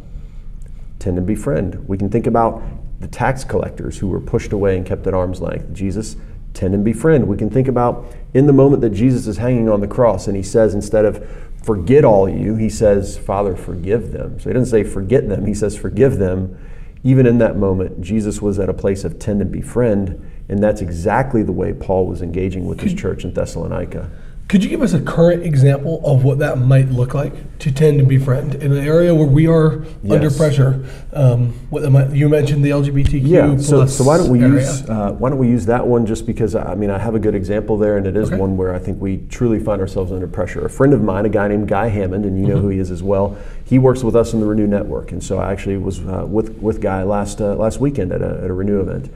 tend 0.98 1.16
and 1.16 1.26
befriend. 1.26 1.86
We 1.88 1.96
can 1.96 2.10
think 2.10 2.26
about 2.26 2.62
the 3.00 3.06
tax 3.06 3.44
collectors 3.44 3.98
who 3.98 4.08
were 4.08 4.20
pushed 4.20 4.52
away 4.52 4.76
and 4.76 4.84
kept 4.84 5.06
at 5.06 5.14
arm's 5.14 5.40
length. 5.40 5.72
Jesus, 5.72 6.16
tend 6.54 6.74
and 6.74 6.84
befriend. 6.84 7.28
We 7.28 7.36
can 7.36 7.50
think 7.50 7.68
about 7.68 8.06
in 8.34 8.46
the 8.46 8.52
moment 8.52 8.82
that 8.82 8.90
Jesus 8.90 9.26
is 9.26 9.36
hanging 9.36 9.68
on 9.68 9.80
the 9.80 9.86
cross 9.86 10.26
and 10.26 10.36
he 10.36 10.42
says, 10.42 10.74
instead 10.74 11.04
of 11.04 11.24
forget 11.62 12.04
all 12.04 12.28
you, 12.28 12.56
he 12.56 12.68
says, 12.68 13.16
Father, 13.16 13.54
forgive 13.54 14.12
them. 14.12 14.40
So 14.40 14.50
he 14.50 14.54
doesn't 14.54 14.70
say 14.70 14.82
forget 14.82 15.28
them, 15.28 15.46
he 15.46 15.54
says, 15.54 15.76
forgive 15.76 16.18
them. 16.18 16.58
Even 17.04 17.26
in 17.26 17.38
that 17.38 17.56
moment, 17.56 18.00
Jesus 18.00 18.42
was 18.42 18.58
at 18.58 18.68
a 18.68 18.74
place 18.74 19.04
of 19.04 19.20
tend 19.20 19.40
and 19.40 19.52
befriend, 19.52 20.20
and 20.48 20.60
that's 20.60 20.80
exactly 20.80 21.44
the 21.44 21.52
way 21.52 21.72
Paul 21.72 22.06
was 22.06 22.22
engaging 22.22 22.66
with 22.66 22.80
his 22.80 22.92
church 22.92 23.22
in 23.22 23.32
Thessalonica. 23.32 24.10
Could 24.48 24.64
you 24.64 24.70
give 24.70 24.80
us 24.80 24.94
a 24.94 25.00
current 25.02 25.42
example 25.44 26.00
of 26.06 26.24
what 26.24 26.38
that 26.38 26.56
might 26.56 26.88
look 26.88 27.12
like 27.12 27.58
to 27.58 27.70
tend 27.70 27.98
to 27.98 28.06
befriend 28.06 28.54
in 28.54 28.72
an 28.72 28.82
area 28.82 29.14
where 29.14 29.26
we 29.26 29.46
are 29.46 29.84
under 30.08 30.30
pressure? 30.30 30.86
Um, 31.12 31.52
what 31.68 31.82
might, 31.92 32.12
you 32.12 32.30
mentioned 32.30 32.64
the 32.64 32.70
LGBTQ 32.70 33.20
Yeah, 33.28 33.58
so, 33.58 33.76
plus 33.76 33.98
so 33.98 34.04
why 34.04 34.16
don't 34.16 34.30
we 34.30 34.40
area. 34.42 34.60
use 34.60 34.88
uh, 34.88 35.12
why 35.12 35.28
don't 35.28 35.38
we 35.38 35.48
use 35.48 35.66
that 35.66 35.86
one 35.86 36.06
just 36.06 36.24
because 36.24 36.54
I 36.54 36.74
mean 36.74 36.88
I 36.88 36.96
have 36.96 37.14
a 37.14 37.18
good 37.18 37.34
example 37.34 37.76
there 37.76 37.98
and 37.98 38.06
it 38.06 38.16
is 38.16 38.28
Okay. 38.28 38.38
one 38.40 38.56
where 38.56 38.74
I 38.74 38.78
think 38.78 39.02
we 39.02 39.18
truly 39.28 39.60
find 39.60 39.82
ourselves 39.82 40.12
under 40.12 40.26
pressure. 40.26 40.64
A 40.64 40.70
friend 40.70 40.94
of 40.94 41.02
mine, 41.02 41.26
a 41.26 41.28
guy 41.28 41.46
named 41.48 41.68
Guy 41.68 41.88
Hammond, 41.88 42.24
and 42.24 42.40
you 42.40 42.46
know 42.46 42.58
who 42.58 42.70
he 42.70 42.78
is 42.78 42.90
as 42.90 43.02
well. 43.02 43.36
He 43.66 43.78
works 43.78 44.02
with 44.02 44.16
us 44.16 44.32
in 44.32 44.40
the 44.40 44.46
Renew 44.46 44.66
Network, 44.66 45.12
and 45.12 45.22
so 45.22 45.36
I 45.38 45.52
actually 45.52 45.76
was 45.76 46.00
uh, 46.00 46.24
with 46.26 46.56
with 46.62 46.80
Guy 46.80 47.02
last 47.02 47.42
uh, 47.42 47.54
last 47.54 47.80
weekend 47.80 48.12
at 48.12 48.22
a, 48.22 48.40
at 48.42 48.48
a 48.48 48.54
Renew 48.54 48.80
event. 48.80 49.12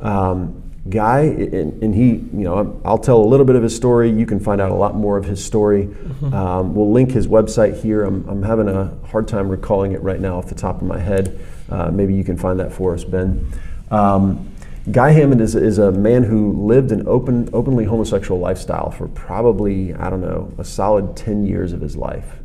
Um, 0.00 0.61
Guy, 0.88 1.20
and, 1.20 1.80
and 1.82 1.94
he, 1.94 2.06
you 2.06 2.44
know, 2.44 2.80
I'll 2.84 2.98
tell 2.98 3.18
a 3.18 3.24
little 3.24 3.46
bit 3.46 3.54
of 3.54 3.62
his 3.62 3.74
story. 3.74 4.10
You 4.10 4.26
can 4.26 4.40
find 4.40 4.60
out 4.60 4.72
a 4.72 4.74
lot 4.74 4.96
more 4.96 5.16
of 5.16 5.24
his 5.24 5.44
story. 5.44 5.88
Um, 6.22 6.74
we'll 6.74 6.90
link 6.90 7.12
his 7.12 7.28
website 7.28 7.80
here. 7.80 8.04
I'm, 8.04 8.28
I'm 8.28 8.42
having 8.42 8.68
a 8.68 8.92
hard 9.06 9.28
time 9.28 9.48
recalling 9.48 9.92
it 9.92 10.02
right 10.02 10.20
now 10.20 10.38
off 10.38 10.48
the 10.48 10.54
top 10.54 10.76
of 10.76 10.88
my 10.88 10.98
head. 10.98 11.38
Uh, 11.70 11.90
maybe 11.90 12.14
you 12.14 12.24
can 12.24 12.36
find 12.36 12.58
that 12.58 12.72
for 12.72 12.94
us, 12.94 13.04
Ben. 13.04 13.48
Um, 13.90 14.48
Guy 14.90 15.10
Hammond 15.10 15.40
is, 15.40 15.54
is 15.54 15.78
a 15.78 15.92
man 15.92 16.24
who 16.24 16.66
lived 16.66 16.90
an 16.90 17.06
open, 17.06 17.48
openly 17.52 17.84
homosexual 17.84 18.40
lifestyle 18.40 18.90
for 18.90 19.06
probably, 19.06 19.94
I 19.94 20.10
don't 20.10 20.20
know, 20.20 20.52
a 20.58 20.64
solid 20.64 21.16
10 21.16 21.46
years 21.46 21.72
of 21.72 21.80
his 21.80 21.96
life. 21.96 22.38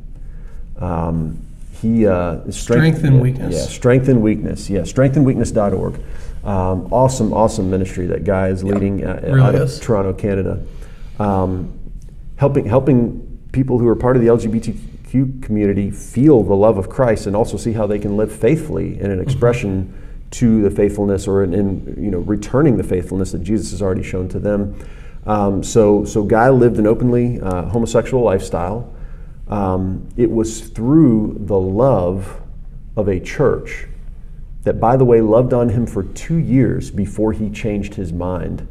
Um, 0.78 1.39
he 1.82 2.06
uh, 2.08 2.36
is 2.41 2.60
Strength 2.60 3.04
in 3.04 3.19
weakness. 3.19 3.56
Yeah, 3.56 3.65
strength 3.65 4.10
in 4.10 4.21
weakness. 4.21 4.69
Yeah, 4.69 4.82
strengthinweakness.org. 4.82 6.00
Um, 6.48 6.88
awesome, 6.94 7.34
awesome 7.34 7.70
ministry 7.70 8.06
that 8.08 8.24
guy 8.24 8.48
is 8.48 8.64
leading 8.64 9.06
uh, 9.06 9.20
really 9.22 9.42
out 9.42 9.56
of. 9.56 9.82
Toronto, 9.82 10.14
Canada. 10.14 10.64
Um, 11.20 11.78
helping 12.38 12.66
helping 12.66 13.40
people 13.52 13.80
who 13.80 13.88
are 13.90 13.98
part 13.98 14.16
of 14.16 14.22
the 14.22 14.30
LGBTQ 14.30 15.44
community 15.44 15.92
feel 15.92 16.44
the 16.44 16.56
love 16.56 16.78
of 16.78 16.88
Christ 16.88 17.28
and 17.28 17.36
also 17.36 17.58
see 17.58 17.74
how 17.74 17.86
they 17.86 18.00
can 18.00 18.16
live 18.16 18.32
faithfully 18.32 18.98
in 18.98 19.12
an 19.12 19.20
expression 19.20 19.94
to 20.32 20.62
the 20.62 20.72
faithfulness 20.72 21.28
or 21.28 21.44
in, 21.44 21.54
in 21.54 22.02
you 22.02 22.12
know 22.12 22.20
returning 22.20 22.78
the 22.78 22.84
faithfulness 22.84 23.34
that 23.34 23.44
Jesus 23.44 23.72
has 23.72 23.82
already 23.82 24.04
shown 24.04 24.30
to 24.30 24.40
them. 24.40 24.80
Um, 25.26 25.62
so 25.62 26.06
so 26.06 26.24
Guy 26.24 26.50
lived 26.50 26.80
an 26.80 26.88
openly 26.88 27.42
uh, 27.42 27.64
homosexual 27.64 28.24
lifestyle. 28.24 28.96
Um, 29.50 30.08
it 30.16 30.32
was 30.32 30.62
through 30.62 31.40
the 31.42 31.60
love 31.60 32.42
of 32.96 33.10
a 33.10 33.20
church 33.20 33.88
that, 34.67 34.82
by 34.82 34.97
the 34.97 35.06
way, 35.06 35.21
loved 35.21 35.53
on 35.53 35.69
him 35.69 35.88
for 35.88 36.03
two 36.03 36.36
years 36.36 36.91
before 36.91 37.32
he 37.32 37.49
changed 37.49 37.95
his 37.95 38.12
mind 38.12 38.67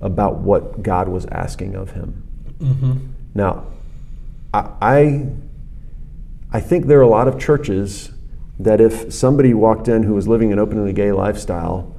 about 0.00 0.38
what 0.38 0.82
God 0.82 1.08
was 1.08 1.24
asking 1.26 1.76
of 1.76 1.92
him. 1.92 2.24
Now, 3.32 3.64
I, 4.52 4.70
I, 4.82 5.26
I 6.50 6.58
think 6.58 6.86
there 6.86 6.98
are 6.98 7.02
a 7.02 7.08
lot 7.08 7.28
of 7.28 7.38
churches 7.38 8.10
that 8.58 8.80
if 8.80 9.12
somebody 9.14 9.54
walked 9.54 9.86
in 9.86 10.02
who 10.02 10.14
was 10.14 10.26
living 10.26 10.52
an 10.52 10.58
openly 10.58 10.92
gay 10.92 11.12
lifestyle, 11.12 11.94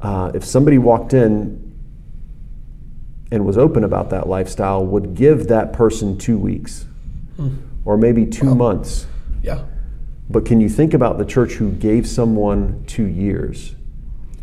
uh, 0.00 0.30
if 0.32 0.44
somebody 0.44 0.78
walked 0.78 1.14
in 1.14 1.74
and 3.32 3.44
was 3.44 3.58
open 3.58 3.82
about 3.82 4.10
that 4.10 4.28
lifestyle, 4.28 4.86
would 4.86 5.16
give 5.16 5.48
that 5.48 5.72
person 5.72 6.16
two 6.16 6.38
weeks 6.38 6.84
or 7.84 7.96
maybe 7.96 8.24
two 8.24 8.54
months. 8.54 9.06
Yeah. 9.42 9.64
But 10.28 10.44
can 10.44 10.60
you 10.60 10.68
think 10.68 10.92
about 10.92 11.18
the 11.18 11.24
church 11.24 11.52
who 11.54 11.72
gave 11.72 12.06
someone 12.06 12.84
two 12.86 13.06
years? 13.06 13.74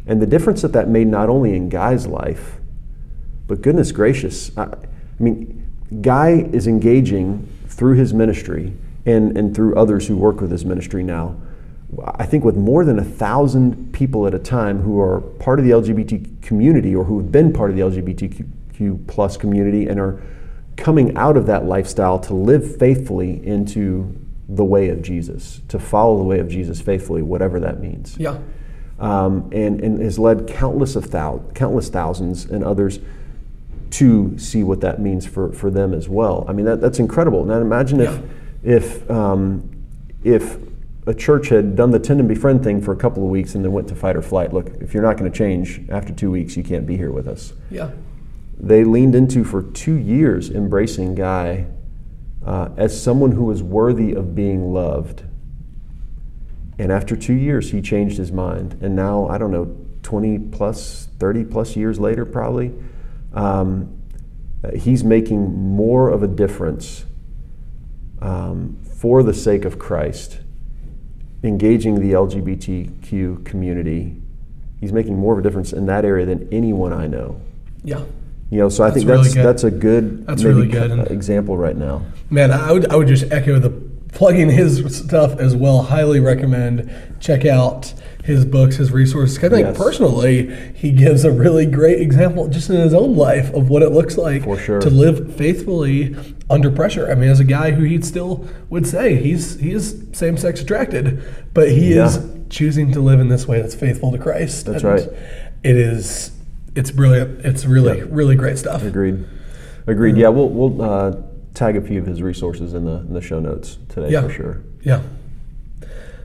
And 0.05 0.21
the 0.21 0.27
difference 0.27 0.61
that 0.61 0.73
that 0.73 0.87
made 0.87 1.07
not 1.07 1.29
only 1.29 1.55
in 1.55 1.69
Guy's 1.69 2.07
life, 2.07 2.59
but 3.47 3.61
goodness 3.61 3.91
gracious, 3.91 4.55
I, 4.57 4.63
I 4.63 4.77
mean, 5.19 5.71
Guy 6.01 6.49
is 6.51 6.67
engaging 6.67 7.47
through 7.67 7.95
his 7.95 8.13
ministry 8.13 8.73
and, 9.05 9.37
and 9.37 9.55
through 9.55 9.75
others 9.75 10.07
who 10.07 10.17
work 10.17 10.41
with 10.41 10.51
his 10.51 10.65
ministry 10.65 11.03
now. 11.03 11.35
I 12.15 12.25
think 12.25 12.43
with 12.43 12.55
more 12.55 12.85
than 12.85 12.97
a 12.97 13.03
thousand 13.03 13.93
people 13.93 14.25
at 14.25 14.33
a 14.33 14.39
time 14.39 14.79
who 14.81 14.99
are 14.99 15.21
part 15.21 15.59
of 15.59 15.65
the 15.65 15.71
LGBT 15.71 16.41
community 16.41 16.95
or 16.95 17.03
who 17.03 17.19
have 17.19 17.31
been 17.31 17.53
part 17.53 17.69
of 17.69 17.75
the 17.75 17.83
LGBTQ 17.83 19.07
plus 19.07 19.37
community 19.37 19.87
and 19.87 19.99
are 19.99 20.21
coming 20.75 21.15
out 21.15 21.37
of 21.37 21.45
that 21.45 21.65
lifestyle 21.65 22.17
to 22.19 22.33
live 22.33 22.77
faithfully 22.77 23.45
into 23.45 24.15
the 24.49 24.65
way 24.65 24.89
of 24.89 25.01
Jesus, 25.01 25.61
to 25.69 25.79
follow 25.79 26.17
the 26.17 26.23
way 26.23 26.39
of 26.39 26.49
Jesus 26.49 26.81
faithfully, 26.81 27.21
whatever 27.21 27.59
that 27.61 27.79
means 27.79 28.17
Yeah. 28.17 28.37
um, 28.99 29.49
and, 29.53 29.79
and 29.81 30.01
has 30.01 30.19
led 30.19 30.47
countless 30.47 30.95
of 30.95 31.11
thou- 31.11 31.41
countless 31.53 31.89
thousands 31.89 32.45
and 32.45 32.63
others 32.63 32.99
to 33.91 34.37
see 34.37 34.63
what 34.63 34.81
that 34.81 34.99
means 34.99 35.25
for, 35.25 35.53
for 35.53 35.69
them 35.69 35.93
as 35.93 36.09
well. 36.09 36.45
I 36.47 36.53
mean, 36.53 36.65
that, 36.65 36.81
that's 36.81 36.99
incredible. 36.99 37.45
Now 37.45 37.59
imagine 37.59 38.01
if, 38.01 38.19
if, 38.63 39.09
um, 39.09 39.69
if 40.23 40.57
a 41.05 41.13
church 41.13 41.49
had 41.49 41.75
done 41.75 41.91
the 41.91 41.99
tend 41.99 42.19
and 42.19 42.27
befriend 42.29 42.63
thing 42.63 42.81
for 42.81 42.91
a 42.91 42.95
couple 42.95 43.23
of 43.23 43.29
weeks 43.29 43.55
and 43.55 43.63
then 43.63 43.71
went 43.71 43.87
to 43.89 43.95
fight 43.95 44.15
or 44.15 44.21
flight. 44.21 44.53
Look, 44.53 44.67
if 44.81 44.93
you're 44.93 45.03
not 45.03 45.17
going 45.17 45.31
to 45.31 45.37
change 45.37 45.81
after 45.89 46.13
two 46.13 46.31
weeks, 46.31 46.55
you 46.57 46.63
can't 46.63 46.87
be 46.87 46.97
here 46.97 47.11
with 47.11 47.27
us. 47.27 47.53
Yeah. 47.69 47.91
They 48.57 48.83
leaned 48.83 49.13
into 49.13 49.43
for 49.43 49.61
two 49.61 49.95
years 49.95 50.49
embracing 50.49 51.15
Guy 51.15 51.67
uh, 52.45 52.69
as 52.77 52.99
someone 52.99 53.31
who 53.31 53.49
is 53.51 53.63
worthy 53.63 54.13
of 54.13 54.35
being 54.35 54.73
loved. 54.73 55.23
And 56.77 56.91
after 56.91 57.15
two 57.15 57.33
years, 57.33 57.71
he 57.71 57.81
changed 57.81 58.17
his 58.17 58.31
mind. 58.31 58.77
And 58.81 58.95
now, 58.95 59.27
I 59.27 59.37
don't 59.37 59.51
know, 59.51 59.75
20 60.01 60.39
plus, 60.39 61.07
30 61.19 61.45
plus 61.45 61.75
years 61.75 61.99
later, 61.99 62.25
probably, 62.25 62.73
um, 63.33 64.01
he's 64.75 65.03
making 65.03 65.53
more 65.53 66.09
of 66.09 66.23
a 66.23 66.27
difference 66.27 67.05
um, 68.21 68.77
for 68.99 69.23
the 69.23 69.33
sake 69.33 69.65
of 69.65 69.77
Christ, 69.79 70.39
engaging 71.43 71.99
the 71.99 72.13
LGBTQ 72.13 73.45
community. 73.45 74.21
He's 74.79 74.93
making 74.93 75.17
more 75.17 75.33
of 75.33 75.39
a 75.39 75.41
difference 75.41 75.73
in 75.73 75.85
that 75.85 76.05
area 76.05 76.25
than 76.25 76.47
anyone 76.51 76.91
I 76.91 77.07
know. 77.07 77.39
Yeah. 77.83 78.03
You 78.53 78.59
know, 78.59 78.69
so 78.69 78.83
I 78.83 78.91
That's 78.91 78.97
think 79.03 79.07
that's 79.07 79.33
good. 79.33 79.43
that's 79.45 79.63
a 79.63 79.71
good 79.71 80.27
That's 80.27 80.43
maybe 80.43 80.55
really 80.55 80.67
good, 80.67 80.91
and- 80.91 81.09
example 81.09 81.57
right 81.57 81.75
now. 81.75 82.03
Man, 82.29 82.51
I 82.51 82.71
would, 82.71 82.87
I 82.91 82.95
would 82.95 83.07
just 83.07 83.31
echo 83.31 83.57
the 83.57 83.71
plugging 84.11 84.51
his 84.51 84.95
stuff 84.95 85.39
as 85.39 85.55
well. 85.55 85.81
Highly 85.81 86.19
recommend. 86.19 86.87
Check 87.19 87.45
out 87.47 87.95
his 88.23 88.45
books, 88.45 88.75
his 88.75 88.91
resources. 88.91 89.39
I 89.43 89.49
think 89.49 89.65
Yes. 89.69 89.75
personally, 89.77 90.51
he 90.75 90.91
gives 90.91 91.25
a 91.25 91.31
really 91.31 91.65
great 91.65 91.99
example 91.99 92.47
just 92.47 92.69
in 92.69 92.75
his 92.75 92.93
own 92.93 93.15
life 93.15 93.51
of 93.55 93.69
what 93.69 93.81
it 93.81 93.89
looks 93.89 94.17
like 94.17 94.43
sure. 94.59 94.79
to 94.79 94.89
live 94.91 95.33
faithfully 95.35 96.15
under 96.47 96.69
pressure. 96.69 97.09
I 97.11 97.15
mean, 97.15 97.29
as 97.31 97.39
a 97.39 97.43
guy 97.43 97.71
who 97.71 97.83
he 97.85 97.99
still 98.03 98.47
would 98.69 98.85
say 98.85 99.15
he's 99.15 99.59
he 99.59 99.71
is 99.71 99.99
same 100.11 100.37
sex 100.37 100.61
attracted, 100.61 101.23
but 101.55 101.71
he 101.71 101.93
is 101.93 102.19
choosing 102.51 102.91
to 102.91 102.99
live 103.01 103.19
in 103.19 103.29
this 103.29 103.47
way 103.47 103.59
that's 103.61 103.73
faithful 103.73 104.11
to 104.11 104.19
Christ. 104.19 104.67
That's 104.67 104.83
And 104.83 104.93
right. 104.93 105.09
It 105.63 105.75
is. 105.75 106.29
It's 106.75 106.91
brilliant. 106.91 107.45
It's 107.45 107.65
really, 107.65 107.99
Yeah. 107.99 108.05
really 108.09 108.35
great 108.35 108.57
stuff. 108.57 108.83
Agreed. 108.83 109.23
Agreed. 109.87 110.17
Yeah, 110.17 110.29
we'll 110.29 110.49
we'll 110.49 110.81
uh, 110.81 111.15
tag 111.53 111.75
a 111.75 111.81
few 111.81 111.99
of 111.99 112.05
his 112.05 112.21
resources 112.21 112.73
in 112.73 112.85
the 112.85 112.97
in 112.97 113.13
the 113.13 113.21
show 113.21 113.39
notes 113.39 113.77
today 113.89 114.09
Yeah. 114.09 114.21
for 114.21 114.29
sure. 114.29 114.61
Yeah. 114.81 115.01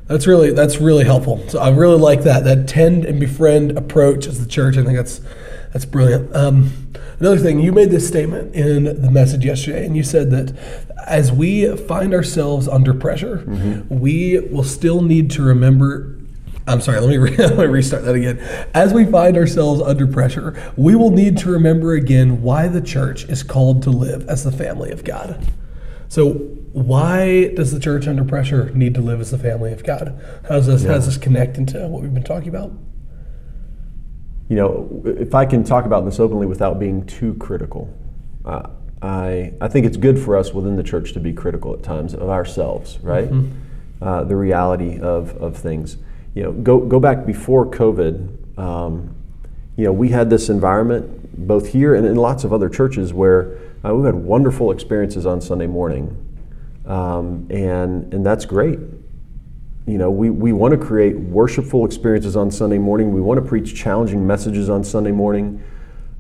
That's 0.07 0.27
really 0.27 0.53
that's 0.53 0.79
really 0.81 1.05
helpful. 1.05 1.43
So 1.49 1.59
I 1.59 1.69
really 1.71 1.99
like 1.99 2.23
that 2.23 2.45
that 2.45 2.67
tend 2.67 3.05
and 3.05 3.21
befriend 3.21 3.77
approach 3.77 4.27
as 4.27 4.41
the 4.41 4.49
church. 4.49 4.77
I 4.79 4.85
think 4.85 4.97
that's 4.97 5.21
That's 5.73 5.85
brilliant. 5.85 6.35
Um, 6.35 6.73
another 7.21 7.37
thing, 7.37 7.61
you 7.61 7.73
made 7.73 7.91
this 7.91 8.09
statement 8.09 8.55
in 8.55 8.85
the 9.03 9.11
message 9.11 9.45
yesterday, 9.45 9.85
and 9.85 9.95
you 9.95 10.03
said 10.03 10.31
that 10.31 10.57
as 11.07 11.31
we 11.31 11.77
find 11.77 12.15
ourselves 12.15 12.67
under 12.67 12.95
pressure, 12.95 13.45
mm-hmm. 13.47 14.01
we 14.01 14.41
will 14.51 14.65
still 14.65 15.03
need 15.03 15.31
to 15.33 15.43
remember 15.43 16.18
I'm 16.69 16.81
sorry, 16.81 17.01
let 17.01 17.09
me, 17.09 17.17
re- 17.17 17.37
let 17.37 17.57
me 17.57 17.65
restart 17.65 18.05
that 18.05 18.15
again. 18.15 18.39
As 18.75 18.93
we 18.93 19.07
find 19.07 19.37
ourselves 19.37 19.81
under 19.81 20.07
pressure, 20.07 20.73
we 20.77 20.95
will 20.95 21.11
need 21.11 21.39
to 21.39 21.51
remember 21.51 21.95
again 21.95 22.43
why 22.43 22.69
the 22.69 22.83
church 22.83 23.25
is 23.25 23.43
called 23.43 23.83
to 23.85 23.91
live 23.91 24.29
as 24.29 24.45
the 24.45 24.53
family 24.53 24.91
of 24.91 25.05
God. 25.05 25.51
So, 26.09 26.33
why 26.73 27.49
does 27.55 27.73
the 27.73 27.81
church 27.81 28.07
under 28.07 28.25
pressure 28.25 28.71
need 28.71 28.95
to 28.95 29.01
live 29.01 29.21
as 29.21 29.31
the 29.31 29.39
family 29.39 29.73
of 29.73 29.85
God? 29.85 30.21
How 30.43 30.57
does 30.57 30.67
this, 30.67 30.83
yeah. 30.83 30.89
how 30.89 30.95
does 30.95 31.07
this 31.07 31.17
connect 31.17 31.59
into 31.59 31.87
what 31.89 32.03
we've 32.03 32.13
been 32.13 32.23
talking 32.23 32.49
about? 32.49 32.73
You 34.49 34.57
know, 34.57 35.03
if 35.05 35.35
I 35.35 35.45
can 35.45 35.65
talk 35.65 35.85
about 35.85 36.05
this 36.05 36.21
openly 36.21 36.47
without 36.47 36.79
being 36.79 37.05
too 37.05 37.35
critical, 37.35 37.93
uh, 38.45 38.71
I, 39.03 39.53
I 39.61 39.69
think 39.69 39.87
it's 39.87 39.97
good 39.97 40.19
for 40.19 40.37
us 40.37 40.53
within 40.53 40.77
the 40.77 40.83
church 40.83 41.13
to 41.13 41.21
be 41.21 41.33
critical 41.33 41.75
at 41.75 41.83
times 41.83 42.15
of 42.15 42.29
ourselves, 42.29 42.99
right? 43.01 43.31
Mm-hmm. 43.31 44.03
Uh, 44.03 44.25
the 44.25 44.37
reality 44.37 44.99
of, 44.99 45.37
of 45.37 45.57
things 45.57 45.99
you 46.39 46.45
know, 46.45 46.53
go, 46.53 46.79
go 46.79 47.01
back 47.01 47.27
before 47.27 47.67
COVID, 47.67 48.59
um, 48.59 49.13
you 49.77 49.83
know, 49.83 49.93
we 49.93 50.11
had 50.11 50.31
this 50.31 50.49
environment 50.49 51.49
both 51.49 51.67
here 51.67 51.97
and 51.97 52.07
in 52.07 52.15
lots 52.15 52.45
of 52.45 52.53
other 52.53 52.69
churches 52.69 53.13
where 53.13 53.59
uh, 53.85 53.93
we've 53.93 54.05
had 54.05 54.15
wonderful 54.15 54.71
experiences 54.71 55.27
on 55.27 55.41
Sunday 55.41 55.67
morning. 55.67 56.17
Um, 56.87 57.49
and, 57.51 58.15
and 58.15 58.25
that's 58.25 58.45
great. 58.45 58.79
You 59.89 59.99
know, 59.99 60.13
we, 60.13 60.31
we 60.31 60.53
want 60.53 60.71
to 60.71 60.79
create 60.79 61.19
worshipful 61.19 61.85
experiences 61.85 62.37
on 62.37 62.53
Sunday 62.53 62.79
morning. 62.79 63.13
We 63.13 63.21
want 63.21 63.43
to 63.43 63.45
preach 63.45 63.75
challenging 63.75 64.25
messages 64.25 64.71
on 64.71 64.85
Sunday 64.85 65.11
morning. 65.11 65.61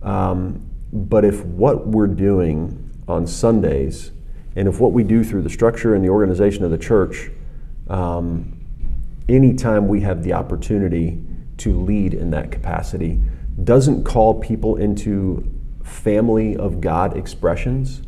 Um, 0.02 0.68
but 0.92 1.24
if 1.24 1.44
what 1.44 1.86
we're 1.86 2.08
doing 2.08 2.90
on 3.06 3.24
Sundays 3.24 4.10
and 4.56 4.66
if 4.66 4.80
what 4.80 4.90
we 4.90 5.04
do 5.04 5.22
through 5.22 5.42
the 5.42 5.50
structure 5.50 5.94
and 5.94 6.04
the 6.04 6.08
organization 6.08 6.64
of 6.64 6.72
the 6.72 6.78
church 6.78 7.30
um, 7.88 8.57
anytime 9.28 9.88
we 9.88 10.00
have 10.00 10.22
the 10.22 10.32
opportunity 10.32 11.20
to 11.58 11.78
lead 11.80 12.14
in 12.14 12.30
that 12.30 12.50
capacity 12.50 13.20
doesn't 13.64 14.04
call 14.04 14.40
people 14.40 14.76
into 14.76 15.44
family 15.82 16.56
of 16.56 16.80
God 16.80 17.16
expressions, 17.16 18.02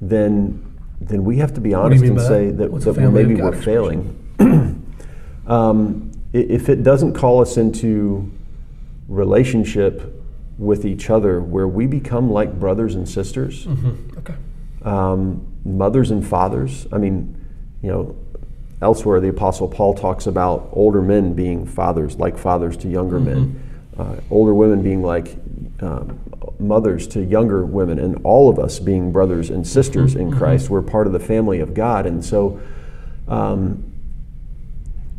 then 0.00 0.68
then 1.00 1.24
we 1.24 1.38
have 1.38 1.52
to 1.54 1.60
be 1.60 1.74
honest 1.74 2.04
and 2.04 2.20
say 2.20 2.50
that, 2.50 2.72
that, 2.72 2.94
that 2.94 3.10
maybe 3.10 3.34
we're 3.34 3.60
failing. 3.60 4.18
um, 5.48 6.12
if 6.32 6.68
it 6.68 6.84
doesn't 6.84 7.14
call 7.14 7.40
us 7.40 7.56
into 7.56 8.30
relationship 9.08 10.22
with 10.58 10.84
each 10.84 11.10
other 11.10 11.40
where 11.40 11.66
we 11.66 11.86
become 11.86 12.30
like 12.30 12.58
brothers 12.58 12.94
and 12.94 13.08
sisters, 13.08 13.66
mm-hmm. 13.66 14.18
okay. 14.18 14.34
um, 14.82 15.44
mothers 15.64 16.12
and 16.12 16.26
fathers, 16.26 16.86
I 16.92 16.98
mean, 16.98 17.36
you 17.82 17.90
know, 17.90 18.16
Elsewhere, 18.82 19.20
the 19.20 19.28
Apostle 19.28 19.68
Paul 19.68 19.94
talks 19.94 20.26
about 20.26 20.68
older 20.72 21.00
men 21.00 21.34
being 21.34 21.64
fathers, 21.64 22.16
like 22.18 22.36
fathers 22.36 22.76
to 22.78 22.88
younger 22.88 23.20
mm-hmm. 23.20 23.52
men, 23.52 23.62
uh, 23.96 24.16
older 24.28 24.52
women 24.52 24.82
being 24.82 25.02
like 25.02 25.36
um, 25.80 26.18
mothers 26.58 27.06
to 27.08 27.22
younger 27.22 27.64
women, 27.64 28.00
and 28.00 28.20
all 28.24 28.50
of 28.50 28.58
us 28.58 28.80
being 28.80 29.12
brothers 29.12 29.50
and 29.50 29.64
sisters 29.64 30.14
mm-hmm. 30.14 30.32
in 30.32 30.36
Christ. 30.36 30.68
We're 30.68 30.82
part 30.82 31.06
of 31.06 31.12
the 31.12 31.20
family 31.20 31.60
of 31.60 31.74
God. 31.74 32.06
And 32.06 32.24
so, 32.24 32.60
um, 33.28 33.84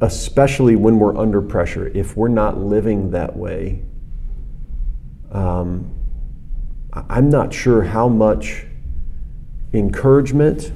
especially 0.01 0.75
when 0.75 0.99
we're 0.99 1.17
under 1.17 1.41
pressure, 1.41 1.87
if 1.87 2.17
we're 2.17 2.27
not 2.27 2.57
living 2.57 3.11
that 3.11 3.37
way, 3.37 3.81
um, 5.31 5.89
I'm 6.91 7.29
not 7.29 7.53
sure 7.53 7.81
how 7.81 8.09
much 8.09 8.65
encouragement 9.71 10.73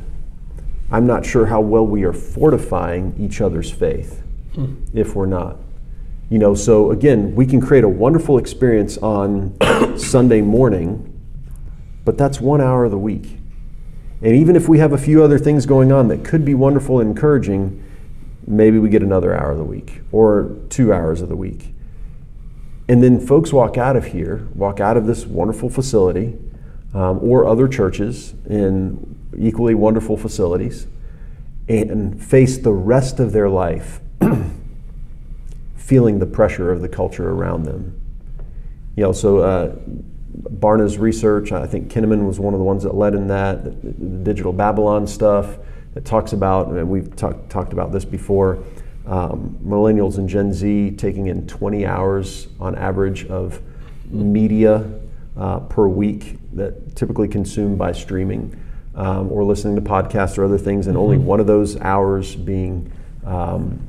I'm 0.91 1.05
not 1.05 1.25
sure 1.25 1.45
how 1.45 1.61
well 1.61 1.85
we 1.85 2.03
are 2.03 2.13
fortifying 2.13 3.15
each 3.19 3.41
other's 3.41 3.71
faith 3.71 4.23
hmm. 4.53 4.75
if 4.93 5.15
we're 5.15 5.25
not. 5.25 5.57
You 6.29 6.39
know, 6.39 6.55
so 6.55 6.91
again, 6.91 7.35
we 7.35 7.45
can 7.45 7.61
create 7.61 7.83
a 7.83 7.89
wonderful 7.89 8.37
experience 8.37 8.97
on 8.97 9.57
Sunday 9.97 10.41
morning, 10.41 11.13
but 12.05 12.17
that's 12.17 12.39
one 12.39 12.61
hour 12.61 12.85
of 12.85 12.91
the 12.91 12.97
week. 12.97 13.39
And 14.21 14.35
even 14.35 14.55
if 14.55 14.67
we 14.67 14.79
have 14.79 14.93
a 14.93 14.97
few 14.97 15.23
other 15.23 15.37
things 15.37 15.65
going 15.65 15.91
on 15.91 16.07
that 16.07 16.25
could 16.25 16.43
be 16.43 16.53
wonderful 16.53 16.99
and 16.99 17.11
encouraging, 17.11 17.83
maybe 18.45 18.79
we 18.79 18.89
get 18.89 19.03
another 19.03 19.35
hour 19.35 19.51
of 19.51 19.57
the 19.57 19.63
week 19.63 20.01
or 20.11 20.57
two 20.69 20.91
hours 20.93 21.21
of 21.21 21.29
the 21.29 21.35
week. 21.35 21.73
And 22.89 23.03
then 23.03 23.19
folks 23.19 23.51
walk 23.51 23.77
out 23.77 23.95
of 23.95 24.05
here, 24.05 24.47
walk 24.55 24.79
out 24.79 24.97
of 24.97 25.05
this 25.05 25.25
wonderful 25.25 25.69
facility 25.69 26.37
um, 26.93 27.19
or 27.21 27.45
other 27.45 27.67
churches 27.67 28.33
in 28.49 29.16
equally 29.37 29.75
wonderful 29.75 30.17
facilities, 30.17 30.87
and 31.67 32.21
face 32.23 32.57
the 32.57 32.71
rest 32.71 33.19
of 33.19 33.31
their 33.31 33.49
life 33.49 33.99
feeling 35.75 36.19
the 36.19 36.25
pressure 36.25 36.71
of 36.71 36.81
the 36.81 36.89
culture 36.89 37.29
around 37.29 37.63
them. 37.63 37.99
You 38.95 39.03
know, 39.03 39.11
so 39.11 39.39
uh, 39.39 39.75
Barna's 40.33 40.97
research, 40.97 41.51
I 41.51 41.65
think 41.65 41.91
Kinnaman 41.91 42.25
was 42.25 42.39
one 42.39 42.53
of 42.53 42.59
the 42.59 42.63
ones 42.63 42.83
that 42.83 42.95
led 42.95 43.15
in 43.15 43.27
that, 43.27 43.63
the, 43.63 43.71
the 43.71 44.23
digital 44.23 44.53
Babylon 44.53 45.07
stuff 45.07 45.57
that 45.93 46.05
talks 46.05 46.33
about, 46.33 46.67
and 46.67 46.89
we've 46.89 47.15
talk, 47.15 47.49
talked 47.49 47.73
about 47.73 47.91
this 47.91 48.05
before, 48.05 48.63
um, 49.07 49.57
millennials 49.65 50.17
and 50.17 50.27
Gen 50.27 50.53
Z 50.53 50.91
taking 50.97 51.27
in 51.27 51.47
20 51.47 51.85
hours 51.85 52.47
on 52.59 52.75
average 52.75 53.25
of 53.27 53.61
media 54.09 54.89
uh, 55.37 55.59
per 55.61 55.87
week 55.87 56.37
that 56.53 56.95
typically 56.95 57.27
consumed 57.27 57.77
by 57.77 57.91
streaming 57.91 58.61
um, 58.97 59.31
or 59.31 59.43
listening 59.43 59.75
to 59.75 59.81
podcasts 59.81 60.37
or 60.37 60.43
other 60.43 60.57
things, 60.57 60.87
and 60.87 60.95
mm-hmm. 60.95 61.03
only 61.03 61.17
one 61.17 61.39
of 61.39 61.47
those 61.47 61.79
hours 61.79 62.35
being 62.35 62.91
um, 63.25 63.87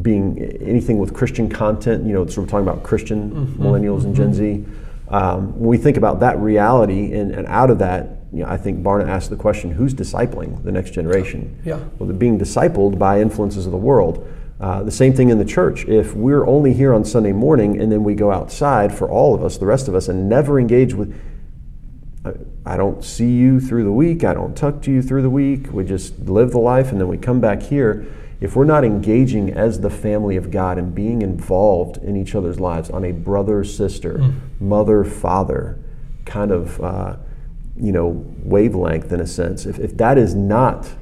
being 0.00 0.38
anything 0.62 0.98
with 0.98 1.12
Christian 1.12 1.50
content. 1.50 2.06
You 2.06 2.14
know, 2.14 2.26
so 2.26 2.40
we're 2.40 2.46
talking 2.46 2.66
about 2.66 2.82
Christian 2.82 3.30
mm-hmm. 3.30 3.62
millennials 3.62 4.04
and 4.04 4.14
Gen 4.14 4.32
Z. 4.32 4.64
Um, 5.08 5.58
when 5.58 5.68
we 5.68 5.76
think 5.76 5.98
about 5.98 6.20
that 6.20 6.38
reality 6.38 7.12
and, 7.12 7.32
and 7.32 7.46
out 7.48 7.68
of 7.68 7.78
that, 7.80 8.22
you 8.32 8.42
know, 8.42 8.48
I 8.48 8.56
think 8.56 8.82
Barna 8.82 9.06
asked 9.06 9.28
the 9.28 9.36
question, 9.36 9.70
who's 9.70 9.92
discipling 9.92 10.62
the 10.64 10.72
next 10.72 10.92
generation? 10.92 11.60
Yeah. 11.64 11.80
Well, 11.98 12.06
they're 12.08 12.16
being 12.16 12.38
discipled 12.38 12.98
by 12.98 13.20
influences 13.20 13.66
of 13.66 13.72
the 13.72 13.78
world. 13.78 14.26
Uh, 14.58 14.82
the 14.84 14.92
same 14.92 15.12
thing 15.12 15.28
in 15.28 15.38
the 15.38 15.44
church. 15.44 15.84
If 15.86 16.14
we're 16.14 16.46
only 16.46 16.72
here 16.72 16.94
on 16.94 17.04
Sunday 17.04 17.32
morning 17.32 17.78
and 17.80 17.92
then 17.92 18.04
we 18.04 18.14
go 18.14 18.30
outside 18.30 18.96
for 18.96 19.10
all 19.10 19.34
of 19.34 19.42
us, 19.42 19.58
the 19.58 19.66
rest 19.66 19.88
of 19.88 19.94
us, 19.94 20.08
and 20.08 20.28
never 20.28 20.58
engage 20.58 20.94
with, 20.94 21.14
I 22.64 22.76
don't 22.76 23.04
see 23.04 23.30
you 23.30 23.60
through 23.60 23.84
the 23.84 23.92
week. 23.92 24.22
I 24.22 24.34
don't 24.34 24.56
talk 24.56 24.80
to 24.82 24.92
you 24.92 25.02
through 25.02 25.22
the 25.22 25.30
week. 25.30 25.72
We 25.72 25.84
just 25.84 26.18
live 26.20 26.52
the 26.52 26.58
life 26.58 26.92
and 26.92 27.00
then 27.00 27.08
we 27.08 27.18
come 27.18 27.40
back 27.40 27.62
here. 27.62 28.06
If 28.40 28.54
we're 28.54 28.64
not 28.64 28.84
engaging 28.84 29.50
as 29.50 29.80
the 29.80 29.90
family 29.90 30.36
of 30.36 30.50
God 30.50 30.78
and 30.78 30.94
being 30.94 31.22
involved 31.22 31.96
in 31.98 32.16
each 32.16 32.34
other's 32.34 32.60
lives 32.60 32.90
on 32.90 33.04
a 33.04 33.12
brother, 33.12 33.64
sister, 33.64 34.18
mm. 34.18 34.34
mother, 34.60 35.04
father 35.04 35.78
kind 36.24 36.52
of, 36.52 36.80
uh, 36.80 37.16
you 37.76 37.92
know, 37.92 38.24
wavelength 38.42 39.12
in 39.12 39.20
a 39.20 39.26
sense, 39.26 39.66
if, 39.66 39.78
if 39.78 39.96
that 39.96 40.18
is 40.18 40.34
not 40.34 40.92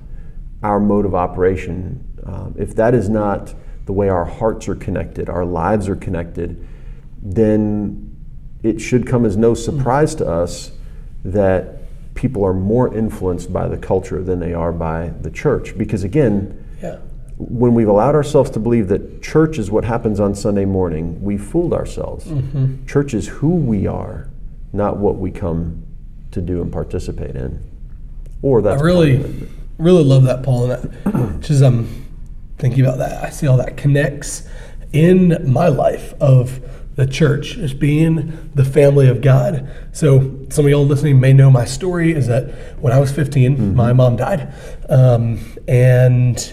our 0.63 0.81
mode 0.81 1.05
of 1.05 1.15
operation, 1.15 2.07
um, 2.25 2.55
if 2.59 2.75
that 2.77 2.95
is 2.95 3.09
not 3.09 3.55
the 3.87 3.93
way 3.93 4.09
our 4.09 4.25
hearts 4.25 4.69
are 4.69 4.75
connected, 4.75 5.29
our 5.29 5.45
lives 5.45 5.89
are 5.89 5.97
connected, 5.97 6.67
then 7.23 8.15
it 8.63 8.81
should 8.81 9.07
come 9.07 9.25
as 9.25 9.37
no 9.37 9.53
surprise 9.53 10.15
mm. 10.15 10.19
to 10.19 10.27
us 10.27 10.73
that 11.25 11.81
people 12.15 12.45
are 12.45 12.53
more 12.53 12.95
influenced 12.95 13.53
by 13.53 13.69
the 13.69 13.77
culture 13.77 14.23
than 14.23 14.41
they 14.41 14.53
are 14.53 14.73
by 14.73 15.09
the 15.23 15.31
church. 15.31 15.77
Because 15.77 16.05
again, 16.05 16.65
yeah. 16.83 16.99
when 17.39 17.75
we've 17.75 17.89
allowed 17.89 18.15
ourselves 18.15 18.51
to 18.51 18.59
believe 18.59 18.89
that 18.89 19.23
church 19.23 19.59
is 19.59 19.71
what 19.71 19.85
happens 19.85 20.21
on 20.21 20.35
Sunday 20.35 20.65
morning, 20.65 21.23
we 21.23 21.39
fooled 21.39 21.73
ourselves. 21.73 22.27
Mm-hmm. 22.27 22.87
Church 22.87 23.15
is 23.15 23.29
who 23.29 23.55
we 23.55 23.87
are, 23.87 24.29
not 24.73 24.99
what 24.99 25.17
we 25.17 25.31
come 25.31 25.83
to 26.33 26.41
do 26.41 26.63
and 26.63 26.73
participate 26.73 27.37
in. 27.37 27.63
Or 28.43 28.63
that 28.63 28.79
I 28.79 28.81
really, 28.81 29.49
really 29.79 30.05
love 30.05 30.25
that, 30.25 30.43
Paul. 30.43 30.71
And 30.71 30.93
that, 30.93 31.41
just 31.41 31.63
um, 31.63 32.07
thinking 32.59 32.85
about 32.85 32.99
that, 32.99 33.25
I 33.25 33.31
see 33.31 33.47
all 33.47 33.57
that 33.59 33.77
connects 33.77 34.49
in 34.93 35.51
my 35.51 35.69
life 35.69 36.15
of 36.21 36.61
the 36.97 37.07
church 37.07 37.57
as 37.57 37.73
being 37.73 38.51
the 38.55 38.65
family 38.65 39.09
of 39.09 39.21
God. 39.21 39.69
So 39.93 40.47
some 40.51 40.65
of 40.65 40.71
y'all 40.71 40.87
listening 40.87 41.21
may 41.21 41.33
know 41.33 41.51
my 41.51 41.65
story 41.65 42.13
is 42.13 42.27
that 42.27 42.79
when 42.81 42.93
I 42.93 42.99
was 42.99 43.13
15, 43.13 43.57
mm-hmm. 43.57 43.77
my 43.77 43.93
mom 43.93 44.17
died. 44.17 44.53
Um, 44.89 45.41
and 45.69 46.53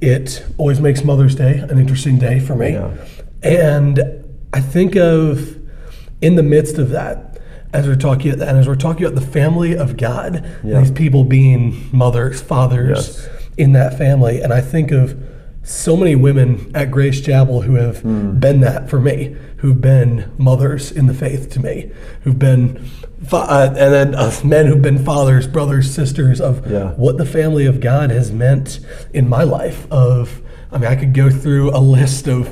it 0.00 0.44
always 0.58 0.80
makes 0.80 1.04
Mother's 1.04 1.34
Day 1.34 1.58
an 1.58 1.78
interesting 1.78 2.18
day 2.18 2.40
for 2.40 2.54
me. 2.54 2.72
Yeah. 2.72 2.94
And 3.42 4.00
I 4.52 4.60
think 4.60 4.96
of 4.96 5.58
in 6.20 6.36
the 6.36 6.42
midst 6.42 6.78
of 6.78 6.90
that, 6.90 7.38
as 7.72 7.88
we're 7.88 7.96
talking 7.96 8.32
and 8.32 8.42
as 8.42 8.68
we're 8.68 8.76
talking 8.76 9.04
about 9.04 9.20
the 9.20 9.26
family 9.26 9.76
of 9.76 9.96
God, 9.96 10.48
yeah. 10.62 10.78
these 10.78 10.92
people 10.92 11.24
being 11.24 11.88
mothers, 11.92 12.40
fathers 12.40 13.18
yes. 13.18 13.28
in 13.58 13.72
that 13.72 13.98
family, 13.98 14.40
and 14.40 14.52
I 14.52 14.60
think 14.60 14.92
of 14.92 15.20
so 15.64 15.96
many 15.96 16.14
women 16.14 16.70
at 16.74 16.90
Grace 16.90 17.20
Chapel 17.20 17.62
who 17.62 17.74
have 17.76 18.00
Hmm. 18.00 18.38
been 18.38 18.60
that 18.60 18.88
for 18.90 19.00
me, 19.00 19.34
who've 19.58 19.80
been 19.80 20.26
mothers 20.36 20.92
in 20.92 21.06
the 21.06 21.14
faith 21.14 21.48
to 21.50 21.60
me, 21.60 21.90
who've 22.22 22.38
been, 22.38 22.78
fa- 23.24 23.36
uh, 23.48 23.66
and 23.78 23.92
then 23.94 24.14
uh, 24.14 24.30
men 24.44 24.66
who've 24.66 24.82
been 24.82 24.98
fathers, 24.98 25.46
brothers, 25.46 25.90
sisters 25.90 26.40
of 26.40 26.70
Yeah. 26.70 26.90
what 26.96 27.16
the 27.16 27.24
family 27.24 27.64
of 27.66 27.80
God 27.80 28.10
has 28.10 28.30
meant 28.30 28.78
in 29.14 29.26
my 29.28 29.42
life. 29.42 29.86
Of, 29.90 30.42
I 30.70 30.76
mean, 30.78 30.90
I 30.90 30.96
could 30.96 31.14
go 31.14 31.30
through 31.30 31.70
a 31.70 31.80
list 31.80 32.28
of 32.28 32.50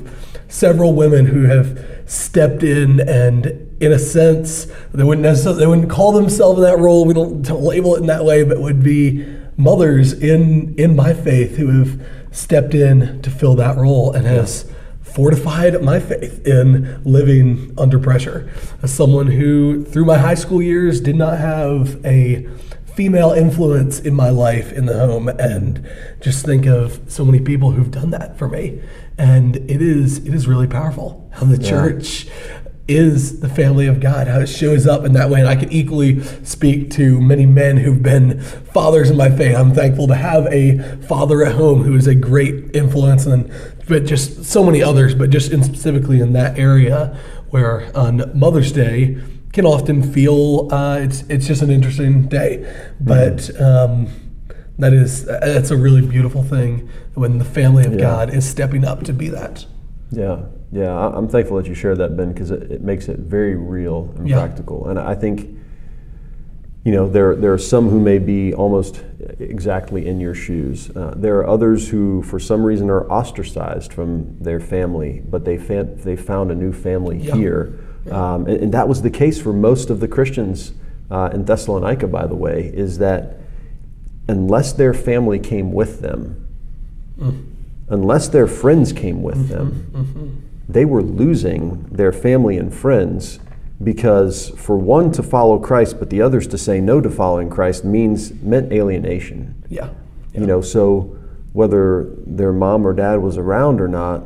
several 0.49 0.95
women 0.95 1.27
who 1.27 1.43
have 1.45 1.79
stepped 2.07 2.63
in 2.63 3.01
and. 3.01 3.53
In 3.83 3.91
a 3.91 3.99
sense, 3.99 4.69
they 4.95 5.03
wouldn't 5.03 5.25
necessarily 5.25 5.59
they 5.59 5.67
wouldn't 5.67 5.91
call 5.91 6.13
themselves 6.13 6.57
in 6.61 6.63
that 6.63 6.79
role. 6.79 7.05
We 7.05 7.15
don't, 7.15 7.43
don't 7.43 7.65
label 7.65 7.97
it 7.97 8.01
in 8.03 8.07
that 8.07 8.25
way, 8.25 8.45
but 8.45 8.61
would 8.61 8.81
be 8.81 9.27
mothers 9.57 10.13
in 10.13 10.73
in 10.79 10.95
my 10.95 11.13
faith 11.13 11.57
who 11.57 11.67
have 11.81 12.01
stepped 12.33 12.75
in 12.75 13.23
to 13.23 13.31
fill 13.31 13.55
that 13.57 13.77
role 13.77 14.13
and 14.13 14.27
has 14.27 14.71
fortified 15.03 15.83
my 15.83 16.01
faith 16.01 16.47
in 16.47 17.03
living 17.05 17.75
under 17.79 17.99
pressure. 17.99 18.51
As 18.83 18.93
someone 18.93 19.27
who, 19.27 19.85
through 19.85 20.07
my 20.07 20.19
high 20.19 20.35
school 20.35 20.63
years, 20.63 21.01
did 21.01 21.17
not 21.17 21.39
have 21.39 22.05
a 22.05 22.49
female 22.95 23.33
influence 23.33 24.01
in 24.01 24.15
my 24.15 24.29
life 24.31 24.73
in 24.73 24.87
the 24.87 24.99
home, 24.99 25.29
and 25.29 25.87
just 26.21 26.45
think 26.45 26.67
of 26.67 27.01
so 27.09 27.25
many 27.25 27.41
people 27.41 27.71
who've 27.73 27.91
done 27.91 28.11
that 28.11 28.39
for 28.39 28.49
me. 28.49 28.81
And 29.19 29.57
it 29.57 29.81
is 29.83 30.19
it 30.19 30.35
is 30.35 30.47
really 30.49 30.67
powerful 30.67 31.29
how 31.33 31.47
the 31.47 31.61
Yeah. 31.63 31.69
church 31.71 32.27
is 32.89 33.41
the 33.41 33.49
family 33.49 33.87
of 33.87 34.01
God, 34.01 34.27
how 34.27 34.41
it 34.41 34.49
shows 34.49 34.87
up 34.87 35.05
in 35.05 35.13
that 35.13 35.31
way. 35.31 35.41
And 35.41 35.49
I 35.49 35.57
can 35.57 35.71
equally 35.73 36.23
speak 36.45 36.91
to 36.93 37.21
many 37.21 37.47
men 37.47 37.77
who've 37.77 38.03
been 38.03 38.41
fathers 38.41 39.09
in 39.11 39.17
my 39.17 39.31
faith. 39.31 39.57
I'm 39.57 39.73
thankful 39.73 40.09
to 40.09 40.15
have 40.15 40.47
a 40.47 40.79
father 41.07 41.45
at 41.45 41.55
home 41.55 41.83
who 41.85 41.95
is 41.95 42.07
a 42.07 42.15
great 42.15 42.75
influence, 42.75 43.27
and 43.27 43.51
but 43.89 44.05
just 44.05 44.45
so 44.45 44.65
many 44.65 44.83
others, 44.83 45.15
but 45.15 45.31
just 45.31 45.53
in 45.53 45.63
specifically 45.63 46.21
in 46.21 46.33
that 46.33 46.59
area 46.59 47.19
where 47.51 47.91
on 47.97 48.31
Mother's 48.39 48.73
Day 48.73 49.19
can 49.53 49.67
often 49.67 50.03
feel 50.03 50.69
uh, 50.73 50.99
it's 50.99 51.23
it's 51.29 51.47
just 51.47 51.63
an 51.63 51.71
interesting 51.71 52.29
day, 52.29 52.91
but. 53.01 53.59
Um, 53.61 54.09
that 54.79 54.95
is 54.95 55.27
that's 55.27 55.71
a 55.71 55.77
really 55.77 56.01
beautiful 56.01 56.43
thing 56.43 56.89
when 57.15 57.39
the 57.39 57.45
family 57.45 57.85
of 57.85 57.93
Yeah. 57.93 58.01
God 58.01 58.35
is 58.35 58.49
stepping 58.49 58.85
up 58.85 59.05
to 59.05 59.13
be 59.13 59.29
that. 59.29 59.67
Yeah, 60.11 60.39
yeah. 60.73 60.93
I'm 61.17 61.29
thankful 61.29 61.57
that 61.59 61.67
you 61.67 61.75
shared 61.75 61.99
that, 61.99 62.17
Ben, 62.17 62.33
because 62.33 62.51
it, 62.51 62.71
it 62.71 62.83
makes 62.83 63.09
it 63.09 63.19
very 63.19 63.55
real 63.57 64.13
and 64.17 64.29
Yeah. 64.29 64.37
practical. 64.45 64.89
And 64.89 64.99
I 64.99 65.15
think, 65.15 65.49
you 66.85 66.91
know, 66.93 67.09
there 67.09 67.37
there 67.37 67.53
are 67.53 67.59
some 67.59 67.89
who 67.91 68.01
may 68.01 68.19
be 68.19 68.53
almost 68.55 69.03
exactly 69.39 70.07
in 70.07 70.19
your 70.21 70.35
shoes. 70.35 70.91
Uh, 70.97 71.15
there 71.17 71.37
are 71.39 71.47
others 71.47 71.89
who, 71.91 72.23
for 72.23 72.41
some 72.41 72.65
reason, 72.65 72.91
are 72.91 73.09
ostracized 73.11 73.93
from 73.93 74.37
their 74.41 74.59
family, 74.59 75.23
but 75.31 75.45
they 75.45 75.59
fan, 75.59 75.97
they 75.99 76.17
found 76.17 76.51
a 76.51 76.55
new 76.55 76.73
family 76.73 77.19
Yeah. 77.19 77.37
here, 77.37 77.79
um, 78.11 78.47
and, 78.49 78.57
and 78.65 78.73
that 78.75 78.89
was 78.89 79.03
the 79.03 79.11
case 79.11 79.41
for 79.41 79.53
most 79.53 79.91
of 79.91 80.01
the 80.01 80.09
Christians 80.09 80.73
uh, 81.11 81.31
in 81.33 81.45
Thessalonica. 81.45 82.09
By 82.09 82.27
the 82.27 82.35
way, 82.35 82.71
is 82.75 82.99
that 82.99 83.37
unless 84.27 84.73
their 84.73 84.95
family 84.95 85.39
came 85.39 85.73
with 85.73 86.01
them, 86.01 86.49
unless 87.89 88.27
their 88.29 88.47
friends 88.49 88.93
came 88.93 89.23
with 89.23 89.49
them, 89.49 90.43
they 90.73 90.85
were 90.85 91.03
losing 91.03 91.85
their 91.85 92.13
family 92.13 92.57
and 92.57 92.75
friends 92.75 93.39
because 93.83 94.51
for 94.51 94.77
one 94.77 95.11
to 95.13 95.23
follow 95.23 95.59
Christ, 95.59 95.99
but 95.99 96.11
the 96.11 96.23
others 96.23 96.47
to 96.49 96.59
say 96.59 96.81
no 96.81 97.01
to 97.01 97.11
following 97.11 97.51
Christ 97.51 97.85
means 97.85 98.33
meant 98.43 98.73
alienation. 98.73 99.65
Yeah. 99.69 99.91
You 100.35 100.47
know, 100.47 100.61
so 100.61 101.17
whether 101.53 102.09
their 102.27 102.53
mom 102.53 102.87
or 102.87 102.95
dad 102.95 103.17
was 103.17 103.37
around 103.37 103.81
or 103.81 103.89
not, 103.89 104.25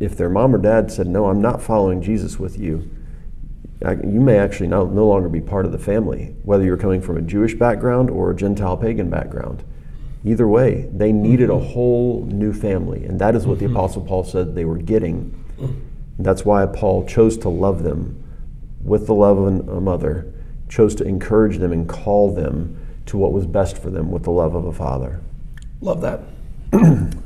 if 0.00 0.16
their 0.16 0.28
mom 0.28 0.54
or 0.54 0.58
dad 0.58 0.90
said, 0.90 1.06
No, 1.06 1.26
I'm 1.26 1.40
not 1.40 1.62
following 1.62 2.02
Jesus 2.02 2.38
with 2.38 2.58
you, 2.58 2.90
I- 3.84 3.92
you 3.92 4.20
may 4.20 4.38
actually 4.38 4.68
no, 4.68 4.86
no 4.86 5.06
longer 5.06 5.28
be 5.28 5.40
part 5.40 5.64
of 5.64 5.72
the 5.72 5.78
family, 5.78 6.34
whether 6.42 6.64
you're 6.64 6.76
coming 6.76 7.00
from 7.00 7.16
a 7.16 7.22
Jewish 7.22 7.54
background 7.54 8.10
or 8.10 8.30
a 8.30 8.36
Gentile 8.36 8.76
pagan 8.76 9.10
background. 9.10 9.62
Either 10.24 10.46
way, 10.46 10.88
they 10.92 11.12
needed 11.12 11.50
a 11.50 11.52
mm-hmm. 11.52 11.72
whole 11.72 12.24
new 12.26 12.52
family, 12.52 13.04
and 13.04 13.20
that 13.20 13.34
is 13.34 13.46
what 13.46 13.58
the 13.58 13.64
mm-hmm. 13.64 13.76
Apostle 13.76 14.02
Paul 14.02 14.24
said 14.24 14.54
they 14.54 14.64
were 14.64 14.78
getting. 14.78 15.34
That's 16.18 16.44
why 16.44 16.66
Paul 16.66 17.06
chose 17.06 17.36
to 17.38 17.48
love 17.48 17.82
them 17.82 18.22
with 18.82 19.06
the 19.06 19.14
love 19.14 19.38
of 19.38 19.68
a 19.68 19.80
mother, 19.80 20.32
chose 20.68 20.94
to 20.96 21.04
encourage 21.04 21.58
them 21.58 21.72
and 21.72 21.88
call 21.88 22.34
them 22.34 22.78
to 23.06 23.16
what 23.16 23.32
was 23.32 23.46
best 23.46 23.78
for 23.78 23.90
them 23.90 24.10
with 24.10 24.24
the 24.24 24.30
love 24.30 24.54
of 24.54 24.64
a 24.64 24.72
father. 24.72 25.20
Love 25.80 26.00
that. 26.00 26.20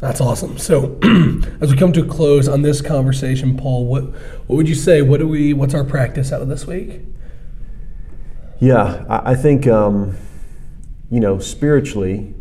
That's 0.00 0.20
awesome. 0.20 0.58
So, 0.58 0.98
as 1.60 1.70
we 1.70 1.76
come 1.76 1.92
to 1.92 2.02
a 2.02 2.06
close 2.06 2.48
on 2.48 2.62
this 2.62 2.80
conversation, 2.80 3.56
Paul, 3.56 3.86
what 3.86 4.04
what 4.46 4.56
would 4.56 4.68
you 4.68 4.74
say? 4.74 5.00
What 5.00 5.20
do 5.20 5.28
we? 5.28 5.52
What's 5.52 5.74
our 5.74 5.84
practice 5.84 6.32
out 6.32 6.42
of 6.42 6.48
this 6.48 6.66
week? 6.66 7.02
Yeah, 8.62 9.04
I, 9.08 9.32
I 9.32 9.34
think, 9.34 9.66
um, 9.66 10.16
you 11.10 11.18
know, 11.18 11.40
spiritually, 11.40 12.32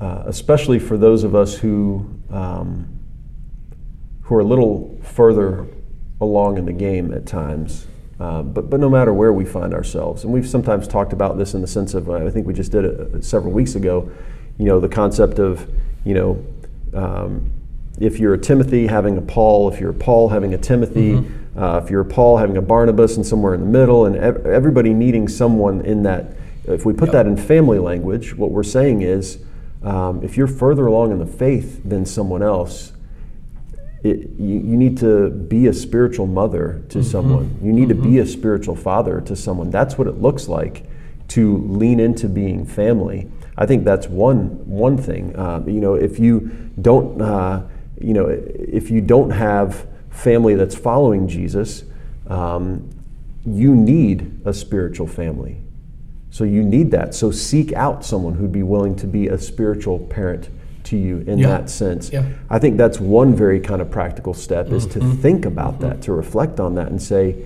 uh, 0.00 0.22
especially 0.26 0.78
for 0.78 0.96
those 0.96 1.24
of 1.24 1.34
us 1.34 1.56
who, 1.56 2.08
um, 2.30 3.00
who 4.24 4.34
are 4.34 4.40
a 4.40 4.44
little 4.44 4.98
further 5.02 5.66
along 6.20 6.58
in 6.58 6.64
the 6.64 6.72
game 6.72 7.12
at 7.12 7.26
times, 7.26 7.86
uh, 8.20 8.42
but, 8.42 8.70
but 8.70 8.80
no 8.80 8.88
matter 8.88 9.12
where 9.12 9.32
we 9.32 9.44
find 9.44 9.74
ourselves, 9.74 10.24
and 10.24 10.32
we've 10.32 10.48
sometimes 10.48 10.86
talked 10.86 11.12
about 11.12 11.36
this 11.36 11.54
in 11.54 11.60
the 11.60 11.66
sense 11.66 11.94
of, 11.94 12.08
uh, 12.08 12.14
I 12.14 12.30
think 12.30 12.46
we 12.46 12.54
just 12.54 12.72
did 12.72 12.84
it 12.84 13.24
several 13.24 13.52
weeks 13.52 13.74
ago, 13.74 14.10
you 14.58 14.66
know, 14.66 14.80
the 14.80 14.88
concept 14.88 15.38
of, 15.38 15.68
you 16.04 16.14
know, 16.14 16.46
um, 16.94 17.50
if 18.00 18.18
you're 18.18 18.34
a 18.34 18.38
Timothy, 18.38 18.86
having 18.86 19.18
a 19.18 19.20
Paul, 19.20 19.70
if 19.72 19.80
you're 19.80 19.90
a 19.90 19.94
Paul, 19.94 20.28
having 20.28 20.54
a 20.54 20.58
Timothy, 20.58 21.16
uh, 21.56 21.80
if 21.82 21.90
you're 21.90 22.00
a 22.00 22.04
Paul, 22.04 22.38
having 22.38 22.56
a 22.56 22.62
Barnabas, 22.62 23.16
and 23.16 23.26
somewhere 23.26 23.54
in 23.54 23.60
the 23.60 23.66
middle, 23.66 24.06
and 24.06 24.16
ev- 24.16 24.46
everybody 24.46 24.92
needing 24.92 25.28
someone 25.28 25.80
in 25.82 26.02
that. 26.04 26.36
If 26.64 26.86
we 26.86 26.92
put 26.92 27.12
that 27.12 27.26
in 27.26 27.36
family 27.36 27.78
language, 27.78 28.34
what 28.34 28.50
we're 28.50 28.62
saying 28.62 29.02
is 29.02 29.38
um, 29.82 30.22
if 30.24 30.36
you're 30.36 30.48
further 30.48 30.86
along 30.86 31.12
in 31.12 31.18
the 31.18 31.26
faith 31.26 31.82
than 31.84 32.06
someone 32.06 32.42
else, 32.42 32.93
it, 34.04 34.30
you, 34.38 34.56
you 34.56 34.76
need 34.76 34.98
to 34.98 35.30
be 35.30 35.66
a 35.66 35.72
spiritual 35.72 36.26
mother 36.26 36.84
to 36.90 37.02
someone. 37.02 37.58
You 37.62 37.72
need 37.72 37.88
to 37.88 37.94
be 37.94 38.18
a 38.18 38.26
spiritual 38.26 38.76
father 38.76 39.22
to 39.22 39.34
someone. 39.34 39.70
That's 39.70 39.96
what 39.96 40.06
it 40.06 40.20
looks 40.20 40.46
like 40.46 40.86
to 41.28 41.56
lean 41.66 41.98
into 42.00 42.28
being 42.28 42.66
family. 42.66 43.30
I 43.56 43.64
think 43.64 43.84
that's 43.84 44.06
one 44.06 44.68
one 44.68 44.98
thing. 44.98 45.34
Uh, 45.34 45.62
you 45.66 45.80
know, 45.80 45.94
if 45.94 46.18
you 46.18 46.40
don't, 46.82 47.20
uh, 47.22 47.62
you 47.98 48.12
know, 48.12 48.26
if 48.28 48.90
you 48.90 49.00
don't 49.00 49.30
have 49.30 49.86
family 50.10 50.54
that's 50.54 50.76
following 50.76 51.26
Jesus, 51.26 51.84
um, 52.26 52.90
you 53.46 53.74
need 53.74 54.42
a 54.44 54.52
spiritual 54.52 55.06
family. 55.06 55.62
So 56.30 56.44
you 56.44 56.62
need 56.62 56.90
that. 56.90 57.14
So 57.14 57.30
seek 57.30 57.72
out 57.72 58.04
someone 58.04 58.34
who'd 58.34 58.52
be 58.52 58.64
willing 58.64 58.96
to 58.96 59.06
be 59.06 59.28
a 59.28 59.38
spiritual 59.38 59.98
parent 59.98 60.50
to 60.84 60.96
you 60.96 61.24
in 61.26 61.38
Yeah. 61.38 61.48
that 61.48 61.70
sense. 61.70 62.12
Yeah. 62.12 62.24
I 62.48 62.58
think 62.58 62.76
that's 62.76 63.00
one 63.00 63.34
very 63.34 63.60
kind 63.60 63.80
of 63.82 63.90
practical 63.90 64.34
step 64.34 64.70
is 64.70 64.86
to 64.86 65.00
think 65.00 65.44
about 65.44 65.80
that, 65.80 66.02
to 66.02 66.12
reflect 66.12 66.60
on 66.60 66.74
that 66.76 66.88
and 66.88 67.00
say, 67.00 67.36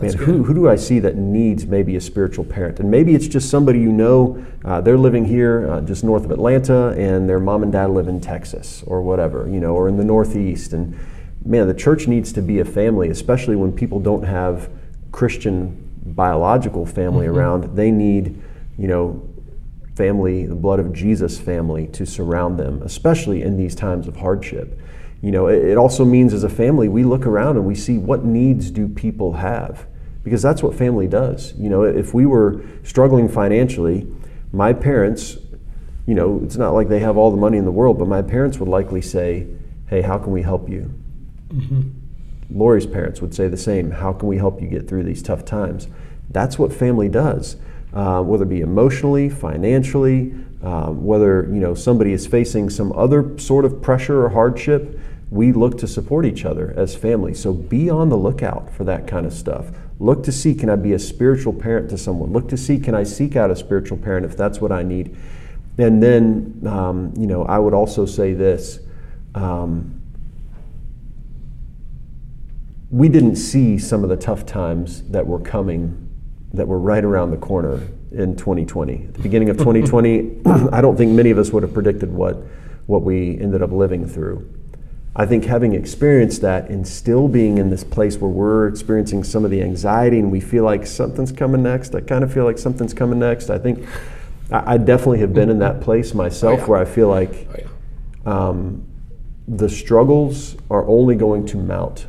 man, 0.00 0.12
who, 0.14 0.42
who 0.44 0.54
do 0.54 0.68
I 0.68 0.76
see 0.76 0.98
that 1.00 1.16
needs 1.16 1.66
maybe 1.66 1.96
a 1.96 2.00
spiritual 2.00 2.44
parent? 2.44 2.80
And 2.80 2.90
maybe 2.90 3.14
it's 3.14 3.26
just 3.26 3.48
somebody 3.48 3.80
you 3.80 3.92
know, 3.92 4.44
uh, 4.64 4.80
they're 4.80 4.98
living 4.98 5.24
here 5.24 5.70
uh, 5.70 5.80
just 5.80 6.04
north 6.04 6.24
of 6.24 6.30
Atlanta 6.30 6.88
and 6.98 7.28
their 7.28 7.40
mom 7.40 7.62
and 7.62 7.72
dad 7.72 7.90
live 7.90 8.08
in 8.08 8.20
Texas 8.20 8.84
or 8.86 9.02
whatever, 9.02 9.48
you 9.48 9.60
know, 9.60 9.74
or 9.74 9.88
in 9.88 9.96
the 9.96 10.04
Northeast. 10.04 10.72
And 10.72 10.98
man, 11.44 11.66
the 11.66 11.74
church 11.74 12.06
needs 12.06 12.32
to 12.32 12.42
be 12.42 12.58
a 12.58 12.64
family, 12.64 13.08
especially 13.08 13.56
when 13.56 13.72
people 13.72 14.00
don't 14.00 14.24
have 14.24 14.68
Christian 15.12 15.80
biological 16.04 16.84
family 16.84 17.26
around. 17.26 17.76
They 17.76 17.90
need, 17.90 18.42
you 18.76 18.88
know, 18.88 19.26
family, 19.94 20.46
the 20.46 20.54
blood 20.54 20.80
of 20.80 20.92
Jesus 20.92 21.38
family 21.38 21.86
to 21.88 22.04
surround 22.04 22.58
them, 22.58 22.82
especially 22.82 23.42
in 23.42 23.56
these 23.56 23.74
times 23.74 24.08
of 24.08 24.16
hardship. 24.16 24.78
You 25.22 25.30
know, 25.30 25.46
it, 25.46 25.64
it 25.64 25.78
also 25.78 26.04
means 26.04 26.34
as 26.34 26.44
a 26.44 26.48
family, 26.48 26.88
we 26.88 27.04
look 27.04 27.26
around 27.26 27.56
and 27.56 27.64
we 27.64 27.74
see 27.74 27.98
what 27.98 28.24
needs 28.24 28.70
do 28.70 28.88
people 28.88 29.34
have, 29.34 29.86
because 30.22 30.42
that's 30.42 30.62
what 30.62 30.74
family 30.74 31.06
does. 31.06 31.54
You 31.56 31.70
know, 31.70 31.82
if 31.84 32.12
we 32.12 32.26
were 32.26 32.62
struggling 32.82 33.28
financially, 33.28 34.06
my 34.52 34.72
parents, 34.72 35.38
you 36.06 36.14
know, 36.14 36.40
it's 36.44 36.56
not 36.56 36.74
like 36.74 36.88
they 36.88 36.98
have 36.98 37.16
all 37.16 37.30
the 37.30 37.36
money 37.36 37.58
in 37.58 37.64
the 37.64 37.72
world, 37.72 37.98
but 37.98 38.08
my 38.08 38.22
parents 38.22 38.58
would 38.58 38.68
likely 38.68 39.00
say, 39.00 39.46
Hey, 39.86 40.02
how 40.02 40.18
can 40.18 40.32
we 40.32 40.42
help 40.42 40.68
you? 40.68 40.92
Mm-hmm. 41.48 41.82
Lori's 42.50 42.86
parents 42.86 43.20
would 43.20 43.34
say 43.34 43.48
the 43.48 43.56
same. 43.56 43.90
How 43.90 44.12
can 44.12 44.28
we 44.28 44.38
help 44.38 44.60
you 44.60 44.68
get 44.68 44.88
through 44.88 45.04
these 45.04 45.22
tough 45.22 45.44
times? 45.44 45.88
That's 46.30 46.58
what 46.58 46.72
family 46.72 47.08
does, 47.08 47.56
uh, 47.94 48.20
whether 48.22 48.44
it 48.44 48.48
be 48.48 48.60
emotionally, 48.60 49.30
financially, 49.30 50.34
um, 50.62 51.04
whether 51.04 51.44
you 51.44 51.60
know 51.60 51.74
somebody 51.74 52.12
is 52.12 52.26
facing 52.26 52.70
some 52.70 52.92
other 52.92 53.38
sort 53.38 53.64
of 53.64 53.80
pressure 53.80 54.24
or 54.24 54.30
hardship. 54.30 54.98
We 55.30 55.52
look 55.52 55.78
to 55.78 55.86
support 55.86 56.26
each 56.26 56.44
other 56.44 56.72
as 56.76 56.94
family. 56.94 57.34
So 57.34 57.52
be 57.52 57.90
on 57.90 58.08
the 58.08 58.16
lookout 58.16 58.72
for 58.72 58.84
that 58.84 59.06
kind 59.06 59.26
of 59.26 59.32
stuff. 59.32 59.70
Look 59.98 60.22
to 60.24 60.32
see 60.32 60.54
can 60.54 60.70
I 60.70 60.76
be 60.76 60.92
a 60.92 60.98
spiritual 60.98 61.52
parent 61.52 61.88
to 61.90 61.98
someone. 61.98 62.32
Look 62.32 62.48
to 62.50 62.56
see 62.56 62.78
can 62.78 62.94
I 62.94 63.04
seek 63.04 63.36
out 63.36 63.50
a 63.50 63.56
spiritual 63.56 63.98
parent 63.98 64.26
if 64.26 64.36
that's 64.36 64.60
what 64.60 64.72
I 64.72 64.82
need. 64.82 65.16
and 65.78 66.02
then, 66.02 66.62
um, 66.66 67.12
you 67.16 67.26
know, 67.26 67.44
I 67.44 67.58
would 67.58 67.74
also 67.74 68.06
say 68.06 68.32
this. 68.32 68.78
Um, 69.34 70.00
we 72.90 73.08
didn't 73.08 73.36
see 73.36 73.76
some 73.76 74.04
of 74.04 74.08
the 74.10 74.16
tough 74.16 74.46
times 74.46 75.02
that 75.10 75.26
were 75.26 75.40
coming, 75.40 76.08
that 76.56 76.66
were 76.68 76.78
right 76.78 77.04
around 77.04 77.30
the 77.30 77.36
corner 77.36 77.80
in 78.12 78.36
2020. 78.36 78.94
At 79.08 79.14
the 79.14 79.22
beginning 79.22 79.48
of 79.50 79.58
2020, 79.58 80.40
I 80.72 80.80
don't 80.80 80.96
think 80.96 81.12
many 81.12 81.30
of 81.30 81.38
us 81.38 81.50
would 81.50 81.62
have 81.62 81.74
predicted 81.74 82.12
what, 82.12 82.36
what 82.86 83.02
we 83.02 83.38
ended 83.40 83.62
up 83.62 83.72
living 83.72 84.06
through. 84.06 84.48
I 85.16 85.26
think 85.26 85.44
having 85.44 85.74
experienced 85.74 86.40
that 86.42 86.68
and 86.70 86.86
still 86.86 87.28
being 87.28 87.58
in 87.58 87.70
this 87.70 87.84
place 87.84 88.16
where 88.16 88.30
we're 88.30 88.66
experiencing 88.66 89.22
some 89.22 89.44
of 89.44 89.50
the 89.50 89.62
anxiety 89.62 90.18
and 90.18 90.30
we 90.32 90.40
feel 90.40 90.64
like 90.64 90.86
something's 90.86 91.30
coming 91.32 91.62
next, 91.62 91.94
I 91.94 92.00
kind 92.00 92.24
of 92.24 92.32
feel 92.32 92.44
like 92.44 92.58
something's 92.58 92.94
coming 92.94 93.18
next. 93.20 93.48
I 93.50 93.58
think 93.58 93.86
I, 94.50 94.74
I 94.74 94.76
definitely 94.78 95.20
have 95.20 95.32
been 95.32 95.50
in 95.50 95.60
that 95.60 95.80
place 95.80 96.14
myself 96.14 96.60
Oh, 96.60 96.62
yeah. 96.62 96.68
where 96.68 96.80
I 96.80 96.84
feel 96.84 97.08
like 97.08 97.46
Oh, 97.48 97.56
yeah. 98.26 98.48
um, 98.48 98.84
the 99.46 99.68
struggles 99.68 100.56
are 100.70 100.84
only 100.88 101.14
going 101.14 101.46
to 101.46 101.58
mount 101.58 102.06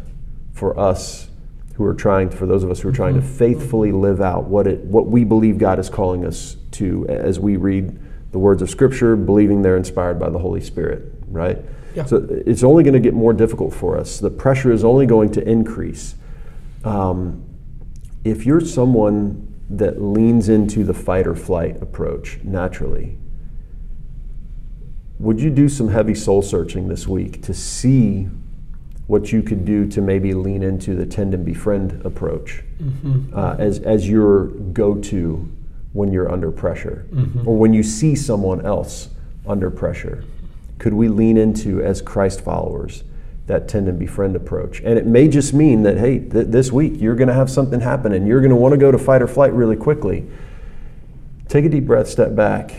for 0.54 0.78
us 0.80 1.30
who 1.76 1.84
are 1.84 1.94
trying, 1.94 2.30
for 2.30 2.46
those 2.46 2.64
of 2.64 2.72
us 2.72 2.80
who 2.80 2.90
are 2.90 2.94
trying 2.94 3.16
to 3.16 3.22
faithfully 3.22 3.92
live 3.92 4.22
out 4.22 4.46
what 4.46 4.66
it, 4.66 4.80
what 4.86 5.08
we 5.08 5.24
believe 5.24 5.58
God 5.58 5.78
is 5.78 5.90
calling 5.90 6.26
us 6.26 6.56
to 6.72 7.06
as 7.08 7.38
we 7.38 7.58
read 7.58 8.00
the 8.32 8.40
words 8.40 8.62
of 8.62 8.70
Scripture, 8.70 9.16
believing 9.16 9.62
they're 9.62 9.78
inspired 9.78 10.20
by 10.20 10.30
the 10.30 10.40
Holy 10.40 10.62
Spirit, 10.62 11.14
right? 11.28 11.58
Yeah. 11.94 12.06
So 12.06 12.26
it's 12.46 12.64
only 12.64 12.84
going 12.84 12.94
to 12.94 13.00
get 13.00 13.14
more 13.14 13.34
difficult 13.34 13.74
for 13.74 13.98
us. 13.98 14.20
The 14.20 14.30
pressure 14.30 14.72
is 14.72 14.84
only 14.84 15.06
going 15.06 15.32
to 15.34 15.48
increase. 15.48 16.16
Um, 16.84 17.44
if 18.24 18.46
you're 18.46 18.62
someone 18.62 19.54
that 19.70 20.02
leans 20.02 20.50
into 20.50 20.84
the 20.84 20.94
fight 20.94 21.28
or 21.28 21.36
flight 21.36 21.82
approach 21.82 22.40
naturally, 22.44 23.18
would 25.20 25.40
you 25.40 25.50
do 25.50 25.68
some 25.70 25.90
heavy 25.90 26.16
soul 26.16 26.42
searching 26.42 26.88
this 26.88 27.08
week 27.08 27.42
to 27.44 27.54
see 27.54 28.28
what 29.08 29.32
you 29.32 29.42
could 29.44 29.66
do 29.66 29.86
to 29.88 30.02
maybe 30.02 30.34
lean 30.34 30.64
into 30.64 30.96
the 30.96 31.06
tend 31.06 31.34
and 31.34 31.46
befriend 31.46 32.04
approach 32.06 32.64
uh, 33.34 33.56
as, 33.60 33.80
as 33.80 34.10
your 34.10 34.48
go 34.48 34.96
to 34.96 35.48
when 35.94 36.12
you're 36.12 36.32
under 36.32 36.52
pressure 36.52 37.06
or 37.46 37.56
when 37.56 37.74
you 37.74 37.84
see 37.84 38.16
someone 38.16 38.66
else 38.66 39.10
under 39.48 39.70
pressure? 39.70 40.24
Could 40.80 40.94
we 40.94 41.08
lean 41.08 41.38
into, 41.38 41.82
as 41.82 42.02
Christ 42.02 42.42
followers, 42.42 43.04
that 43.48 43.68
tend 43.68 43.88
and 43.88 43.98
befriend 44.00 44.36
approach? 44.36 44.82
And 44.82 44.98
it 44.98 45.06
may 45.06 45.28
just 45.28 45.54
mean 45.54 45.84
that, 45.84 45.98
hey, 45.98 46.20
th- 46.20 46.48
this 46.48 46.72
week 46.72 47.00
you're 47.00 47.16
going 47.16 47.28
to 47.28 47.34
have 47.34 47.50
something 47.50 47.80
happen 47.80 48.12
and 48.12 48.28
you're 48.28 48.42
going 48.42 48.50
to 48.50 48.56
want 48.56 48.74
to 48.74 48.78
go 48.78 48.92
to 48.92 48.98
fight 48.98 49.22
or 49.22 49.28
flight 49.28 49.54
really 49.54 49.76
quickly. 49.76 50.28
Take 51.48 51.64
a 51.64 51.70
deep 51.70 51.86
breath, 51.86 52.10
step 52.10 52.36
back, 52.36 52.74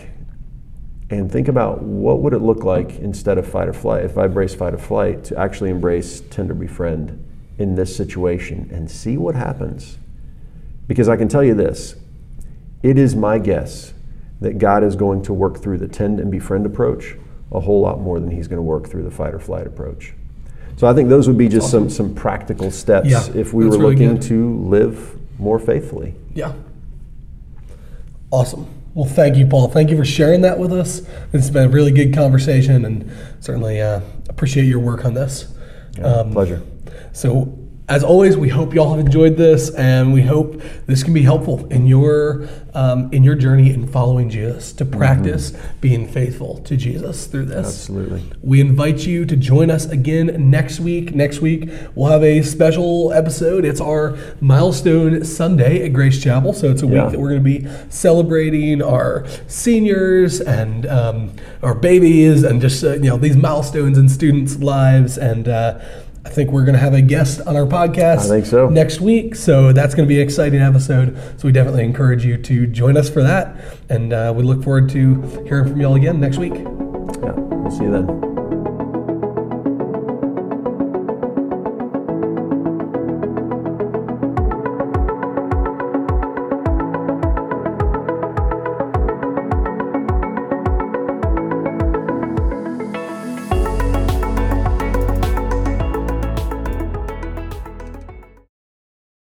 and 1.09 1.31
think 1.31 1.47
about 1.47 1.81
what 1.81 2.19
would 2.21 2.33
it 2.33 2.39
look 2.41 2.63
like 2.63 2.99
instead 2.99 3.37
of 3.37 3.47
fight 3.47 3.67
or 3.67 3.73
flight 3.73 4.03
if 4.03 4.17
i 4.17 4.25
embrace 4.25 4.53
fight 4.53 4.73
or 4.73 4.77
flight 4.77 5.23
to 5.23 5.37
actually 5.37 5.69
embrace 5.69 6.21
tend 6.29 6.49
and 6.49 6.59
befriend 6.59 7.23
in 7.57 7.75
this 7.75 7.95
situation 7.95 8.69
and 8.71 8.89
see 8.91 9.17
what 9.17 9.35
happens 9.35 9.97
because 10.87 11.07
i 11.09 11.15
can 11.15 11.27
tell 11.27 11.43
you 11.43 11.53
this 11.53 11.95
it 12.83 12.97
is 12.97 13.15
my 13.15 13.39
guess 13.39 13.93
that 14.41 14.57
god 14.57 14.83
is 14.83 14.95
going 14.95 15.21
to 15.21 15.33
work 15.33 15.57
through 15.59 15.77
the 15.77 15.87
tend 15.87 16.19
and 16.19 16.29
befriend 16.31 16.65
approach 16.65 17.15
a 17.53 17.59
whole 17.61 17.79
lot 17.81 17.99
more 18.01 18.19
than 18.19 18.29
he's 18.29 18.47
going 18.47 18.57
to 18.57 18.61
work 18.61 18.87
through 18.87 19.03
the 19.03 19.11
fight 19.11 19.33
or 19.33 19.39
flight 19.39 19.65
approach 19.65 20.13
so 20.75 20.87
i 20.87 20.93
think 20.93 21.07
those 21.09 21.27
would 21.27 21.37
be 21.37 21.47
just 21.47 21.71
some, 21.71 21.89
some 21.89 22.13
practical 22.13 22.69
steps 22.69 23.07
Yeah, 23.07 23.25
if 23.33 23.53
we 23.53 23.63
were 23.65 23.71
really 23.77 23.93
looking 23.95 24.13
good. 24.15 24.21
to 24.23 24.59
live 24.59 25.17
more 25.39 25.57
faithfully 25.59 26.13
Yeah. 26.33 26.53
Awesome. 28.29 28.67
Well, 28.97 29.05
thank 29.05 29.37
you, 29.37 29.45
Paul. 29.45 29.67
Thank 29.67 29.91
you 29.91 29.95
for 29.95 30.03
sharing 30.03 30.41
that 30.41 30.57
with 30.57 30.73
us. 30.73 31.03
It's 31.31 31.51
been 31.51 31.65
a 31.65 31.69
really 31.69 31.91
good 31.91 32.15
conversation, 32.15 32.83
and 32.83 33.11
certainly 33.39 33.79
uh, 33.79 34.01
appreciate 34.27 34.65
your 34.65 34.79
work 34.79 35.05
on 35.05 35.13
this. 35.13 35.53
Um, 36.01 36.31
pleasure 36.31 36.63
So, 37.13 37.66
as 37.89 38.03
always, 38.03 38.35
we 38.35 38.49
hope 38.49 38.73
y'all 38.73 38.89
have 38.89 38.99
enjoyed 38.99 39.37
this, 39.37 39.69
and 39.69 40.13
we 40.13 40.21
hope 40.21 40.61
this 40.87 41.03
can 41.03 41.13
be 41.13 41.21
helpful 41.21 41.65
in 41.67 41.85
your 41.85 42.47
um, 42.73 43.09
in 43.11 43.23
your 43.23 43.33
journey 43.33 43.73
in 43.73 43.87
following 43.87 44.29
Jesus 44.29 44.71
to 44.73 44.85
practice 44.85 45.51
being 45.81 46.07
faithful 46.07 46.59
to 46.59 46.77
Jesus 46.77 47.25
through 47.25 47.45
this. 47.45 47.65
absolutely 47.65 48.21
We 48.43 48.61
invite 48.61 49.07
you 49.07 49.25
to 49.25 49.35
join 49.35 49.71
us 49.71 49.85
again 49.87 50.51
next 50.51 50.79
week. 50.79 51.15
Next 51.15 51.39
week, 51.39 51.69
we'll 51.95 52.11
have 52.11 52.23
a 52.23 52.43
special 52.43 53.11
episode. 53.13 53.65
It's 53.65 53.81
our 53.81 54.15
milestone 54.41 55.23
Sunday 55.23 55.83
at 55.85 55.93
Grace 55.93 56.21
Chapel. 56.21 56.53
So 56.53 56.69
it's 56.69 56.83
a 56.83 56.87
Yeah. 56.87 57.03
week 57.05 57.13
that 57.13 57.19
we're 57.19 57.29
going 57.29 57.43
to 57.43 57.61
be 57.61 57.67
celebrating 57.89 58.83
our 58.83 59.25
seniors 59.47 60.39
and 60.39 60.85
um, 60.85 61.31
our 61.63 61.73
babies 61.73 62.43
and 62.43 62.61
just, 62.61 62.83
uh, 62.83 62.93
you 62.93 63.09
know, 63.09 63.17
these 63.17 63.37
milestones 63.37 63.97
in 63.97 64.07
students' 64.07 64.57
lives. 64.59 65.17
And 65.17 65.47
uh, 65.47 65.79
I 66.27 66.29
think 66.29 66.51
we're 66.51 66.65
going 66.65 66.73
to 66.73 66.79
have 66.79 66.93
a 66.93 67.01
guest 67.01 67.39
on 67.47 67.55
our 67.55 67.65
podcast 67.65 68.25
I 68.25 68.27
think 68.27 68.45
so. 68.45 68.67
next 68.69 68.99
week. 68.99 69.33
So 69.33 69.71
that's 69.71 69.95
going 69.95 70.05
to 70.05 70.09
be 70.13 70.19
an 70.19 70.27
exciting 70.27 70.61
episode. 70.61 71.15
So 71.39 71.47
we 71.47 71.53
definitely 71.53 71.85
encourage 71.85 72.25
you 72.25 72.37
to 72.37 72.67
join 72.67 72.97
us 72.97 73.09
for 73.09 73.23
that. 73.23 73.55
And 73.89 74.11
uh, 74.11 74.33
we 74.35 74.43
look 74.43 74.61
forward 74.61 74.89
to 74.89 75.21
hearing 75.47 75.69
from 75.69 75.79
y'all 75.79 75.95
again 75.95 76.19
next 76.19 76.37
week. 76.37 76.53
yeah 76.53 77.31
we'll 77.31 77.71
see 77.71 77.85
you 77.85 77.91
then 77.91 78.46